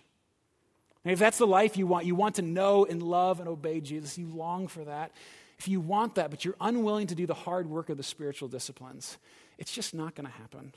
if 1.03 1.19
that's 1.19 1.37
the 1.37 1.45
life 1.45 1.75
you 1.75 1.85
want, 1.85 2.05
you 2.05 2.15
want 2.15 2.35
to 2.35 2.41
know 2.41 2.85
and 2.85 3.03
love 3.03 3.41
and 3.41 3.49
obey 3.49 3.81
Jesus, 3.81 4.17
you 4.17 4.27
long 4.27 4.69
for 4.69 4.85
that. 4.85 5.11
If 5.59 5.67
you 5.67 5.81
want 5.81 6.15
that, 6.15 6.29
but 6.29 6.45
you're 6.45 6.55
unwilling 6.61 7.07
to 7.07 7.15
do 7.15 7.25
the 7.25 7.33
hard 7.33 7.69
work 7.69 7.89
of 7.89 7.97
the 7.97 8.03
spiritual 8.03 8.47
disciplines, 8.47 9.17
it's 9.57 9.73
just 9.73 9.93
not 9.93 10.15
going 10.15 10.27
to 10.27 10.31
happen. 10.31 10.71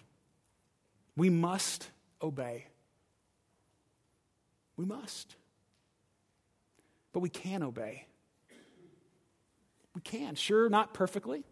We 1.17 1.31
must 1.31 1.89
obey. 2.21 2.67
We 4.77 4.85
must. 4.85 5.37
But 7.13 7.21
we 7.21 7.29
can 7.29 7.63
obey. 7.63 8.09
We 9.95 10.01
can. 10.01 10.35
Sure, 10.35 10.69
not 10.69 10.93
perfectly. 10.93 11.45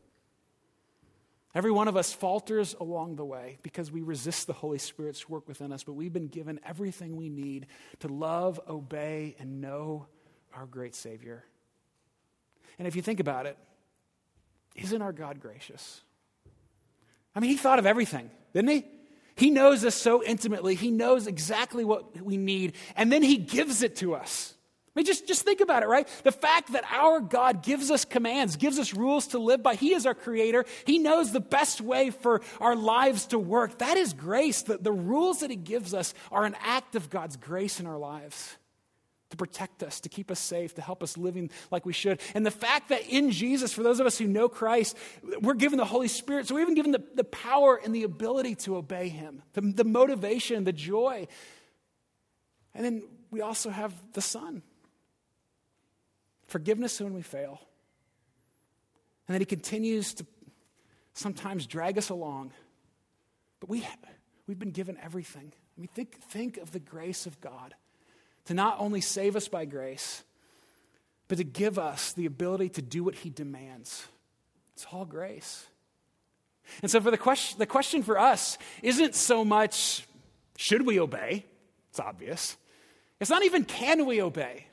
Every 1.55 1.71
one 1.71 1.87
of 1.87 1.97
us 1.97 2.13
falters 2.13 2.75
along 2.81 3.17
the 3.17 3.25
way 3.25 3.59
because 3.63 3.93
we 3.93 4.01
resist 4.01 4.47
the 4.47 4.55
Holy 4.55 4.79
Spirit's 4.79 5.29
work 5.29 5.47
within 5.47 5.71
us, 5.71 5.85
but 5.85 5.93
we've 5.93 6.13
been 6.13 6.29
given 6.29 6.59
everything 6.65 7.17
we 7.17 7.29
need 7.29 7.67
to 8.01 8.09
love, 8.09 8.59
obey, 8.67 9.37
and 9.39 9.61
know 9.61 10.07
our 10.55 10.65
great 10.65 10.95
Savior. 10.95 11.45
And 12.79 12.89
if 12.89 12.97
you 12.97 13.03
think 13.03 13.21
about 13.21 13.45
it, 13.45 13.59
isn't 14.77 15.03
our 15.03 15.13
God 15.13 15.41
gracious? 15.41 16.01
I 17.35 17.41
mean, 17.41 17.51
He 17.51 17.59
thought 17.59 17.79
of 17.79 17.85
everything, 17.85 18.31
didn't 18.55 18.71
He? 18.71 18.85
He 19.35 19.51
knows 19.51 19.85
us 19.85 19.95
so 19.95 20.23
intimately. 20.23 20.75
He 20.75 20.91
knows 20.91 21.27
exactly 21.27 21.85
what 21.85 22.21
we 22.23 22.39
need, 22.39 22.75
and 22.97 23.13
then 23.13 23.23
He 23.23 23.37
gives 23.37 23.83
it 23.83 23.97
to 23.97 24.15
us. 24.15 24.55
I 24.95 24.99
mean, 24.99 25.07
just, 25.07 25.27
just 25.27 25.43
think 25.43 25.63
about 25.63 25.83
it, 25.83 25.87
right? 25.87 26.07
The 26.23 26.33
fact 26.33 26.75
that 26.75 26.85
our 26.93 27.21
God 27.21 27.63
gives 27.63 27.91
us 27.91 28.05
commands, 28.05 28.57
gives 28.57 28.79
us 28.79 28.93
rules 28.93 29.29
to 29.29 29.39
live 29.39 29.63
by. 29.63 29.75
He 29.75 29.95
is 29.95 30.05
our 30.05 30.15
creator. 30.15 30.67
He 30.87 30.99
knows 30.99 31.33
the 31.33 31.41
best 31.41 31.81
way 31.81 32.11
for 32.11 32.43
our 32.61 32.77
lives 32.77 33.27
to 33.29 33.39
work. 33.39 33.79
That 33.79 33.97
is 33.97 34.13
grace. 34.13 34.63
The, 34.63 34.77
the 34.77 34.93
rules 34.93 35.41
that 35.41 35.49
He 35.49 35.57
gives 35.57 35.95
us 35.95 36.13
are 36.31 36.45
an 36.45 36.57
act 36.63 36.95
of 36.95 37.09
God's 37.09 37.39
grace 37.39 37.81
in 37.81 37.87
our 37.87 37.97
lives 37.97 38.55
to 39.31 39.37
protect 39.39 39.83
us, 39.83 40.01
to 40.01 40.11
keep 40.11 40.31
us 40.31 40.39
safe, 40.39 40.75
to 40.75 40.83
help 40.83 41.03
us 41.03 41.17
living 41.17 41.51
like 41.71 41.87
we 41.87 41.95
should. 41.95 42.21
And 42.35 42.45
the 42.45 42.51
fact 42.51 42.91
that 42.91 43.09
in 43.09 43.31
Jesus, 43.31 43.73
for 43.73 43.83
those 43.83 43.99
of 43.99 44.07
us 44.07 44.19
who 44.19 44.27
know 44.27 44.47
Christ, 44.47 44.95
we're 45.41 45.55
given 45.55 45.79
the 45.79 45.87
Holy 45.87 46.09
Spirit. 46.09 46.49
So 46.49 46.55
we're 46.55 46.61
even 46.61 46.75
given 46.75 46.93
the, 46.93 47.03
the 47.15 47.25
power 47.25 47.81
and 47.83 47.95
the 47.95 48.03
ability 48.03 48.57
to 48.57 48.77
obey 48.77 49.09
Him, 49.09 49.43
the, 49.55 49.63
the 49.63 49.85
motivation, 49.85 50.65
the 50.65 50.73
joy. 50.75 51.29
And 52.75 52.85
then 52.85 53.05
we 53.31 53.41
also 53.41 53.71
have 53.71 53.95
the 54.13 54.21
Son 54.21 54.63
forgiveness 56.53 57.01
when 57.01 57.15
we 57.15 57.23
fail. 57.23 57.61
And 59.27 59.35
then 59.35 59.41
He 59.41 59.47
continues 59.47 60.15
to 60.15 60.27
sometimes 61.15 61.67
drag 61.67 61.99
us 61.99 62.11
along. 62.11 62.53
But 63.59 63.71
we, 63.71 63.87
we've 64.47 64.59
been 64.59 64.71
given 64.71 64.99
everything. 65.03 65.53
I 65.77 65.81
mean, 65.81 65.89
think, 65.89 66.21
think 66.21 66.59
of 66.59 66.73
the 66.73 66.79
grace 66.79 67.27
of 67.27 67.41
God 67.41 67.75
to 68.45 68.55
not 68.55 68.77
only 68.79 69.01
save 69.01 69.35
us 69.35 69.49
by 69.49 69.65
grace, 69.65 70.23
but 71.29 71.39
to 71.39 71.45
give 71.45 71.79
us 71.79 72.13
the 72.13 72.27
ability 72.27 72.69
to 72.71 72.83
do 72.83 73.03
what 73.03 73.15
He 73.15 73.31
demands. 73.31 74.07
It's 74.75 74.87
all 74.93 75.05
grace. 75.05 75.67
And 76.83 76.91
so, 76.91 77.01
for 77.01 77.11
the 77.11 77.19
question, 77.19 77.59
the 77.59 77.67
question 77.67 78.03
for 78.03 78.19
us 78.19 78.59
isn't 78.83 79.15
so 79.15 79.45
much 79.45 80.07
should 80.57 80.87
we 80.87 81.01
obey? 81.01 81.45
It's 81.91 82.01
obvious. 82.01 82.57
It's 83.21 83.31
not 83.31 83.45
even 83.45 83.65
can 83.65 84.07
we 84.07 84.21
obey. 84.21 84.67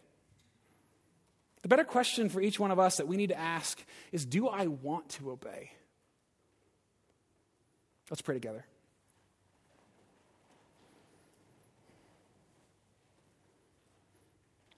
The 1.69 1.75
better 1.75 1.87
question 1.87 2.29
for 2.29 2.41
each 2.41 2.59
one 2.59 2.71
of 2.71 2.79
us 2.79 2.97
that 2.97 3.07
we 3.07 3.15
need 3.15 3.29
to 3.29 3.37
ask 3.37 3.79
is 4.11 4.25
do 4.25 4.47
I 4.47 4.65
want 4.65 5.07
to 5.09 5.29
obey? 5.29 5.69
Let's 8.09 8.23
pray 8.23 8.33
together. 8.33 8.65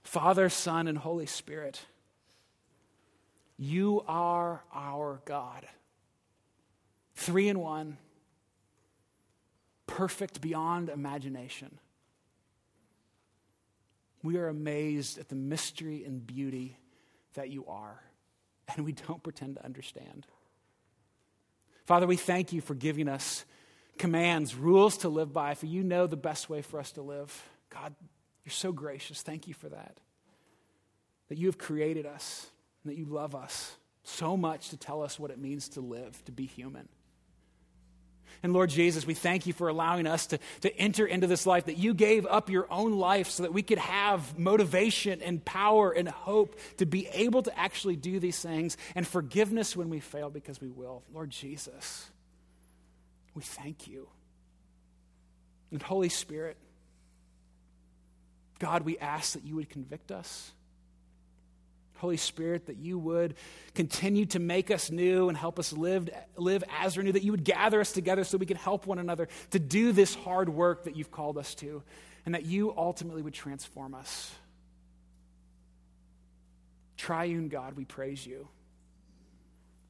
Father, 0.04 0.50
Son, 0.50 0.90
and 0.90 0.98
Holy 0.98 1.28
Spirit, 1.28 1.80
you 3.58 4.04
are 4.06 4.62
our 4.74 5.22
God. 5.24 5.66
Three 7.16 7.48
in 7.48 7.60
one, 7.60 8.00
perfect 9.88 10.42
beyond 10.42 10.90
imagination. 10.90 11.80
We 14.24 14.38
are 14.38 14.48
amazed 14.48 15.18
at 15.18 15.30
the 15.30 15.36
mystery 15.36 16.04
and 16.06 16.26
beauty 16.26 16.78
that 17.34 17.50
you 17.50 17.66
are, 17.68 18.00
and 18.76 18.86
we 18.86 18.92
don't 18.92 19.24
pretend 19.24 19.56
to 19.56 19.66
understand. 19.66 20.28
Father, 21.86 22.08
we 22.08 22.18
thank 22.18 22.54
you 22.54 22.62
for 22.62 22.76
giving 22.76 23.08
us 23.08 23.46
commands, 23.98 24.56
rules 24.56 24.98
to 24.98 25.10
live 25.10 25.34
by, 25.34 25.56
for 25.56 25.66
you 25.66 25.84
know 25.84 26.08
the 26.08 26.18
best 26.18 26.50
way 26.50 26.62
for 26.62 26.80
us 26.80 26.92
to 26.94 27.02
live. 27.02 27.44
God, 27.70 27.96
you're 28.46 28.52
so 28.52 28.72
gracious. 28.72 29.22
Thank 29.22 29.48
you 29.48 29.54
for 29.54 29.70
that. 29.70 30.00
That 31.30 31.38
you 31.38 31.48
have 31.48 31.58
created 31.58 32.06
us 32.06 32.48
and 32.84 32.92
that 32.92 32.98
you 32.98 33.06
love 33.06 33.36
us 33.36 33.76
so 34.04 34.36
much 34.36 34.70
to 34.70 34.78
tell 34.78 35.04
us 35.04 35.20
what 35.20 35.32
it 35.32 35.40
means 35.40 35.70
to 35.70 35.82
live, 35.82 36.24
to 36.26 36.32
be 36.32 36.46
human. 36.46 36.90
And 38.44 38.54
Lord 38.54 38.70
Jesus, 38.70 39.06
we 39.06 39.14
thank 39.14 39.46
you 39.46 39.54
for 39.54 39.68
allowing 39.68 40.08
us 40.08 40.28
to, 40.28 40.40
to 40.62 40.76
enter 40.78 41.06
into 41.06 41.28
this 41.28 41.46
life, 41.46 41.66
that 41.66 41.78
you 41.78 41.94
gave 41.94 42.26
up 42.26 42.50
your 42.50 42.68
own 42.72 42.98
life 42.98 43.30
so 43.30 43.44
that 43.44 43.54
we 43.54 43.62
could 43.62 43.78
have 43.78 44.38
motivation 44.38 45.22
and 45.22 45.44
power 45.44 45.92
and 45.92 46.08
hope 46.10 46.60
to 46.78 46.86
be 46.86 47.08
able 47.08 47.44
to 47.44 47.60
actually 47.60 47.96
do 47.96 48.20
these 48.20 48.40
things 48.40 48.78
and 48.96 49.08
forgiveness 49.08 49.76
when 49.76 49.90
we 49.90 50.00
fail 50.00 50.30
because 50.30 50.60
we 50.60 50.70
will. 50.70 51.04
Lord 51.14 51.30
Jesus, 51.30 52.10
we 53.36 53.44
thank 53.44 53.88
you. 53.88 54.08
And 55.72 55.82
Holy 55.82 56.10
Spirit, 56.10 56.58
God, 58.60 58.84
we 58.84 58.98
ask 59.00 59.34
that 59.34 59.44
you 59.44 59.56
would 59.56 59.70
convict 59.70 60.12
us. 60.12 60.52
Holy 62.02 62.18
Spirit, 62.18 62.66
that 62.66 62.78
you 62.78 62.98
would 62.98 63.36
continue 63.76 64.26
to 64.26 64.40
make 64.40 64.72
us 64.72 64.92
new 64.92 65.30
and 65.30 65.38
help 65.38 65.60
us 65.60 65.72
live, 65.72 66.10
live 66.36 66.64
as 66.80 66.98
we're 66.98 67.12
that 67.12 67.24
you 67.24 67.32
would 67.32 67.44
gather 67.44 67.80
us 67.80 67.92
together 67.92 68.24
so 68.24 68.38
we 68.38 68.46
can 68.46 68.58
help 68.58 68.88
one 68.88 69.00
another 69.00 69.30
to 69.52 69.60
do 69.60 69.92
this 69.92 70.16
hard 70.16 70.50
work 70.50 70.86
that 70.86 70.96
you've 70.96 71.12
called 71.12 71.38
us 71.38 71.56
to, 71.56 71.84
and 72.26 72.36
that 72.36 72.46
you 72.46 72.74
ultimately 72.76 73.22
would 73.22 73.34
transform 73.34 73.94
us. 73.94 74.32
Triune 76.98 77.50
God, 77.50 77.76
we 77.76 77.86
praise 77.86 78.26
you. 78.26 78.48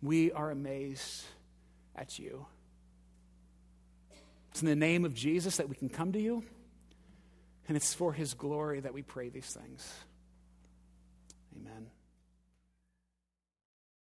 We 0.01 0.31
are 0.31 0.51
amazed 0.51 1.23
at 1.95 2.19
you. 2.19 2.45
It's 4.51 4.61
in 4.61 4.67
the 4.67 4.75
name 4.75 5.05
of 5.05 5.13
Jesus 5.13 5.57
that 5.57 5.69
we 5.69 5.75
can 5.75 5.89
come 5.89 6.11
to 6.11 6.19
you. 6.19 6.43
And 7.67 7.77
it's 7.77 7.93
for 7.93 8.11
his 8.11 8.33
glory 8.33 8.79
that 8.81 8.93
we 8.93 9.01
pray 9.01 9.29
these 9.29 9.45
things. 9.53 9.93
Amen. 11.55 11.90